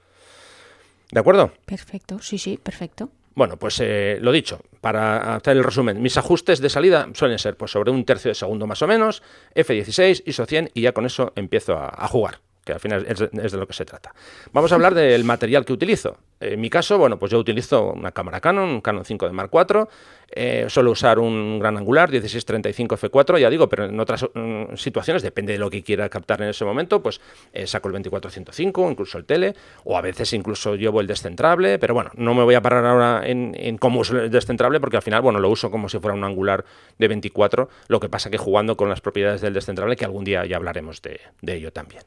¿De 1.14 1.20
acuerdo? 1.20 1.52
Perfecto, 1.64 2.18
sí, 2.20 2.38
sí, 2.38 2.58
perfecto. 2.60 3.08
Bueno, 3.36 3.56
pues 3.56 3.78
eh, 3.80 4.18
lo 4.20 4.32
dicho, 4.32 4.58
para 4.80 5.36
hacer 5.36 5.56
el 5.56 5.62
resumen, 5.62 6.02
mis 6.02 6.16
ajustes 6.16 6.58
de 6.58 6.68
salida 6.68 7.08
suelen 7.14 7.38
ser 7.38 7.56
pues, 7.56 7.70
sobre 7.70 7.92
un 7.92 8.04
tercio 8.04 8.30
de 8.30 8.34
segundo 8.34 8.66
más 8.66 8.82
o 8.82 8.88
menos, 8.88 9.22
F16, 9.54 10.24
ISO 10.26 10.44
100 10.44 10.72
y 10.74 10.80
ya 10.80 10.90
con 10.90 11.06
eso 11.06 11.32
empiezo 11.36 11.78
a 11.78 12.08
jugar 12.08 12.40
que 12.64 12.72
al 12.72 12.80
final 12.80 13.06
es, 13.06 13.18
de 13.52 13.58
lo 13.58 13.66
que 13.66 13.74
se 13.74 13.84
trata. 13.84 14.14
Vamos 14.52 14.72
a 14.72 14.74
hablar 14.74 14.94
del 14.94 15.22
material 15.24 15.64
que 15.64 15.72
utilizo. 15.72 16.16
En 16.40 16.60
mi 16.60 16.70
caso, 16.70 16.98
bueno, 16.98 17.18
pues 17.18 17.30
yo 17.30 17.38
utilizo 17.38 17.92
una 17.92 18.10
cámara 18.10 18.40
Canon, 18.40 18.68
un 18.68 18.80
Canon 18.80 19.04
5 19.04 19.26
de 19.26 19.32
Mark 19.32 19.50
IV, 19.52 19.86
eh, 20.36 20.66
suelo 20.68 20.90
usar 20.90 21.20
un 21.20 21.60
gran 21.60 21.76
angular 21.76 22.10
1635 22.10 22.96
f4, 22.96 23.38
ya 23.38 23.48
digo, 23.48 23.68
pero 23.68 23.84
en 23.84 24.00
otras 24.00 24.26
mm, 24.34 24.74
situaciones, 24.74 25.22
depende 25.22 25.52
de 25.52 25.60
lo 25.60 25.70
que 25.70 25.84
quiera 25.84 26.08
captar 26.08 26.42
en 26.42 26.48
ese 26.48 26.64
momento, 26.64 27.00
pues 27.00 27.20
eh, 27.52 27.68
saco 27.68 27.88
el 27.88 27.92
2405, 27.92 28.90
incluso 28.90 29.18
el 29.18 29.26
tele, 29.26 29.54
o 29.84 29.96
a 29.96 30.00
veces 30.00 30.32
incluso 30.32 30.74
llevo 30.74 31.00
el 31.00 31.06
descentrable, 31.06 31.78
pero 31.78 31.94
bueno, 31.94 32.10
no 32.16 32.34
me 32.34 32.42
voy 32.42 32.56
a 32.56 32.62
parar 32.62 32.84
ahora 32.84 33.22
en, 33.24 33.78
cómo 33.78 34.00
uso 34.00 34.18
el 34.18 34.30
descentrable, 34.30 34.80
porque 34.80 34.96
al 34.96 35.02
final, 35.02 35.22
bueno, 35.22 35.38
lo 35.38 35.48
uso 35.50 35.70
como 35.70 35.88
si 35.88 36.00
fuera 36.00 36.16
un 36.16 36.24
angular 36.24 36.64
de 36.98 37.06
24, 37.06 37.68
lo 37.86 38.00
que 38.00 38.08
pasa 38.08 38.28
que 38.28 38.38
jugando 38.38 38.76
con 38.76 38.88
las 38.88 39.00
propiedades 39.00 39.40
del 39.40 39.54
descentrable, 39.54 39.94
que 39.94 40.04
algún 40.04 40.24
día 40.24 40.44
ya 40.46 40.56
hablaremos 40.56 41.00
de 41.00 41.54
ello 41.54 41.72
también. 41.72 42.02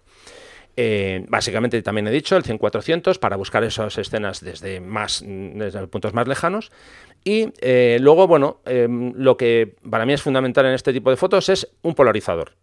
Eh, 0.80 1.26
básicamente 1.28 1.82
también 1.82 2.08
he 2.08 2.12
dicho 2.12 2.38
el 2.38 2.44
100-400 2.44 3.18
para 3.18 3.36
buscar 3.36 3.64
esas 3.64 3.98
escenas 3.98 4.42
desde, 4.42 4.80
más, 4.80 5.24
desde 5.26 5.88
puntos 5.88 6.14
más 6.14 6.28
lejanos. 6.28 6.72
Y 7.24 7.52
eh, 7.62 7.98
luego, 8.00 8.28
bueno, 8.28 8.62
em, 8.66 9.12
lo 9.16 9.38
que 9.38 9.76
para 9.90 10.06
mí 10.06 10.14
es 10.14 10.22
fundamental 10.22 10.68
en 10.68 10.74
este 10.74 10.94
tipo 10.94 11.10
de 11.10 11.18
fotos 11.18 11.50
es 11.50 11.68
un 11.82 11.96
polarizador. 11.96 12.54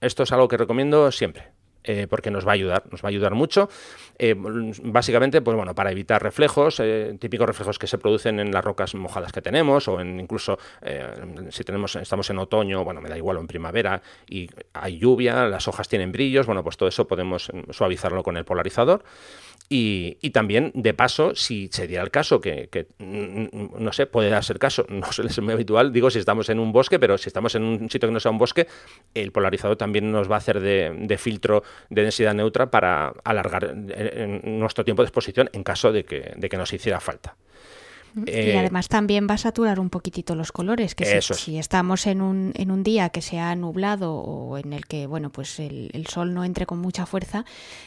Esto 0.00 0.24
es 0.24 0.32
algo 0.32 0.48
que 0.48 0.56
recomiendo 0.56 1.12
siempre. 1.12 1.52
Eh, 1.84 2.06
porque 2.08 2.30
nos 2.30 2.46
va 2.46 2.52
a 2.52 2.54
ayudar, 2.54 2.84
nos 2.90 3.02
va 3.02 3.08
a 3.08 3.10
ayudar 3.10 3.34
mucho. 3.34 3.68
Eh, 4.18 4.34
básicamente, 4.36 5.40
pues 5.40 5.56
bueno, 5.56 5.74
para 5.74 5.90
evitar 5.90 6.22
reflejos, 6.22 6.78
eh, 6.80 7.16
típicos 7.18 7.46
reflejos 7.46 7.78
que 7.78 7.86
se 7.86 7.96
producen 7.96 8.38
en 8.38 8.52
las 8.52 8.62
rocas 8.62 8.94
mojadas 8.94 9.32
que 9.32 9.40
tenemos, 9.40 9.88
o 9.88 10.00
en 10.00 10.20
incluso 10.20 10.58
si 11.50 11.64
tenemos, 11.64 11.96
estamos 11.96 12.28
en 12.30 12.38
otoño, 12.38 12.84
bueno, 12.84 13.00
me 13.00 13.08
da 13.08 13.16
igual, 13.16 13.38
o 13.38 13.40
en 13.40 13.46
primavera, 13.46 14.02
y 14.28 14.48
hay 14.74 14.98
lluvia, 14.98 15.46
las 15.46 15.68
hojas 15.68 15.88
tienen 15.88 16.12
brillos, 16.12 16.46
bueno, 16.46 16.62
pues 16.62 16.76
todo 16.76 16.88
eso 16.88 17.06
podemos 17.06 17.50
suavizarlo 17.70 18.22
con 18.22 18.36
el 18.36 18.44
polarizador. 18.44 19.02
Y, 19.72 20.30
también, 20.30 20.72
de 20.74 20.94
paso, 20.94 21.36
si 21.36 21.68
se 21.70 21.86
diera 21.86 22.02
el 22.02 22.10
caso, 22.10 22.40
que, 22.40 22.88
mm, 22.98 23.80
no 23.80 23.92
sé, 23.92 24.06
puede 24.06 24.30
ser 24.42 24.58
caso, 24.58 24.84
no 24.88 25.06
es 25.08 25.40
muy 25.40 25.52
habitual, 25.52 25.92
digo 25.92 26.10
si 26.10 26.18
estamos 26.18 26.48
en 26.48 26.58
un 26.58 26.72
bosque, 26.72 26.98
pero 26.98 27.16
si 27.16 27.28
estamos 27.28 27.54
en 27.54 27.62
un 27.62 27.88
sitio 27.88 28.08
que 28.08 28.12
no 28.12 28.18
sea 28.18 28.32
un 28.32 28.38
bosque, 28.38 28.66
el 29.14 29.30
polarizador 29.30 29.76
también 29.76 30.10
nos 30.10 30.28
va 30.28 30.34
a 30.34 30.38
hacer 30.38 30.58
de, 30.58 31.18
filtro 31.18 31.62
de 31.88 32.02
densidad 32.02 32.34
neutra 32.34 32.68
para 32.72 33.14
alargar 33.22 33.72
eh, 33.90 34.40
nuestro 34.42 34.84
tiempo 34.84 35.02
de 35.02 35.06
exposición 35.06 35.48
en 35.52 35.62
caso 35.62 35.92
de 35.92 36.02
de 36.02 36.48
que 36.48 36.56
nos 36.56 36.72
hiciera 36.72 36.98
falta 36.98 37.36
y 38.14 38.30
eh, 38.30 38.58
además 38.58 38.88
también 38.88 39.26
va 39.28 39.34
a 39.34 39.38
saturar 39.38 39.80
un 39.80 39.90
poquitito 39.90 40.34
los 40.34 40.52
colores, 40.52 40.94
que 40.94 41.20
si, 41.22 41.58
estamos 41.58 42.06
en 42.06 42.22
un, 42.22 42.52
en 42.56 42.70
un 42.70 42.82
día 42.82 43.10
que 43.10 43.22
sea 43.22 43.54
nublado 43.54 44.14
o 44.14 44.58
en 44.58 44.72
el 44.72 44.86
que 44.86 45.06
bueno 45.06 45.30
pues 45.30 45.58
el, 45.60 46.06
sol 46.08 46.34
no 46.34 46.44
entre 46.44 46.66
con 46.66 46.78
mucha 46.78 47.06
fuerza, 47.06 47.44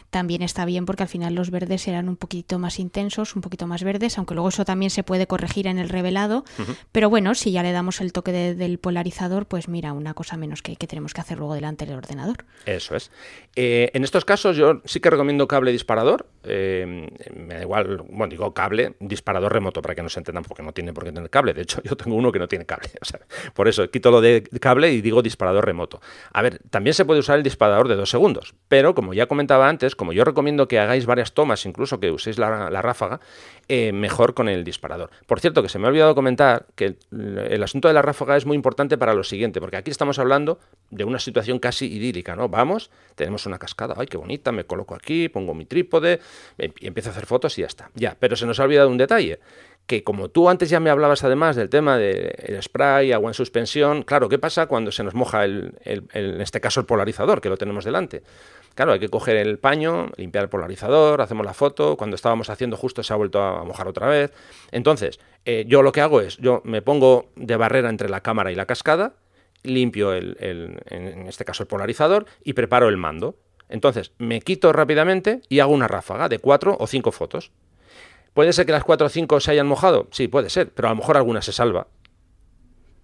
también 0.09 0.41
está 0.41 0.65
bien 0.65 0.85
porque 0.85 1.03
al 1.03 1.09
final 1.09 1.35
los 1.35 1.49
verdes 1.49 1.81
serán 1.81 2.07
un 2.09 2.15
poquito 2.15 2.59
más 2.59 2.79
intensos, 2.79 3.35
un 3.35 3.41
poquito 3.41 3.67
más 3.67 3.83
verdes, 3.83 4.17
aunque 4.17 4.33
luego 4.33 4.49
eso 4.49 4.65
también 4.65 4.89
se 4.89 5.03
puede 5.03 5.27
corregir 5.27 5.67
en 5.67 5.77
el 5.77 5.89
revelado, 5.89 6.45
pero 6.91 7.09
bueno, 7.09 7.35
si 7.35 7.51
ya 7.51 7.63
le 7.63 7.71
damos 7.71 8.01
el 8.01 8.13
toque 8.13 8.31
del 8.31 8.77
polarizador, 8.77 9.45
pues 9.45 9.67
mira, 9.67 9.93
una 9.93 10.13
cosa 10.13 10.37
menos 10.37 10.61
que, 10.61 10.75
tenemos 10.75 11.13
que 11.13 11.21
hacer 11.21 11.37
luego 11.37 11.55
delante 11.55 11.85
del 11.85 11.95
ordenador. 11.95 12.45
Eso 12.65 12.95
es. 12.95 13.11
Eh, 13.55 13.89
en 13.93 14.03
estos 14.03 14.25
casos 14.25 14.55
yo 14.55 14.81
sí 14.85 14.99
que 14.99 15.09
recomiendo 15.09 15.47
cable 15.47 15.71
disparador, 15.71 16.27
eh, 16.43 17.09
me 17.35 17.55
da 17.55 17.61
igual, 17.61 18.03
bueno, 18.09 18.27
digo 18.27 18.53
cable 18.53 18.95
disparador 18.99 19.53
remoto 19.53 19.81
para 19.81 19.95
que 19.95 20.03
no 20.03 20.09
se 20.13 20.19
entiendan 20.19 20.43
porque 20.43 20.63
no 20.63 20.71
tiene 20.71 20.93
por 20.93 21.03
qué 21.03 21.11
tener 21.11 21.29
cable. 21.29 21.53
De 21.53 21.61
hecho, 21.63 21.81
yo 21.83 21.95
tengo 21.95 22.15
uno 22.15 22.31
que 22.31 22.39
no 22.39 22.47
tiene 22.47 22.65
cable. 22.65 22.89
por 23.53 23.67
eso 23.67 23.89
quito 23.89 24.11
lo 24.11 24.21
de 24.21 24.43
cable 24.61 24.91
y 24.91 25.01
digo 25.01 25.21
disparador 25.21 25.65
remoto. 25.65 26.01
A 26.31 26.41
ver, 26.41 26.59
también 26.69 26.93
se 26.93 27.05
puede 27.05 27.19
usar 27.19 27.37
el 27.37 27.43
disparador 27.43 27.87
de 27.87 27.95
dos 27.95 28.09
segundos, 28.09 28.53
pero 28.67 28.95
como 28.95 29.13
ya 29.13 29.27
comentaba 29.27 29.67
antes, 29.67 29.95
como 29.95 30.13
yo 30.13 30.23
recomiendo 30.23 30.67
que 30.67 30.79
hagáis 30.79 31.05
varias 31.05 31.33
tomas, 31.33 31.65
incluso 31.65 31.99
que 31.99 32.11
uséis 32.11 32.37
la, 32.37 32.69
ráfaga, 32.81 33.19
eh, 33.67 33.91
mejor 33.91 34.33
con 34.33 34.49
el 34.49 34.63
disparador. 34.63 35.09
Por 35.25 35.39
cierto, 35.39 35.61
que 35.63 35.69
se 35.69 35.79
me 35.79 35.85
ha 35.85 35.89
olvidado 35.89 36.15
comentar 36.15 36.67
que 36.75 36.97
el, 37.11 37.63
asunto 37.63 37.87
de 37.87 37.93
la 37.93 38.01
ráfaga 38.01 38.37
es 38.37 38.45
muy 38.45 38.55
importante 38.55 38.97
para 38.97 39.13
lo 39.13 39.23
siguiente, 39.23 39.59
porque 39.59 39.77
aquí 39.77 39.91
estamos 39.91 40.19
hablando 40.19 40.59
de 40.89 41.03
una 41.03 41.19
situación 41.19 41.59
casi 41.59 41.91
idílica, 41.91 42.35
¿no? 42.35 42.49
Vamos, 42.49 42.91
tenemos 43.15 43.45
una 43.45 43.57
cascada, 43.57 43.95
ay, 43.97 44.07
qué 44.07 44.17
bonita, 44.17 44.51
me 44.51 44.65
coloco 44.65 44.95
aquí, 44.95 45.29
pongo 45.29 45.53
mi 45.53 45.65
trípode 45.65 46.19
y 46.57 46.87
empiezo 46.87 47.09
a 47.09 47.11
hacer 47.13 47.25
fotos 47.25 47.57
y 47.57 47.61
ya 47.61 47.67
está. 47.67 47.89
Ya, 47.95 48.15
pero 48.19 48.35
se 48.35 48.45
nos 48.45 48.59
ha 48.59 48.63
olvidado 48.63 48.89
un 48.89 48.97
detalle 48.97 49.39
que 49.85 50.03
como 50.03 50.29
tú 50.29 50.49
antes 50.49 50.69
ya 50.69 50.79
me 50.79 50.89
hablabas 50.89 51.23
además 51.23 51.55
del 51.55 51.69
tema 51.69 51.97
del 51.97 52.61
spray, 52.61 53.11
agua 53.11 53.29
en 53.29 53.33
suspensión, 53.33 54.03
claro, 54.03 54.29
¿qué 54.29 54.39
pasa 54.39 54.67
cuando 54.67 54.91
se 54.91 55.03
nos 55.03 55.13
moja 55.13 55.43
el, 55.43 55.73
en 55.83 56.41
este 56.41 56.61
caso 56.61 56.79
el 56.79 56.85
polarizador, 56.85 57.41
que 57.41 57.49
lo 57.49 57.57
tenemos 57.57 57.83
delante? 57.83 58.23
Claro, 58.75 58.93
hay 58.93 58.99
que 58.99 59.09
coger 59.09 59.35
el 59.35 59.59
paño, 59.59 60.09
limpiar 60.15 60.45
el 60.45 60.49
polarizador, 60.49 61.21
hacemos 61.21 61.45
la 61.45 61.53
foto, 61.53 61.95
cuando 61.97 62.15
estábamos 62.15 62.49
haciendo 62.49 62.77
justo 62.77 63.03
se 63.03 63.13
ha 63.13 63.17
vuelto 63.17 63.41
a 63.41 63.63
mojar 63.63 63.87
otra 63.87 64.07
vez. 64.07 64.33
Entonces, 64.71 65.19
eh, 65.45 65.65
yo 65.67 65.83
lo 65.83 65.91
que 65.91 66.01
hago 66.01 66.21
es, 66.21 66.37
yo 66.37 66.61
me 66.63 66.81
pongo 66.81 67.29
de 67.35 67.55
barrera 67.55 67.89
entre 67.89 68.09
la 68.09 68.21
cámara 68.21 68.51
y 68.51 68.55
la 68.55 68.65
cascada, 68.65 69.13
limpio 69.63 70.13
el, 70.13 70.37
en 70.39 71.27
este 71.27 71.45
caso 71.45 71.63
el 71.63 71.67
polarizador 71.67 72.25
y 72.43 72.53
preparo 72.53 72.89
el 72.89 72.97
mando. 72.97 73.35
Entonces, 73.69 74.11
me 74.17 74.41
quito 74.41 74.73
rápidamente 74.73 75.41
y 75.49 75.59
hago 75.59 75.73
una 75.73 75.87
ráfaga 75.87 76.29
de 76.29 76.39
cuatro 76.39 76.75
o 76.79 76.87
cinco 76.87 77.11
fotos. 77.11 77.51
¿Puede 78.33 78.53
ser 78.53 78.65
que 78.65 78.71
las 78.71 78.83
4 78.83 79.07
o 79.07 79.09
5 79.09 79.39
se 79.39 79.51
hayan 79.51 79.67
mojado? 79.67 80.07
Sí, 80.11 80.27
puede 80.27 80.49
ser, 80.49 80.71
pero 80.71 80.87
a 80.87 80.91
lo 80.91 80.97
mejor 80.97 81.17
alguna 81.17 81.41
se 81.41 81.51
salva. 81.51 81.87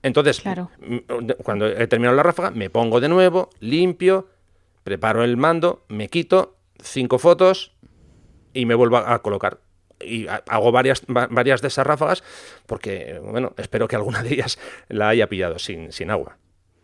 Entonces, 0.01 0.41
cuando 1.43 1.67
he 1.67 1.87
terminado 1.87 2.15
la 2.15 2.23
ráfaga, 2.23 2.51
me 2.51 2.69
pongo 2.69 2.99
de 3.01 3.09
nuevo, 3.09 3.49
limpio, 3.59 4.27
preparo 4.83 5.23
el 5.23 5.37
mando, 5.37 5.83
me 5.89 6.07
quito 6.07 6.55
cinco 6.81 7.19
fotos 7.19 7.73
y 8.53 8.65
me 8.65 8.75
vuelvo 8.75 8.97
a 8.97 9.21
colocar. 9.21 9.59
Y 10.01 10.27
hago 10.27 10.71
varias, 10.71 11.03
varias 11.07 11.61
de 11.61 11.67
esas 11.67 11.85
ráfagas 11.85 12.23
porque, 12.65 13.19
bueno, 13.21 13.53
espero 13.57 13.89
que 13.89 13.97
alguna 13.97 14.23
de 14.23 14.33
ellas 14.35 14.57
la 14.87 15.09
haya 15.09 15.27
pillado 15.27 15.59
sin, 15.59 15.91
sin 15.91 16.09
agua 16.09 16.37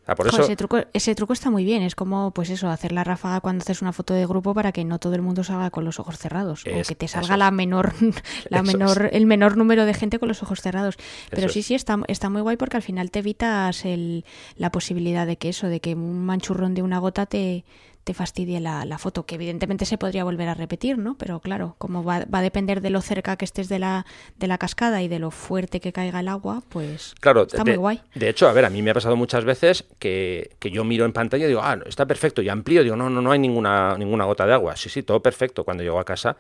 ese, 0.08 0.56
truco, 0.56 0.78
ese 0.93 1.16
truco 1.16 1.34
está 1.34 1.49
muy 1.49 1.66
bien. 1.66 1.82
Es 1.82 1.95
como, 1.95 2.32
pues 2.32 2.49
eso, 2.49 2.70
hacer 2.70 2.91
la 2.91 3.03
ráfaga 3.03 3.41
cuando 3.41 3.64
haces 3.64 3.82
una 3.82 3.91
foto 3.91 4.14
de 4.14 4.26
grupo 4.26 4.53
para 4.53 4.72
que 4.72 4.86
no 4.86 4.99
todo 4.99 5.16
el 5.16 5.22
mundo 5.22 5.43
salga 5.43 5.72
con 5.72 5.84
los 5.84 5.99
ojos 5.99 6.18
cerrados. 6.18 6.64
o 6.66 6.88
que 6.88 6.95
te 6.95 7.08
salga 7.08 7.38
la 7.38 7.51
menor, 7.51 7.93
la 8.49 8.62
menor, 8.62 9.10
el 9.12 9.26
menor 9.26 9.58
número 9.58 9.86
de 9.86 9.93
gente 9.93 10.20
con 10.20 10.28
los 10.28 10.43
ojos 10.43 10.62
cerrados. 10.62 10.97
Pero 11.30 11.49
sí, 11.49 11.64
sí, 11.64 11.76
está, 11.76 11.99
está 12.08 12.30
muy 12.30 12.41
guay 12.41 12.58
porque 12.58 12.78
al 12.78 12.84
final 12.84 13.12
te 13.12 13.20
evitas 13.20 13.86
el, 13.86 14.26
la 14.56 14.72
posibilidad 14.72 15.26
de 15.26 15.38
que 15.38 15.49
eso, 15.49 15.68
de 15.68 15.80
que 15.80 15.95
un 15.95 16.26
manchurrón 16.26 16.74
de 16.74 16.84
una 16.84 16.99
gota 16.99 17.26
te, 17.26 17.66
te 18.06 18.14
fastidie 18.14 18.60
la, 18.60 18.97
foto, 18.99 19.26
que 19.26 19.36
evidentemente 19.36 19.86
se 19.86 19.97
podría 19.97 20.24
volver 20.24 20.47
a 20.47 20.53
repetir, 20.53 20.99
¿no? 20.99 21.18
Pero 21.18 21.39
claro, 21.39 21.76
como 21.80 22.03
va, 22.03 22.26
a 22.32 22.41
depender 22.41 22.82
de 22.82 22.91
lo 22.91 23.01
cerca 23.01 23.36
que 23.36 23.45
estés 23.45 23.68
de 23.68 23.80
la, 23.80 24.06
de 24.38 24.47
la 24.47 24.60
cascada 24.60 25.01
y 25.01 25.08
de 25.08 25.18
lo 25.18 25.32
fuerte 25.32 25.80
que 25.80 25.91
caiga 25.91 26.20
el 26.20 26.28
agua, 26.28 26.62
pues 26.70 27.16
claro, 27.20 27.47
está 27.47 27.66
muy 27.66 27.76
guay. 27.76 28.01
De 28.14 28.30
hecho, 28.30 28.47
a 28.47 28.53
ver, 28.53 28.64
a 28.64 28.70
mí 28.70 28.84
me 28.84 28.91
ha 28.91 28.93
pasado 28.93 29.16
muchas 29.16 29.43
veces 29.43 29.86
que, 29.97 30.56
que, 30.60 30.70
yo 30.70 30.84
miro 30.84 31.06
en 31.06 31.14
pantalla 31.14 31.45
y 31.45 31.47
digo, 31.47 31.62
ah, 31.64 31.80
está 31.88 32.06
perfecto, 32.06 32.43
y 32.43 32.49
amplío, 32.49 32.84
digo, 32.84 32.95
no, 32.95 33.10
no, 33.10 33.24
no 33.24 33.32
hay 33.32 33.39
ninguna, 33.39 33.97
ninguna 33.97 34.26
gota 34.26 34.45
de 34.45 34.53
agua. 34.53 34.76
Sí, 34.76 34.89
sí, 34.89 35.01
todo 35.01 35.24
perfecto. 35.24 35.64
Cuando 35.64 35.82
llego 35.82 35.99
a 35.99 36.06
casa 36.06 36.38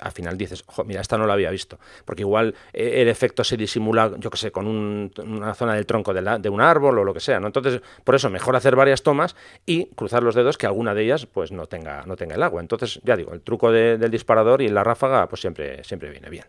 al 0.00 0.12
final 0.12 0.36
dices, 0.36 0.64
ojo, 0.66 0.84
mira, 0.84 1.00
esta 1.00 1.16
no 1.18 1.26
la 1.26 1.34
había 1.34 1.50
visto. 1.50 1.78
Porque 2.04 2.22
igual 2.22 2.54
eh, 2.72 3.02
el 3.02 3.08
efecto 3.08 3.44
se 3.44 3.56
disimula, 3.56 4.12
yo 4.18 4.30
que 4.30 4.36
sé, 4.36 4.50
con 4.50 4.66
una 4.66 5.54
zona 5.54 5.74
del 5.74 5.86
tronco 5.86 6.12
de, 6.12 6.48
un 6.48 6.60
árbol 6.60 6.98
o 6.98 7.04
lo 7.04 7.14
que 7.14 7.20
sea, 7.20 7.40
¿no? 7.40 7.46
Entonces, 7.46 7.80
por 8.04 8.14
eso, 8.14 8.30
mejor 8.30 8.56
hacer 8.56 8.76
varias 8.76 9.02
tomas 9.02 9.36
y 9.64 9.86
cruzar 9.94 10.22
los 10.22 10.34
dedos 10.34 10.58
que 10.58 10.66
alguna 10.66 10.94
de 10.94 11.04
ellas 11.04 11.26
pues 11.26 11.52
no 11.52 11.66
tenga, 11.66 12.04
no 12.06 12.16
tenga 12.16 12.34
el 12.34 12.42
agua. 12.42 12.60
Entonces, 12.60 13.00
ya 13.04 13.16
digo, 13.16 13.32
el 13.32 13.40
truco 13.40 13.70
del 13.70 14.10
disparador 14.10 14.62
y 14.62 14.68
la 14.68 14.84
ráfaga 14.84 15.28
pues 15.28 15.40
siempre, 15.40 15.82
siempre 15.84 16.10
viene 16.10 16.30
bien. 16.30 16.44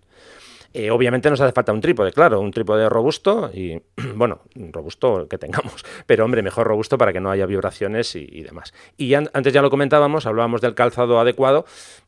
Eh, 0.74 0.92
obviamente 0.92 1.30
nos 1.30 1.42
hace 1.42 1.54
falta 1.54 1.72
un 1.72 1.82
trípode, 1.82 2.12
claro, 2.12 2.40
un 2.40 2.52
trípode 2.52 2.88
robusto 2.90 3.50
y, 3.54 3.82
bueno, 4.16 4.42
robusto 4.72 5.28
que 5.28 5.38
tengamos, 5.38 5.84
pero 6.06 6.26
hombre, 6.26 6.42
mejor 6.42 6.68
robusto 6.68 6.98
para 6.98 7.14
que 7.14 7.20
no 7.20 7.32
haya 7.32 7.46
vibraciones 7.46 8.16
y, 8.16 8.44
demás. 8.44 8.74
Y 8.98 9.14
antes 9.14 9.54
ya 9.54 9.62
lo 9.62 9.70
comentábamos, 9.70 10.26
hablábamos 10.26 10.62
del 10.62 10.76
calzado 10.76 11.20
adecuado. 11.20 11.66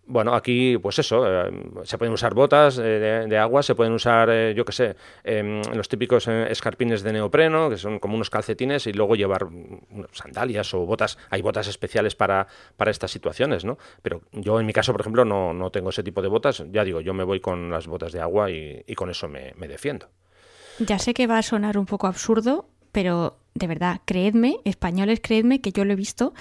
Bueno, 0.09 0.33
aquí, 0.33 0.75
pues 0.79 0.97
eso, 0.97 1.23
eh, 1.27 1.51
se 1.83 1.99
pueden 1.99 2.11
usar 2.11 2.33
botas 2.33 2.79
eh, 2.79 3.27
de, 3.29 3.37
agua, 3.37 3.61
se 3.61 3.75
pueden 3.75 3.93
usar, 3.93 4.27
eh, 4.31 4.55
yo 4.55 4.65
qué 4.65 4.71
sé, 4.71 4.95
em, 5.23 5.61
los 5.75 5.87
típicos 5.87 6.27
escarpines 6.27 7.03
de 7.03 7.13
neopreno, 7.13 7.69
que 7.69 7.77
son 7.77 7.99
como 7.99 8.15
unos 8.15 8.31
calcetines, 8.31 8.87
y 8.87 8.93
luego 8.93 9.15
llevar 9.15 9.47
sandalias 10.11 10.73
o 10.73 10.79
botas. 10.79 11.19
Hay 11.29 11.43
botas 11.43 11.67
especiales 11.67 12.15
para, 12.15 12.47
para 12.75 12.89
estas 12.89 13.11
situaciones, 13.11 13.65
¿no? 13.65 13.77
Pero 14.01 14.23
yo, 14.31 14.59
en 14.59 14.65
mi 14.65 14.73
caso, 14.73 14.93
por 14.93 15.01
ejemplo, 15.01 15.25
no, 15.25 15.53
no 15.53 15.69
tengo 15.69 15.91
ese 15.91 16.01
tipo 16.01 16.23
de 16.23 16.27
botas. 16.27 16.63
Ya 16.71 16.83
digo, 16.83 17.01
yo 17.01 17.13
me 17.13 17.23
voy 17.23 17.39
con 17.39 17.69
las 17.69 17.85
botas 17.85 18.11
de 18.11 18.19
agua 18.19 18.49
y, 18.49 18.83
con 18.95 19.11
eso 19.11 19.27
me, 19.27 19.53
me 19.57 19.67
defiendo. 19.67 20.09
Ya 20.79 20.97
sé 20.97 21.13
que 21.13 21.27
va 21.27 21.37
a 21.37 21.43
sonar 21.43 21.77
un 21.77 21.85
poco 21.85 22.07
absurdo, 22.07 22.67
pero 22.91 23.37
de 23.53 23.67
verdad, 23.67 24.01
creedme, 24.05 24.57
españoles, 24.65 25.19
creedme 25.21 25.61
que 25.61 25.71
yo 25.71 25.85
lo 25.85 25.93
he 25.93 25.95
visto. 25.95 26.33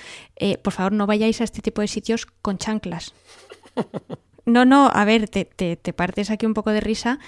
por 0.62 0.73
favor, 0.73 0.93
no 0.93 1.07
vayáis 1.07 1.43
a 1.43 1.45
este 1.45 1.61
tipo 1.61 1.83
de 1.83 1.89
sitios 1.89 2.25
con 2.25 2.57
chanclas. 2.57 3.12
No, 4.49 4.64
no, 4.64 4.91
a 4.91 5.05
ver, 5.05 5.29
te, 5.29 5.45
te, 5.45 5.93
partes 5.93 6.31
aquí 6.31 6.47
un 6.47 6.55
poco 6.55 6.70
de 6.70 6.81
risa, 6.81 7.18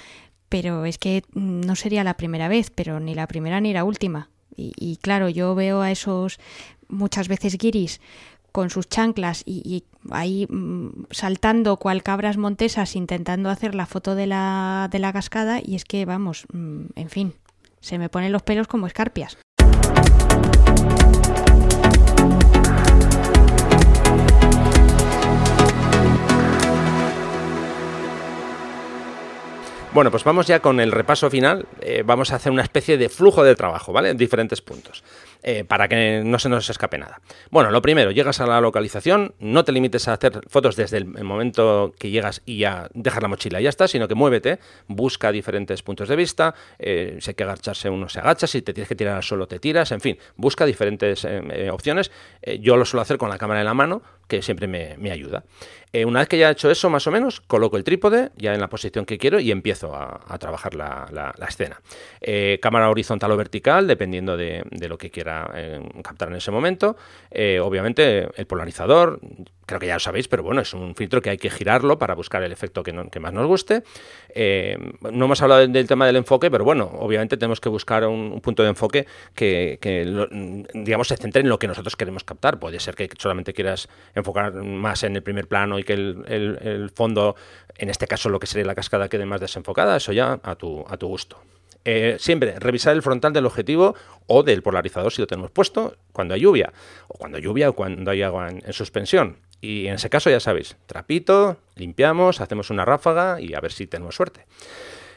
pero 0.48 0.86
es 0.86 0.96
que 0.96 1.22
no 1.34 1.76
sería 1.76 2.03
la 2.03 2.16
primera 2.16 2.48
vez, 2.48 2.70
pero 2.70 2.98
ni 2.98 3.14
la 3.14 3.26
primera 3.26 3.61
ni 3.61 3.74
la 3.74 3.84
última. 3.84 4.30
Y, 4.57 4.98
claro, 5.03 5.28
yo 5.28 5.55
veo 5.55 5.82
a 5.82 5.90
esos 5.90 6.38
muchas 6.88 7.28
veces 7.28 7.59
guiris 7.59 8.01
con 8.53 8.70
sus 8.70 8.88
chanclas 8.88 9.42
y, 9.46 9.84
ahí 10.11 10.46
mm, 10.48 11.07
saltando 11.11 11.76
cual 11.76 12.03
cabras 12.03 12.36
montesas 12.38 12.96
intentando 12.96 13.51
hacer 13.51 13.74
la 13.74 13.86
foto 13.86 14.14
de 14.14 14.26
la, 14.26 14.88
de 14.90 14.98
la 14.98 15.12
cascada 15.12 15.61
y 15.62 15.76
es 15.76 15.84
que, 15.84 16.07
vamos, 16.07 16.46
mm, 16.53 16.86
en 16.96 17.11
fin, 17.11 17.34
se 17.80 17.98
me 17.98 18.09
ponen 18.09 18.32
los 18.32 18.42
pelos 18.42 18.66
como 18.66 18.86
escarpias. 18.86 19.36
Bueno, 29.93 30.12
pues 30.12 30.22
vamos 30.22 30.47
ya 30.47 30.61
con 30.61 30.78
el 30.78 30.93
repaso 30.93 31.28
final. 31.30 31.66
Eh, 31.80 32.05
vamos 32.07 32.32
a 32.32 32.36
hacer 32.36 32.53
una 32.53 32.62
especie 32.62 32.97
de 32.97 33.09
flujo 33.09 33.43
de 33.43 33.57
trabajo, 33.57 33.93
¿vale? 33.93 34.11
En 34.11 34.16
diferentes 34.16 34.61
puntos. 34.61 35.03
Eh, 35.43 35.64
para 35.64 35.88
que 35.88 36.22
no 36.22 36.38
se 36.38 36.51
nos 36.51 36.68
escape 36.68 36.99
nada. 36.99 37.22
Bueno, 37.51 37.70
lo 37.70 37.80
primero, 37.80 38.11
llegas 38.11 38.41
a 38.41 38.47
la 38.47 38.61
localización, 38.61 39.34
no 39.38 39.64
te 39.64 39.72
limites 39.72 40.07
a 40.07 40.12
hacer 40.12 40.43
fotos 40.49 40.76
desde 40.76 40.99
el 40.99 41.07
momento 41.07 41.95
que 41.99 42.11
llegas 42.11 42.43
y 42.45 42.59
ya 42.59 42.88
dejar 42.93 43.22
la 43.22 43.28
mochila 43.28 43.59
y 43.59 43.64
ya 43.64 43.70
está, 43.70 43.88
sino 43.88 44.07
que 44.07 44.14
muévete, 44.14 44.59
busca 44.86 45.32
diferentes 45.32 45.82
puntos 45.82 46.09
de 46.09 46.16
vista, 46.16 46.55
eh, 46.78 47.16
si 47.20 47.30
hay 47.30 47.34
que 47.34 47.45
agacharse 47.45 47.88
uno 47.88 48.07
se 48.11 48.20
agacha, 48.20 48.47
si 48.47 48.61
te 48.61 48.74
tienes 48.74 48.88
que 48.88 48.95
tirar 48.95 49.16
al 49.16 49.22
suelo 49.22 49.49
te 49.49 49.59
tiras, 49.59 49.93
en 49.93 50.03
fin, 50.03 50.18
busca 50.36 50.66
diferentes 50.66 51.26
opciones. 51.72 52.11
yo 52.61 52.76
lo 52.76 52.84
suelo 52.84 53.01
hacer 53.01 53.16
con 53.16 53.30
la 53.30 53.38
cámara 53.38 53.61
en 53.61 53.66
la 53.66 53.74
mano, 53.74 54.03
que 54.28 54.43
siempre 54.43 54.68
me, 54.68 55.11
ayuda. 55.11 55.45
una 56.07 56.20
vez 56.20 56.28
que 56.28 56.38
ya 56.38 56.51
he 56.51 56.53
hecho 56.53 56.70
eso, 56.70 56.91
más 56.91 57.07
o 57.07 57.11
menos, 57.11 57.41
coloco 57.41 57.76
el 57.76 57.84
trípode 57.84 58.30
ya 58.36 58.55
en 58.55 58.61
la 58.61 58.68
posición 58.68 59.07
que 59.07 59.18
quiero 59.18 59.41
y 59.41 59.51
empiezo 59.51 59.95
a, 59.97 60.38
trabajar 60.38 60.74
la, 60.74 61.34
escena. 61.49 61.80
cámara 62.61 62.91
horizontal 62.91 63.32
o 63.32 63.36
vertical, 63.36 63.86
dependiendo 63.86 64.36
de 64.36 64.88
lo 64.88 64.99
que 64.99 65.11
quiera 65.30 65.80
captar 66.02 66.28
en 66.28 66.36
ese 66.36 66.50
momento. 66.50 66.96
Eh, 67.30 67.60
obviamente 67.60 68.28
el 68.36 68.46
polarizador, 68.46 69.20
creo 69.66 69.80
que 69.80 69.86
ya 69.86 69.94
lo 69.94 70.00
sabéis, 70.00 70.28
pero 70.28 70.42
bueno, 70.42 70.60
es 70.60 70.74
un 70.74 70.94
filtro 70.94 71.22
que 71.22 71.30
hay 71.30 71.38
que 71.38 71.50
girarlo 71.50 71.98
para 71.98 72.14
buscar 72.14 72.42
el 72.42 72.52
efecto 72.52 72.82
que, 72.82 73.20
más 73.20 73.32
nos 73.32 73.46
guste. 73.46 73.82
Eh, 74.34 74.76
no 75.12 75.24
hemos 75.26 75.42
hablado 75.42 75.66
del, 75.66 75.86
tema 75.86 76.06
del 76.06 76.16
enfoque, 76.16 76.50
pero 76.50 76.64
bueno, 76.64 76.90
obviamente 76.98 77.36
tenemos 77.36 77.60
que 77.60 77.68
buscar 77.68 78.06
un, 78.06 78.40
punto 78.40 78.62
de 78.62 78.70
enfoque 78.70 79.06
que, 79.34 79.78
digamos, 80.74 81.08
se 81.08 81.16
centre 81.16 81.42
en 81.42 81.48
lo 81.48 81.58
que 81.58 81.68
nosotros 81.68 81.96
queremos 81.96 82.24
captar. 82.24 82.58
Puede 82.58 82.80
ser 82.80 82.94
que 82.94 83.08
solamente 83.18 83.52
quieras 83.52 83.88
enfocar 84.14 84.52
más 84.54 85.02
en 85.04 85.16
el 85.16 85.22
primer 85.22 85.46
plano 85.46 85.78
y 85.78 85.84
que 85.84 85.92
el, 85.92 86.90
fondo, 86.94 87.36
en 87.76 87.90
este 87.90 88.06
caso 88.06 88.28
lo 88.28 88.40
que 88.40 88.46
sería 88.46 88.66
la 88.66 88.74
cascada, 88.74 89.08
quede 89.08 89.26
más 89.26 89.40
desenfocada, 89.40 89.96
eso 89.96 90.12
ya 90.12 90.40
a 90.42 90.54
tu, 90.56 90.84
a 90.88 90.96
tu 90.96 91.06
gusto. 91.08 91.38
Eh, 91.84 92.16
siempre 92.18 92.58
revisar 92.58 92.94
el 92.94 93.02
frontal 93.02 93.32
del 93.32 93.46
objetivo 93.46 93.94
o 94.26 94.42
del 94.42 94.62
polarizador 94.62 95.12
si 95.12 95.22
lo 95.22 95.26
tenemos 95.26 95.50
puesto 95.50 95.96
cuando 96.12 96.34
hay 96.34 96.40
lluvia, 96.40 96.72
o 97.08 97.14
cuando 97.14 97.38
hay 97.38 97.44
lluvia 97.44 97.70
o 97.70 97.72
cuando 97.72 98.10
hay 98.10 98.22
agua 98.22 98.48
en, 98.50 98.72
suspensión. 98.72 99.38
Y 99.62 99.86
en 99.86 99.94
ese 99.94 100.10
caso 100.10 100.30
ya 100.30 100.40
sabéis, 100.40 100.76
trapito, 100.86 101.58
limpiamos, 101.76 102.40
hacemos 102.40 102.70
una 102.70 102.84
ráfaga 102.84 103.40
y 103.40 103.54
a 103.54 103.60
ver 103.60 103.72
si 103.72 103.86
tenemos 103.86 104.14
suerte. 104.14 104.46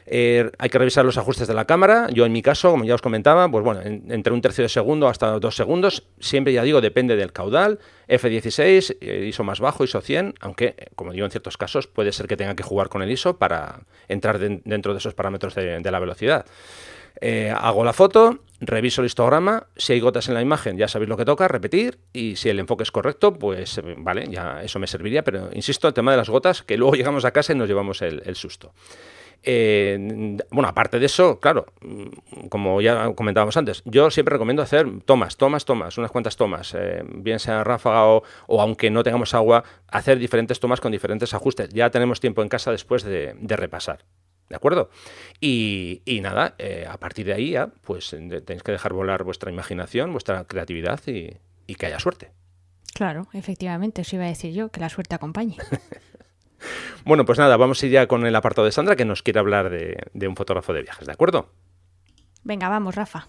Eh, 0.06 0.52
hay 0.58 0.70
que 0.70 0.78
revisar 0.78 1.06
los 1.06 1.18
ajustes 1.18 1.48
de 1.48 1.54
la 1.54 1.66
cámara. 1.66 2.08
Yo 2.12 2.26
en 2.26 2.32
mi 2.32 2.42
caso, 2.42 2.72
como 2.72 2.86
ya 2.86 2.96
os 2.96 3.02
comentaba, 3.02 3.50
pues 3.50 3.64
bueno, 3.64 3.82
entre 3.84 4.34
un 4.34 4.42
tercio 4.42 4.64
de 4.64 4.70
segundo 4.70 5.08
hasta 5.08 5.40
dos 5.40 5.56
segundos. 5.56 6.04
Siempre 6.20 6.54
ya 6.54 6.64
digo, 6.64 6.82
depende 6.82 7.16
del 7.16 7.32
caudal. 7.32 7.80
F16, 8.08 8.98
eh, 9.00 9.26
ISO 9.28 9.44
más 9.44 9.60
bajo, 9.60 9.84
ISO 9.84 10.02
100, 10.02 10.36
aunque, 10.42 10.76
eh, 10.78 10.88
como 10.96 11.14
digo, 11.14 11.26
en 11.26 11.32
ciertos 11.32 11.58
casos 11.58 11.88
puede 11.88 12.12
ser 12.12 12.28
que 12.28 12.38
tenga 12.38 12.56
que 12.56 12.64
jugar 12.64 12.90
con 12.90 13.02
el 13.02 13.12
ISO 13.12 13.38
para 13.38 13.82
entrar 14.08 14.40
dentro 14.40 14.94
de 14.94 15.00
esos 15.00 15.14
parámetros 15.14 15.56
de, 15.56 15.92
la 15.92 16.00
velocidad. 16.00 16.46
hago 17.56 17.86
la 17.86 17.94
foto, 17.94 18.40
reviso 18.60 19.02
el 19.02 19.06
histograma, 19.06 19.68
si 19.78 19.94
hay 19.94 20.00
gotas 20.00 20.28
en 20.28 20.34
la 20.34 20.42
imagen 20.42 20.78
ya 20.78 20.88
sabéis 20.88 21.10
lo 21.10 21.16
que 21.16 21.26
toca, 21.26 21.48
repetir, 21.48 22.00
y 22.12 22.36
si 22.36 22.50
el 22.50 22.60
enfoque 22.60 22.84
es 22.84 22.92
correcto, 22.92 23.34
pues 23.34 23.80
vale, 23.98 24.28
ya 24.30 24.62
eso 24.64 24.80
me 24.80 24.88
serviría, 24.88 25.24
pero 25.24 25.50
insisto, 25.54 25.88
el 25.88 25.94
tema 25.94 26.12
de 26.12 26.18
las 26.18 26.30
gotas, 26.30 26.64
que 26.64 26.78
luego 26.78 26.96
llegamos 26.96 27.24
a 27.24 27.32
casa 27.32 27.54
y 27.54 27.56
nos 27.56 27.70
llevamos 27.70 28.02
el 28.02 28.36
susto. 28.36 28.74
Eh, 29.46 30.38
bueno, 30.52 30.70
aparte 30.70 31.00
de 31.00 31.06
eso, 31.06 31.40
claro, 31.40 31.66
mm, 31.82 32.48
como 32.48 32.80
ya 32.82 33.14
comentábamos 33.14 33.58
antes, 33.58 33.84
yo 33.86 34.10
siempre 34.10 34.34
recomiendo 34.34 34.62
hacer 34.62 34.88
tomas, 35.06 35.36
tomas, 35.36 35.66
tomas, 35.66 35.98
unas 35.98 36.12
cuantas 36.12 36.38
tomas, 36.38 36.74
eh, 36.74 37.04
bien 37.06 37.40
sea 37.40 37.64
ráfaga 37.64 38.06
o, 38.06 38.24
aunque 38.62 38.90
no 38.90 39.04
tengamos 39.04 39.34
agua, 39.34 39.64
hacer 39.88 40.18
diferentes 40.18 40.60
tomas 40.60 40.80
con 40.80 40.94
diferentes 40.94 41.34
ajustes. 41.34 41.70
Ya 41.70 41.90
tenemos 41.90 42.22
tiempo 42.22 42.42
en 42.42 42.50
casa 42.50 42.72
después 42.72 43.04
de, 43.04 43.36
repasar. 43.42 44.06
¿De 44.50 44.56
acuerdo? 44.56 44.90
Y, 45.42 46.02
nada, 46.22 46.56
eh, 46.58 46.86
a 46.90 46.98
partir 46.98 47.26
de 47.26 47.34
ahí 47.34 47.52
ya, 47.52 47.68
pues 47.82 48.10
tenéis 48.10 48.64
que 48.64 48.72
dejar 48.72 48.94
volar 48.94 49.24
vuestra 49.24 49.52
imaginación, 49.52 50.12
vuestra 50.12 50.46
creatividad 50.46 51.00
y, 51.08 51.38
y 51.68 51.76
que 51.76 51.88
haya 51.88 52.00
suerte. 52.00 52.32
Claro, 52.94 53.28
efectivamente, 53.34 54.02
eso 54.02 54.16
iba 54.16 54.26
a 54.26 54.30
decir 54.30 54.54
yo, 54.54 54.70
que 54.70 54.80
la 54.80 54.90
suerte 54.90 55.16
acompañe. 55.16 55.58
Bueno, 57.06 57.26
pues 57.26 57.38
nada, 57.38 57.58
vamos 57.58 57.82
a 57.82 57.86
ir 57.86 57.92
ya 57.92 58.08
con 58.08 58.26
el 58.26 58.36
apartado 58.36 58.66
de 58.66 58.72
Sandra 58.72 58.96
que 58.96 59.06
nos 59.06 59.24
quiere 59.24 59.40
hablar 59.40 59.70
de, 59.70 60.28
un 60.28 60.36
fotógrafo 60.36 60.74
de 60.74 60.84
viajes, 60.84 61.06
¿de 61.06 61.14
acuerdo? 61.14 61.50
Venga, 62.44 62.70
vamos, 62.70 62.96
Rafa. 62.96 63.28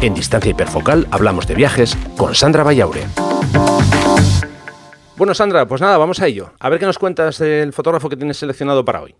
En 0.00 0.14
Distancia 0.14 0.50
Hiperfocal 0.50 1.06
hablamos 1.12 1.46
de 1.46 1.54
viajes 1.54 1.96
con 2.16 2.34
Sandra 2.34 2.64
Vallaure. 2.64 3.06
Bueno, 5.16 5.34
Sandra, 5.34 5.66
pues 5.66 5.80
nada, 5.80 5.96
vamos 5.98 6.20
a 6.20 6.26
ello. 6.26 6.52
A 6.58 6.68
ver 6.68 6.80
qué 6.80 6.86
nos 6.86 6.98
cuentas 6.98 7.38
del 7.38 7.72
fotógrafo 7.72 8.08
que 8.08 8.16
tienes 8.16 8.36
seleccionado 8.36 8.84
para 8.84 9.02
hoy. 9.02 9.14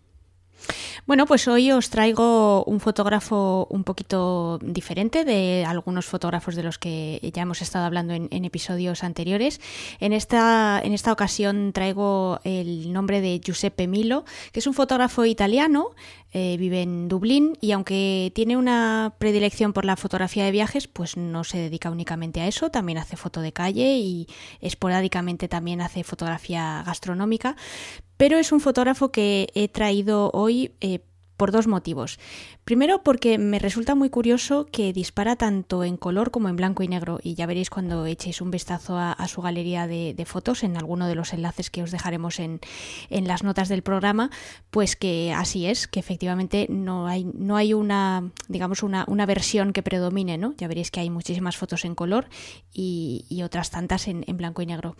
Bueno, 1.04 1.26
pues 1.26 1.48
hoy 1.48 1.72
os 1.72 1.90
traigo 1.90 2.62
un 2.64 2.78
fotógrafo 2.78 3.66
un 3.70 3.82
poquito 3.82 4.58
diferente 4.62 5.24
de 5.24 5.64
algunos 5.64 6.06
fotógrafos 6.06 6.54
de 6.54 6.62
los 6.62 6.78
que 6.78 7.18
ya 7.34 7.42
hemos 7.42 7.60
estado 7.60 7.86
hablando 7.86 8.14
en, 8.14 8.44
episodios 8.44 9.02
anteriores. 9.02 9.60
En 9.98 10.12
esta, 10.12 10.80
en 10.80 10.92
esta 10.92 11.10
ocasión 11.10 11.72
traigo 11.72 12.38
el 12.44 12.92
nombre 12.92 13.20
de 13.20 13.40
Giuseppe 13.40 13.88
Milo, 13.88 14.24
que 14.52 14.60
es 14.60 14.66
un 14.68 14.74
fotógrafo 14.74 15.24
italiano, 15.24 15.90
eh, 16.32 16.56
vive 16.58 16.82
en 16.82 17.08
Dublín 17.08 17.58
y 17.60 17.72
aunque 17.72 18.32
tiene 18.34 18.56
una 18.56 19.14
predilección 19.18 19.72
por 19.72 19.84
la 19.84 19.96
fotografía 19.96 20.44
de 20.44 20.50
viajes, 20.50 20.88
pues 20.88 21.16
no 21.16 21.44
se 21.44 21.58
dedica 21.58 21.90
únicamente 21.90 22.40
a 22.40 22.46
eso, 22.46 22.70
también 22.70 22.98
hace 22.98 23.16
foto 23.16 23.40
de 23.40 23.52
calle 23.52 23.98
y 23.98 24.26
esporádicamente 24.60 25.48
también 25.48 25.80
hace 25.82 26.04
fotografía 26.04 26.82
gastronómica, 26.86 27.56
pero 28.16 28.38
es 28.38 28.52
un 28.52 28.60
fotógrafo 28.60 29.12
que 29.12 29.48
he 29.54 29.68
traído 29.68 30.30
hoy 30.32 30.72
eh, 30.80 31.00
por 31.42 31.50
dos 31.50 31.66
motivos. 31.66 32.20
Primero 32.62 33.02
porque 33.02 33.36
me 33.36 33.58
resulta 33.58 33.96
muy 33.96 34.10
curioso 34.10 34.68
que 34.70 34.92
dispara 34.92 35.34
tanto 35.34 35.82
en 35.82 35.96
color 35.96 36.30
como 36.30 36.48
en 36.48 36.54
blanco 36.54 36.84
y 36.84 36.86
negro 36.86 37.18
y 37.20 37.34
ya 37.34 37.46
veréis 37.46 37.68
cuando 37.68 38.06
echéis 38.06 38.40
un 38.40 38.52
vistazo 38.52 38.96
a, 38.96 39.26
su 39.26 39.42
galería 39.42 39.88
de, 39.88 40.24
fotos 40.24 40.62
en 40.62 40.76
alguno 40.76 41.08
de 41.08 41.16
los 41.16 41.32
enlaces 41.32 41.68
que 41.68 41.82
os 41.82 41.90
dejaremos 41.90 42.38
en, 42.38 42.60
las 43.10 43.42
notas 43.42 43.68
del 43.68 43.82
programa, 43.82 44.30
pues 44.70 44.94
que 44.94 45.32
así 45.36 45.66
es, 45.66 45.88
que 45.88 45.98
efectivamente 45.98 46.68
no 46.70 47.08
hay, 47.08 47.24
no 47.24 47.56
hay 47.56 47.74
una, 47.74 48.30
digamos, 48.46 48.84
una, 48.84 49.26
versión 49.26 49.72
que 49.72 49.82
predomine, 49.82 50.38
¿no? 50.38 50.54
Ya 50.58 50.68
veréis 50.68 50.92
que 50.92 51.00
hay 51.00 51.10
muchísimas 51.10 51.56
fotos 51.56 51.84
en 51.84 51.96
color 51.96 52.28
y, 52.72 53.42
otras 53.42 53.72
tantas 53.72 54.06
en, 54.06 54.24
blanco 54.36 54.62
y 54.62 54.66
negro. 54.66 54.94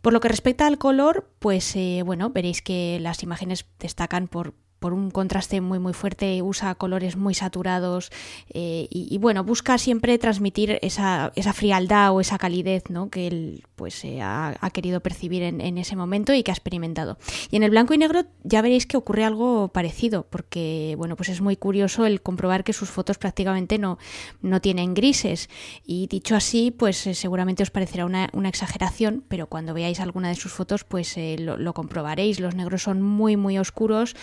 Por 0.00 0.14
lo 0.14 0.20
que 0.20 0.28
respecta 0.28 0.66
al 0.66 0.78
color, 0.78 1.28
pues 1.40 1.76
eh, 1.76 2.02
bueno, 2.06 2.30
veréis 2.30 2.62
que 2.62 2.98
las 3.02 3.22
imágenes 3.22 3.66
destacan 3.78 4.28
por 4.28 4.54
por 4.84 4.92
un 4.92 5.10
contraste 5.10 5.62
muy 5.62 5.78
muy 5.78 5.94
fuerte, 5.94 6.42
usa 6.42 6.74
colores 6.74 7.16
muy 7.16 7.32
saturados 7.32 8.10
eh, 8.52 8.86
y, 8.90 9.16
bueno, 9.16 9.42
busca 9.42 9.78
siempre 9.78 10.18
transmitir 10.18 10.78
esa, 10.82 11.32
esa 11.36 11.54
frialdad 11.54 12.14
o 12.14 12.20
esa 12.20 12.36
calidez 12.36 12.90
¿no? 12.90 13.08
que 13.08 13.26
él 13.26 13.62
pues, 13.76 14.04
eh, 14.04 14.20
ha, 14.20 14.70
querido 14.74 15.00
percibir 15.00 15.42
en, 15.42 15.78
ese 15.78 15.96
momento 15.96 16.34
y 16.34 16.42
que 16.42 16.50
ha 16.50 16.54
experimentado. 16.54 17.16
Y 17.50 17.56
en 17.56 17.62
el 17.62 17.70
blanco 17.70 17.94
y 17.94 17.98
negro 17.98 18.26
ya 18.42 18.60
veréis 18.60 18.86
que 18.86 18.98
ocurre 18.98 19.24
algo 19.24 19.68
parecido, 19.68 20.26
porque 20.28 20.94
bueno, 20.98 21.16
pues 21.16 21.30
es 21.30 21.40
muy 21.40 21.56
curioso 21.56 22.04
el 22.04 22.20
comprobar 22.20 22.62
que 22.62 22.74
sus 22.74 22.90
fotos 22.90 23.16
prácticamente 23.16 23.78
no, 23.78 23.96
no 24.42 24.60
tienen 24.60 24.92
grises. 24.92 25.48
Y 25.86 26.08
dicho 26.08 26.36
así, 26.36 26.70
pues 26.70 27.06
eh, 27.06 27.14
seguramente 27.14 27.62
os 27.62 27.70
parecerá 27.70 28.04
una, 28.04 28.28
una, 28.34 28.50
exageración, 28.50 29.24
pero 29.28 29.46
cuando 29.46 29.72
veáis 29.72 29.98
alguna 30.00 30.28
de 30.28 30.34
sus 30.34 30.52
fotos, 30.52 30.84
pues 30.84 31.16
lo, 31.38 31.56
lo 31.56 31.72
comprobaréis. 31.72 32.38
Los 32.38 32.54
negros 32.54 32.82
son 32.82 33.00
muy, 33.00 33.38
muy 33.38 33.58
oscuros. 33.58 34.14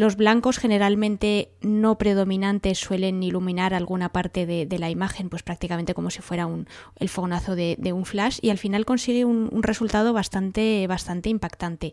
Los 0.00 0.16
blancos 0.16 0.56
generalmente 0.56 1.50
no 1.60 1.98
predominantes 1.98 2.78
suelen 2.78 3.22
iluminar 3.22 3.74
alguna 3.74 4.08
parte 4.08 4.46
de, 4.46 4.78
la 4.78 4.88
imagen, 4.88 5.28
pues 5.28 5.42
prácticamente 5.42 5.92
como 5.92 6.08
si 6.08 6.22
fuera 6.22 6.46
un, 6.46 6.66
el 6.96 7.10
fogonazo 7.10 7.54
de, 7.54 7.92
un 7.92 8.06
flash 8.06 8.38
y 8.40 8.48
al 8.48 8.56
final 8.56 8.86
consigue 8.86 9.26
un, 9.26 9.62
resultado 9.62 10.14
bastante, 10.14 10.86
bastante 10.86 11.28
impactante. 11.28 11.92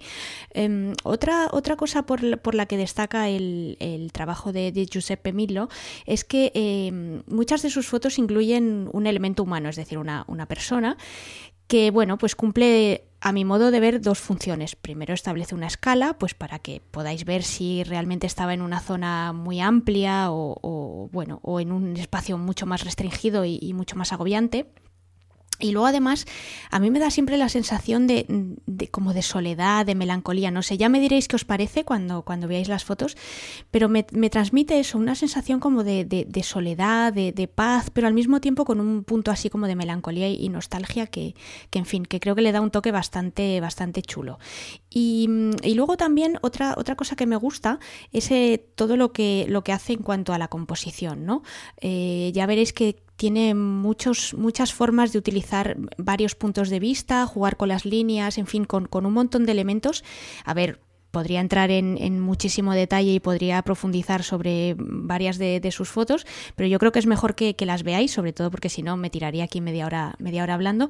Em, 0.54 0.94
otra, 1.04 1.50
otra 1.52 1.76
cosa 1.76 2.06
por, 2.06 2.24
la 2.24 2.66
que 2.66 2.78
destaca 2.78 3.28
el, 3.28 4.10
trabajo 4.14 4.54
de, 4.54 4.88
Giuseppe 4.90 5.34
Millo 5.34 5.68
es 6.06 6.24
que 6.24 6.54
em, 6.54 7.24
muchas 7.28 7.62
de 7.62 7.70
sus 7.70 7.88
fotos 7.88 8.20
incluyen 8.20 8.90
un 8.94 9.06
elemento 9.06 9.44
humano, 9.44 9.68
es 9.68 9.76
decir, 9.76 9.98
una 9.98 10.46
persona 10.48 10.96
que 11.68 11.92
bueno, 11.92 12.18
pues 12.18 12.36
cumple 12.36 13.04
a 13.20 13.32
mi 13.32 13.46
modo 13.46 13.72
de 13.72 13.80
ver 13.80 14.02
dos 14.02 14.20
funciones. 14.20 14.76
Primero 14.76 15.14
establece 15.14 15.56
una 15.56 15.68
escala, 15.68 16.18
pues 16.18 16.34
para 16.34 16.60
que 16.60 16.82
podáis 16.92 17.26
ver 17.26 17.44
si 17.44 17.84
realmente 17.84 18.28
estaba 18.28 18.54
en 18.54 18.62
una 18.62 18.80
zona 18.80 19.34
muy 19.34 19.60
amplia 19.60 20.28
o, 20.30 21.10
bueno, 21.12 21.40
o 21.44 21.60
en 21.60 21.72
un 21.72 21.98
espacio 21.98 22.38
mucho 22.38 22.66
más 22.66 22.84
restringido 22.84 23.44
y 23.46 23.74
mucho 23.74 23.96
más 23.96 24.14
agobiante. 24.14 24.68
Y 25.60 25.72
luego 25.72 25.88
además 25.88 26.26
a 26.70 26.80
mí 26.80 26.92
me 26.92 27.00
da 27.00 27.10
siempre 27.10 27.38
la 27.38 27.50
sensación 27.50 28.06
de, 28.06 28.26
como 28.92 29.14
de 29.14 29.22
soledad, 29.22 29.86
de 29.86 29.96
melancolía, 29.96 30.52
no 30.52 30.62
sé, 30.62 30.78
ya 30.78 30.90
me 30.90 31.00
diréis 31.00 31.28
qué 31.28 31.36
os 31.36 31.46
parece 31.46 31.84
cuando, 31.84 32.22
cuando 32.22 32.48
veáis 32.48 32.68
las 32.68 32.84
fotos, 32.84 33.18
pero 33.72 33.90
me, 33.90 34.06
me 34.12 34.30
transmite 34.30 34.80
eso, 34.80 34.98
una 34.98 35.16
sensación 35.16 35.60
como 35.60 35.84
de, 35.84 36.06
de 36.06 36.44
soledad, 36.44 37.12
de, 37.14 37.48
paz, 37.48 37.90
pero 37.92 38.08
al 38.08 38.14
mismo 38.14 38.42
tiempo 38.42 38.66
con 38.66 38.80
un 38.80 39.04
punto 39.04 39.32
así 39.32 39.50
como 39.50 39.68
de 39.68 39.76
melancolía 39.76 40.30
y, 40.30 40.50
nostalgia 40.50 41.08
que, 41.08 41.34
que, 41.70 41.80
en 41.80 41.86
fin, 41.86 42.06
que 42.06 42.20
creo 42.20 42.36
que 42.36 42.42
le 42.42 42.52
da 42.52 42.62
un 42.62 42.72
toque 42.72 42.92
bastante, 42.92 43.60
bastante 43.62 44.02
chulo. 44.02 44.38
Y, 44.90 45.30
y 45.64 45.74
luego 45.74 45.98
también 45.98 46.38
otra, 46.42 46.76
otra 46.78 46.96
cosa 46.96 47.16
que 47.16 47.26
me 47.26 47.36
gusta 47.36 47.80
es 48.12 48.30
eh, 48.32 48.64
todo 48.76 48.98
lo 48.98 49.12
que, 49.12 49.46
lo 49.50 49.64
que 49.64 49.72
hace 49.72 49.94
en 49.94 50.04
cuanto 50.04 50.34
a 50.34 50.38
la 50.38 50.48
composición, 50.48 51.26
¿no? 51.26 51.44
Eh, 51.82 52.32
ya 52.34 52.46
veréis 52.46 52.74
que 52.74 53.07
tiene 53.18 53.56
muchos, 53.56 54.36
muchas 54.36 54.74
formas 54.74 55.12
de 55.12 55.20
utilizar 55.20 55.76
varios 55.98 56.36
puntos 56.36 56.70
de 56.70 56.80
vista, 56.80 57.26
jugar 57.26 57.58
con 57.58 57.68
las 57.68 57.84
líneas, 57.84 58.38
en 58.38 58.46
fin, 58.46 58.64
con, 58.66 58.88
un 59.06 59.14
montón 59.14 59.46
de 59.46 59.52
elementos. 59.52 60.04
A 60.46 60.54
ver, 60.54 60.80
podría 61.10 61.42
entrar 61.42 61.72
en, 61.72 62.20
muchísimo 62.20 62.74
detalle 62.74 63.14
y 63.14 63.20
podría 63.20 63.62
profundizar 63.64 64.24
sobre 64.24 64.76
varias 64.78 65.40
de, 65.40 65.68
sus 65.72 65.90
fotos, 65.90 66.28
pero 66.56 66.70
yo 66.70 66.78
creo 66.78 66.92
que 66.92 67.00
es 67.00 67.08
mejor 67.08 67.34
que, 67.34 67.56
las 67.66 67.82
veáis, 67.82 68.12
sobre 68.12 68.34
todo 68.34 68.52
porque 68.52 68.70
si 68.70 68.84
no 68.84 68.98
me 68.98 69.10
tiraría 69.10 69.46
aquí 69.46 69.62
media 69.62 69.88
hora, 69.88 70.16
media 70.20 70.44
hora 70.44 70.54
hablando. 70.54 70.90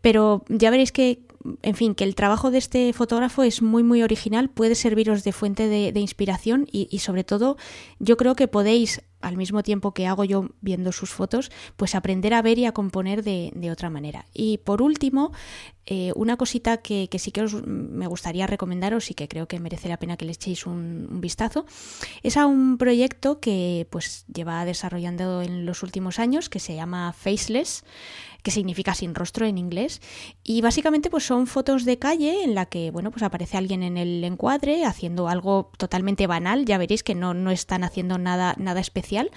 Pero 0.00 0.44
ya 0.48 0.70
veréis 0.70 0.90
que, 0.90 1.20
en 1.62 1.74
fin, 1.74 1.94
que 1.94 2.04
el 2.04 2.14
trabajo 2.14 2.50
de 2.50 2.58
este 2.58 2.92
fotógrafo 2.92 3.42
es 3.42 3.62
muy, 3.62 3.82
muy 3.82 4.02
original, 4.02 4.50
puede 4.50 4.74
serviros 4.74 5.24
de 5.24 5.32
fuente 5.32 5.68
de, 5.68 6.00
inspiración 6.00 6.66
y, 6.70 6.98
sobre 6.98 7.24
todo 7.24 7.56
yo 7.98 8.16
creo 8.16 8.34
que 8.34 8.48
podéis 8.48 9.02
al 9.20 9.36
mismo 9.36 9.64
tiempo 9.64 9.94
que 9.94 10.06
hago 10.06 10.24
yo 10.24 10.50
viendo 10.60 10.92
sus 10.92 11.10
fotos, 11.10 11.50
pues 11.76 11.96
aprender 11.96 12.34
a 12.34 12.42
ver 12.42 12.56
y 12.58 12.66
a 12.66 12.72
componer 12.72 13.24
de, 13.24 13.70
otra 13.72 13.90
manera. 13.90 14.26
Y 14.32 14.58
por 14.58 14.80
último, 14.80 15.32
eh, 15.86 16.12
una 16.14 16.36
cosita 16.36 16.76
que, 16.76 17.08
sí 17.18 17.32
que 17.32 17.42
os, 17.42 17.66
me 17.66 18.06
gustaría 18.06 18.46
recomendaros 18.46 19.10
y 19.10 19.14
que 19.14 19.26
creo 19.26 19.48
que 19.48 19.58
merece 19.58 19.88
la 19.88 19.98
pena 19.98 20.16
que 20.16 20.24
le 20.24 20.32
echéis 20.32 20.66
un, 20.66 21.20
vistazo, 21.20 21.66
es 22.22 22.36
a 22.36 22.46
un 22.46 22.78
proyecto 22.78 23.40
que 23.40 23.88
pues 23.90 24.24
lleva 24.32 24.64
desarrollando 24.64 25.42
en 25.42 25.66
los 25.66 25.82
últimos 25.82 26.20
años, 26.20 26.48
que 26.48 26.60
se 26.60 26.76
llama 26.76 27.12
Faceless, 27.12 27.84
que 28.42 28.50
significa 28.50 28.94
sin 28.94 29.14
rostro 29.14 29.46
en 29.46 29.58
inglés. 29.58 30.00
Y 30.44 30.60
básicamente 30.60 31.10
pues 31.10 31.24
son 31.24 31.46
fotos 31.46 31.84
de 31.84 31.98
calle 31.98 32.44
en 32.44 32.54
la 32.54 32.66
que, 32.66 32.90
bueno, 32.90 33.10
pues 33.10 33.22
aparece 33.22 33.56
alguien 33.56 33.82
en 33.82 33.96
el 33.96 34.22
encuadre 34.24 34.84
haciendo 34.84 35.28
algo 35.28 35.70
totalmente 35.76 36.26
banal, 36.26 36.64
ya 36.64 36.78
veréis 36.78 37.02
que 37.02 37.14
no, 37.14 37.34
no 37.34 37.50
están 37.50 37.84
haciendo 37.84 38.18
nada, 38.18 38.54
nada 38.58 38.80
especial, 38.80 39.30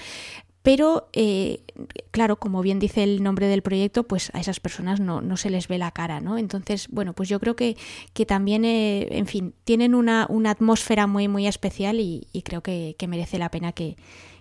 pero, 0.64 1.10
eh, 1.14 1.64
claro, 2.12 2.36
como 2.38 2.62
bien 2.62 2.78
dice 2.78 3.02
el 3.02 3.24
nombre 3.24 3.47
del 3.47 3.64
proyecto, 3.64 4.04
pues 4.04 4.30
a 4.34 4.39
esas 4.39 4.60
personas 4.60 4.99
no, 4.99 5.20
no 5.22 5.36
se 5.36 5.49
les 5.49 5.68
ve 5.68 5.80
la 5.80 5.91
cara, 5.91 6.22
¿no? 6.22 6.38
Entonces, 6.38 6.88
bueno, 6.89 7.14
pues 7.14 7.30
yo 7.30 7.39
creo 7.39 7.56
que, 7.56 7.78
que 8.14 8.28
también, 8.28 8.64
eh, 8.64 9.08
en 9.18 9.26
fin, 9.26 9.56
tienen 9.64 9.95
una, 9.95 10.28
una, 10.30 10.52
atmósfera 10.52 11.08
muy, 11.08 11.28
muy 11.28 11.47
especial 11.47 11.99
y, 11.99 12.28
creo 12.45 12.62
que, 12.62 12.95
que 12.99 13.08
merece 13.08 13.39
la 13.39 13.49
pena 13.49 13.72
que, 13.72 13.97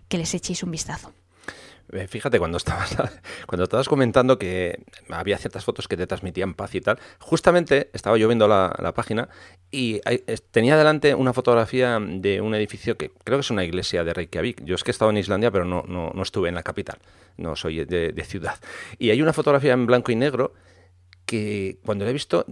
que 0.08 0.18
les 0.18 0.34
echéis 0.34 0.62
un 0.62 0.72
vistazo. 0.72 1.12
Eh, 1.92 2.06
fíjate, 2.06 2.38
cuando 2.38 2.56
estabas, 2.58 2.96
cuando 3.46 3.64
estabas 3.64 3.88
comentando 3.88 4.38
que 4.38 4.82
había 5.08 5.38
ciertas 5.38 5.64
fotos 5.64 5.88
que 5.88 5.96
te 5.96 6.06
transmitían 6.06 6.54
paz 6.54 6.74
y 6.74 6.80
tal, 6.80 6.98
justamente 7.18 7.90
estaba 7.92 8.16
yo 8.16 8.28
viendo 8.28 8.46
la, 8.48 8.70
página 8.94 9.28
y 9.70 10.00
tenía 10.50 10.76
delante 10.76 11.14
una 11.14 11.32
fotografía 11.32 11.98
de 12.00 12.40
un 12.40 12.54
edificio 12.54 12.96
que 12.96 13.10
creo 13.22 13.38
que 13.38 13.42
es 13.42 13.50
una 13.50 13.64
iglesia 13.64 14.02
de 14.02 14.12
Reykjavik. 14.12 14.64
Yo 14.64 14.74
es 14.74 14.82
que 14.82 14.90
he 14.90 14.92
estado 14.92 15.10
en 15.10 15.18
Islandia, 15.18 15.50
pero 15.50 15.64
no, 15.64 15.84
no, 15.86 16.10
no 16.12 16.22
estuve 16.22 16.48
en 16.48 16.56
la 16.56 16.62
capital, 16.62 16.98
no 17.36 17.54
soy 17.54 17.84
de 17.84 18.24
ciudad. 18.24 18.56
Y 18.98 19.10
hay 19.10 19.22
una 19.22 19.32
fotografía 19.32 19.72
en 19.72 19.86
blanco 19.86 20.10
y 20.10 20.16
negro 20.16 20.54
que 21.30 21.78
cuando 21.86 22.04
la 22.04 22.10
he 22.10 22.12
visto 22.12 22.44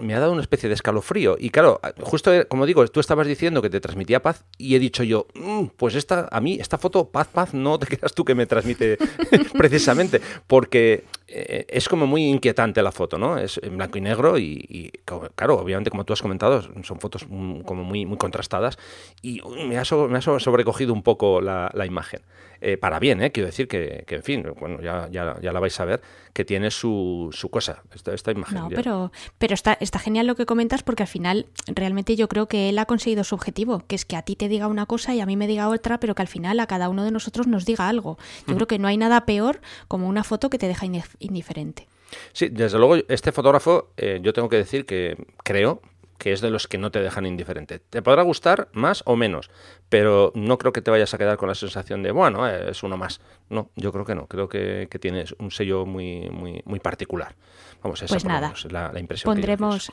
me 0.00 0.14
ha 0.14 0.18
dado 0.18 0.32
una 0.32 0.40
especie 0.40 0.66
de 0.66 0.74
escalofrío. 0.74 1.36
Y 1.38 1.50
claro, 1.50 1.82
justo 2.00 2.32
eh, 2.32 2.46
como 2.46 2.64
digo, 2.64 2.86
tú 2.88 2.98
estabas 2.98 3.26
diciendo 3.26 3.60
que 3.60 3.68
te 3.68 3.78
transmitía 3.78 4.22
paz 4.22 4.46
y 4.56 4.74
he 4.74 4.78
dicho 4.78 5.02
yo, 5.02 5.26
mm, 5.34 5.66
pues 5.76 5.96
esta, 5.96 6.28
a 6.32 6.40
mí 6.40 6.56
esta 6.58 6.78
foto, 6.78 7.10
paz, 7.10 7.28
paz, 7.28 7.52
no 7.52 7.78
te 7.78 7.86
creas 7.86 8.14
tú 8.14 8.24
que 8.24 8.34
me 8.34 8.46
transmite 8.46 8.96
precisamente, 9.58 10.22
porque 10.46 11.04
eh, 11.28 11.66
es 11.68 11.90
como 11.90 12.06
muy 12.06 12.24
inquietante 12.24 12.82
la 12.82 12.90
foto, 12.90 13.18
¿no? 13.18 13.36
Es 13.36 13.60
en 13.62 13.76
blanco 13.76 13.98
y 13.98 14.00
negro 14.00 14.38
y, 14.38 14.90
claro, 15.34 15.58
obviamente 15.58 15.90
como 15.90 16.06
tú 16.06 16.14
has 16.14 16.22
comentado, 16.22 16.62
son 16.84 17.00
fotos 17.00 17.24
como 17.24 17.84
muy, 17.84 18.06
muy 18.06 18.16
contrastadas 18.16 18.78
y 19.20 19.42
me 19.66 19.76
ha, 19.76 19.82
me 20.08 20.18
ha 20.18 20.22
sobrecogido 20.22 20.94
un 20.94 21.02
poco 21.02 21.42
la, 21.42 21.70
imagen. 21.84 22.22
Eh, 22.64 22.76
para 22.76 23.00
bien, 23.00 23.20
¿eh? 23.20 23.32
Quiero 23.32 23.48
decir 23.48 23.66
que, 23.66 24.04
en 24.08 24.22
fin, 24.22 24.46
bueno, 24.60 24.80
ya, 24.80 25.08
ya, 25.10 25.36
ya, 25.42 25.52
la 25.52 25.58
vais 25.58 25.80
a 25.80 25.84
ver, 25.84 26.00
que 26.32 26.44
tiene 26.44 26.70
su, 26.70 27.28
su 27.32 27.50
cosa, 27.50 27.82
esta, 27.92 28.14
esta 28.14 28.30
imagen. 28.30 28.56
No, 28.56 28.68
pero, 28.68 29.10
pero 29.36 29.52
está, 29.52 29.76
está 29.80 29.98
genial 29.98 30.28
lo 30.28 30.36
que 30.36 30.46
comentas 30.46 30.84
porque 30.84 31.02
al 31.02 31.08
final 31.08 31.46
realmente 31.66 32.14
yo 32.14 32.28
creo 32.28 32.46
que 32.46 32.68
él 32.68 32.78
ha 32.78 32.84
conseguido 32.86 33.24
su 33.24 33.34
objetivo, 33.34 33.82
que 33.88 33.96
es 33.96 34.04
que 34.04 34.14
a 34.14 34.22
ti 34.22 34.36
te 34.36 34.48
diga 34.48 34.68
una 34.68 34.86
cosa 34.86 35.12
y 35.12 35.20
a 35.20 35.26
mí 35.26 35.36
me 35.36 35.48
diga 35.48 35.68
otra, 35.68 35.98
pero 35.98 36.14
que 36.14 36.22
al 36.22 36.28
final 36.28 36.60
a 36.60 36.68
cada 36.68 36.88
uno 36.88 37.02
de 37.02 37.10
nosotros 37.10 37.48
nos 37.48 37.64
diga 37.64 37.88
algo. 37.88 38.16
Yo 38.46 38.54
creo 38.54 38.68
que 38.68 38.78
no 38.78 38.86
hay 38.86 38.96
nada 38.96 39.26
peor 39.26 39.60
como 39.88 40.08
una 40.08 40.22
foto 40.22 40.48
que 40.48 40.58
te 40.58 40.68
deja 40.68 40.86
indiferente. 41.18 41.88
Sí, 42.32 42.48
desde 42.48 42.78
luego, 42.78 42.96
este 43.08 43.32
fotógrafo, 43.32 43.88
eh, 43.96 44.20
yo 44.22 44.32
tengo 44.32 44.48
que 44.48 44.56
decir 44.56 44.86
que 44.86 45.16
creo 45.42 45.82
que 46.22 46.32
es 46.32 46.40
de 46.40 46.50
los 46.50 46.68
que 46.68 46.78
no 46.78 46.92
te 46.92 47.02
dejan 47.02 47.26
indiferente. 47.26 47.80
Te 47.80 48.00
podrá 48.00 48.22
gustar 48.22 48.68
más 48.72 49.02
o 49.06 49.16
menos, 49.16 49.50
pero 49.88 50.30
no 50.36 50.56
creo 50.56 50.72
que 50.72 50.80
te 50.80 50.92
vayas 50.92 51.12
a 51.12 51.18
quedar 51.18 51.36
con 51.36 51.48
la 51.48 51.56
sensación 51.56 52.04
de, 52.04 52.12
bueno, 52.12 52.48
eh, 52.48 52.70
es 52.70 52.84
uno 52.84 52.96
más. 52.96 53.20
No, 53.50 53.70
yo 53.74 53.90
creo 53.90 54.04
que 54.04 54.14
no. 54.14 54.28
Creo 54.28 54.48
que, 54.48 54.86
que 54.88 55.00
tienes 55.00 55.34
un 55.40 55.50
sello 55.50 55.84
muy, 55.84 56.30
muy, 56.30 56.62
muy 56.64 56.78
particular. 56.78 57.34
Vamos, 57.82 58.02
esa 58.02 58.14
pues 58.14 58.24
nada, 58.24 58.54
la, 58.70 59.00
impresión. 59.00 59.34
Pondremos. 59.34 59.90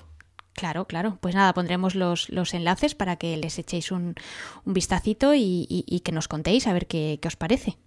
Claro, 0.53 0.85
claro. 0.85 1.17
Pues 1.19 1.33
nada, 1.33 1.51
pondremos 1.55 1.95
los, 1.95 2.29
los 2.29 2.53
enlaces 2.53 2.93
para 2.93 3.15
que 3.15 3.35
les 3.35 3.57
echéis 3.57 3.91
un, 3.91 4.13
un 4.65 4.73
vistacito 4.75 5.33
y, 5.33 5.65
y, 5.67 5.99
que 6.01 6.11
nos 6.11 6.27
contéis 6.27 6.67
a 6.67 6.73
ver 6.73 6.85
qué, 6.85 7.17
qué 7.19 7.27
os 7.27 7.37
parece. 7.37 7.79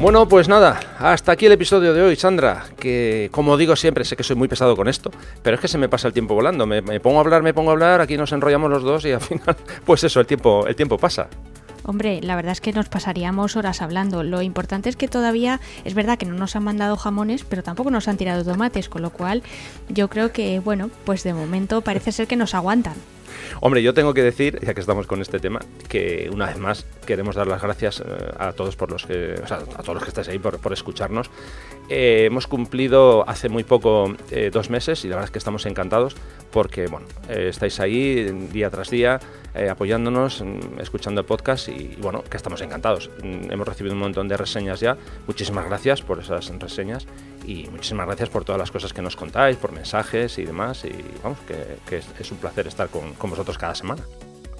Bueno, 0.00 0.26
pues 0.26 0.48
nada, 0.48 0.80
hasta 0.98 1.32
aquí 1.32 1.44
el 1.44 1.52
episodio 1.52 1.92
de 1.92 2.00
hoy, 2.00 2.16
Sandra, 2.16 2.64
que 2.78 3.28
como 3.32 3.58
digo 3.58 3.76
siempre, 3.76 4.02
sé 4.06 4.16
que 4.16 4.22
soy 4.22 4.34
muy 4.34 4.48
pesado 4.48 4.74
con 4.74 4.88
esto, 4.88 5.10
pero 5.42 5.56
es 5.56 5.60
que 5.60 5.68
se 5.68 5.76
me 5.76 5.90
pasa 5.90 6.08
el 6.08 6.14
tiempo 6.14 6.34
volando, 6.34 6.66
me, 6.66 6.80
pongo 7.00 7.18
a 7.18 7.20
hablar, 7.20 7.42
me 7.42 7.52
pongo 7.52 7.68
a 7.68 7.72
hablar, 7.74 8.00
aquí 8.00 8.16
nos 8.16 8.32
enrollamos 8.32 8.70
los 8.70 8.82
dos 8.82 9.04
y 9.04 9.12
al 9.12 9.20
final, 9.20 9.54
pues 9.84 10.02
eso, 10.02 10.18
el 10.20 10.26
tiempo, 10.26 10.66
el 10.66 10.74
tiempo 10.74 10.96
pasa. 10.96 11.28
Hombre, 11.84 12.20
la 12.22 12.34
verdad 12.34 12.52
es 12.52 12.62
que 12.62 12.72
nos 12.72 12.88
pasaríamos 12.88 13.56
horas 13.56 13.82
hablando. 13.82 14.22
Lo 14.22 14.40
importante 14.40 14.88
es 14.88 14.96
que 14.96 15.08
todavía 15.08 15.60
es 15.84 15.92
verdad 15.92 16.16
que 16.16 16.26
no 16.26 16.34
nos 16.34 16.56
han 16.56 16.64
mandado 16.64 16.96
jamones, 16.96 17.44
pero 17.44 17.62
tampoco 17.62 17.90
nos 17.90 18.08
han 18.08 18.16
tirado 18.16 18.42
tomates, 18.42 18.88
con 18.88 19.02
lo 19.02 19.10
cual 19.10 19.42
yo 19.90 20.08
creo 20.08 20.32
que, 20.32 20.60
bueno, 20.60 20.90
pues 21.04 21.24
de 21.24 21.34
momento 21.34 21.82
parece 21.82 22.12
ser 22.12 22.26
que 22.26 22.36
nos 22.36 22.54
aguantan. 22.54 22.94
Hombre, 23.60 23.82
yo 23.82 23.94
tengo 23.94 24.14
que 24.14 24.22
decir, 24.22 24.58
ya 24.62 24.74
que 24.74 24.80
estamos 24.80 25.06
con 25.06 25.20
este 25.20 25.38
tema, 25.38 25.60
que 25.88 26.30
una 26.32 26.46
vez 26.46 26.58
más 26.58 26.86
queremos 27.06 27.36
dar 27.36 27.46
las 27.46 27.62
gracias 27.62 28.00
eh, 28.00 28.04
a 28.38 28.52
todos 28.52 28.76
por 28.76 28.90
los 28.90 29.06
que, 29.06 29.34
a 29.48 29.82
todos 29.82 29.94
los 29.94 30.02
que 30.02 30.08
estáis 30.08 30.28
ahí 30.28 30.38
por, 30.38 30.72
escucharnos. 30.72 31.30
Eh, 31.92 32.26
hemos 32.26 32.46
cumplido 32.46 33.28
hace 33.28 33.48
muy 33.48 33.64
poco 33.64 34.14
eh, 34.30 34.50
dos 34.52 34.70
meses 34.70 35.04
y 35.04 35.08
la 35.08 35.16
verdad 35.16 35.24
es 35.24 35.32
que 35.32 35.38
estamos 35.38 35.66
encantados 35.66 36.14
porque 36.52 36.86
bueno, 36.86 37.08
eh, 37.28 37.48
estáis 37.48 37.80
ahí 37.80 38.30
día 38.52 38.70
tras 38.70 38.90
día 38.90 39.18
apoyándonos, 39.68 40.42
mm, 40.42 40.78
escuchando 40.78 41.22
el 41.22 41.26
podcast 41.26 41.68
y, 41.68 41.96
bueno, 42.00 42.22
que 42.22 42.36
estamos 42.36 42.60
encantados. 42.60 43.10
Mm, 43.24 43.50
hemos 43.50 43.66
recibido 43.66 43.94
un 43.96 44.00
montón 44.00 44.28
de 44.28 44.36
reseñas 44.36 44.78
ya. 44.78 44.96
Muchísimas 45.26 45.66
gracias 45.66 46.02
por 46.02 46.20
esas 46.20 46.48
reseñas 46.60 47.08
y 47.44 47.66
muchísimas 47.72 48.06
gracias 48.06 48.28
por 48.28 48.44
todas 48.44 48.60
las 48.60 48.70
cosas 48.70 48.92
que 48.92 49.02
nos 49.02 49.16
contáis, 49.16 49.56
por 49.56 49.72
mensajes 49.72 50.38
y 50.38 50.44
demás. 50.44 50.84
Y 50.84 50.94
vamos, 51.24 51.38
que, 51.40 51.96
es, 51.96 52.30
un 52.30 52.38
placer 52.38 52.68
estar 52.68 52.88
con 52.90 53.30
vosotros 53.30 53.58
cada 53.58 53.74
semana. 53.74 54.04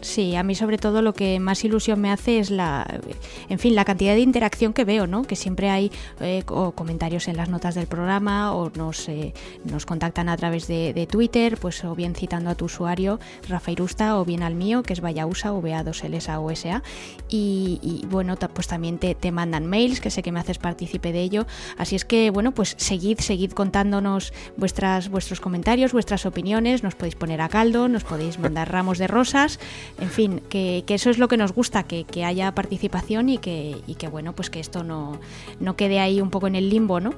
Sí, 0.01 0.35
a 0.35 0.43
mí 0.43 0.55
sobre 0.55 0.79
todo 0.79 1.03
lo 1.03 1.13
que 1.13 1.39
más 1.41 1.63
ilusión 1.65 2.01
me 2.01 2.11
hace 2.11 2.39
es 2.39 2.51
la, 2.51 3.01
en 3.49 3.59
fin, 3.59 3.75
la 3.75 3.85
cantidad 3.85 4.15
de 4.15 4.21
interacción 4.21 4.73
que 4.73 4.85
veo, 4.85 5.07
¿no? 5.07 5.25
Que 5.25 5.37
siempre 5.37 5.69
hay 5.69 5.93
eh, 6.21 6.43
comentarios 6.47 7.29
en 7.29 7.37
las 7.37 7.51
notas 7.51 7.75
del 7.75 7.87
programa 7.87 8.55
o 8.55 8.71
nos, 8.71 9.09
eh, 9.09 9.35
nos 9.65 9.85
contactan 9.85 10.29
a 10.29 10.37
través 10.37 10.67
de, 10.67 11.07
Twitter, 11.11 11.57
pues 11.59 11.85
o 11.85 11.95
bien 11.95 12.15
citando 12.15 12.51
a 12.51 12.55
tu 12.55 12.67
usuario 12.67 13.21
Rafa 13.49 13.71
Irusta 13.71 14.19
o 14.19 14.25
bien 14.25 14.43
al 14.43 14.55
mío 14.55 14.83
que 14.83 14.93
es 14.93 15.01
Vayausa 15.01 15.51
VA2LSA 15.53 16.39
o 16.39 16.55
SA 16.55 16.83
y, 17.29 17.79
y 17.83 18.07
bueno, 18.07 18.37
pues 18.37 18.69
también 18.69 18.99
te, 18.99 19.15
te, 19.15 19.33
mandan 19.33 19.67
mails 19.67 20.01
que 20.01 20.11
sé 20.11 20.23
que 20.23 20.31
me 20.31 20.41
haces 20.41 20.59
partícipe 20.59 21.13
de 21.13 21.23
ello, 21.23 21.47
así 21.79 21.97
es 21.97 22.05
que 22.05 22.31
bueno, 22.31 22.53
pues 22.53 22.75
seguid, 22.79 23.19
seguid 23.21 23.53
contándonos 23.53 24.33
vuestras 24.57 25.09
vuestros 25.09 25.41
comentarios, 25.41 25.93
vuestras 25.93 26.27
opiniones, 26.27 26.83
nos 26.83 26.95
podéis 26.95 27.15
poner 27.15 27.41
a 27.41 27.49
caldo, 27.49 27.89
nos 27.89 28.05
podéis 28.05 28.39
mandar 28.39 28.71
ramos 28.71 28.99
de 28.99 29.07
rosas 29.07 29.59
en 29.99 30.11
fin, 30.11 30.43
que, 30.49 30.85
eso 30.89 31.11
es 31.11 31.19
lo 31.19 31.29
que 31.29 31.37
nos 31.37 31.53
gusta, 31.53 31.83
que, 31.85 32.25
haya 32.25 32.55
participación 32.55 33.29
y 33.29 33.39
que, 33.39 33.77
y 33.87 33.95
que, 33.95 34.09
bueno, 34.09 34.35
pues 34.35 34.51
que 34.51 34.61
esto 34.61 34.85
no, 34.85 35.19
no 35.59 35.77
quede 35.77 36.01
ahí 36.01 36.21
un 36.21 36.31
poco 36.31 36.47
en 36.47 36.55
el 36.55 36.69
limbo, 36.69 37.01
¿no? 37.01 37.15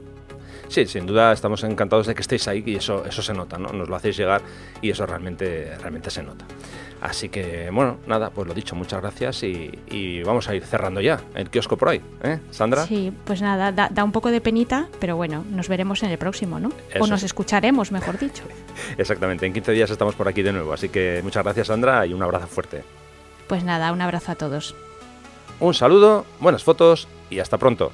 Sí, 0.68 0.86
sin 0.86 1.04
duda 1.04 1.32
estamos 1.32 1.62
encantados 1.64 2.06
de 2.06 2.14
que 2.14 2.22
estéis 2.22 2.48
ahí 2.48 2.62
y 2.64 2.76
eso, 2.76 3.04
eso 3.04 3.20
se 3.20 3.34
nota, 3.34 3.58
¿no? 3.58 3.68
Nos 3.72 3.88
lo 3.88 3.96
hacéis 3.96 4.16
llegar 4.16 4.40
y 4.80 4.90
eso 4.90 5.04
realmente, 5.04 5.76
realmente 5.78 6.10
se 6.10 6.22
nota. 6.22 6.46
Así 7.02 7.28
que, 7.28 7.68
bueno, 7.72 7.98
nada, 8.06 8.30
pues 8.30 8.46
lo 8.46 8.54
dicho, 8.54 8.76
muchas 8.76 9.00
gracias 9.00 9.42
y, 9.42 10.22
vamos 10.22 10.48
a 10.48 10.54
ir 10.54 10.64
cerrando 10.64 11.00
ya 11.00 11.20
el 11.34 11.50
kiosco 11.50 11.76
por 11.76 11.88
ahí, 11.88 12.00
¿eh, 12.22 12.38
Sandra? 12.52 12.86
Sí, 12.86 13.12
pues 13.24 13.42
nada, 13.42 13.72
da, 13.72 14.04
un 14.04 14.12
poco 14.12 14.30
de 14.30 14.40
penita, 14.40 14.86
pero 15.00 15.16
bueno, 15.16 15.44
nos 15.50 15.68
veremos 15.68 16.04
en 16.04 16.10
el 16.10 16.18
próximo, 16.18 16.60
¿no? 16.60 16.70
o 17.00 17.06
nos 17.08 17.24
escucharemos, 17.24 17.90
mejor 17.90 18.20
dicho. 18.20 18.44
Exactamente, 18.98 19.44
en 19.44 19.52
15 19.52 19.72
días 19.72 19.90
estamos 19.90 20.14
por 20.14 20.28
aquí 20.28 20.42
de 20.42 20.52
nuevo, 20.52 20.72
así 20.72 20.90
que 20.90 21.20
muchas 21.24 21.42
gracias, 21.42 21.66
Sandra, 21.66 22.06
y 22.06 22.14
un 22.14 22.22
abrazo 22.22 22.46
fuerte. 22.46 22.84
Pues 23.48 23.64
nada, 23.64 23.90
un 23.90 24.00
abrazo 24.00 24.30
a 24.30 24.34
todos. 24.36 24.76
Un 25.58 25.74
saludo, 25.74 26.24
buenas 26.38 26.62
fotos 26.62 27.08
y 27.30 27.40
hasta 27.40 27.58
pronto. 27.58 27.90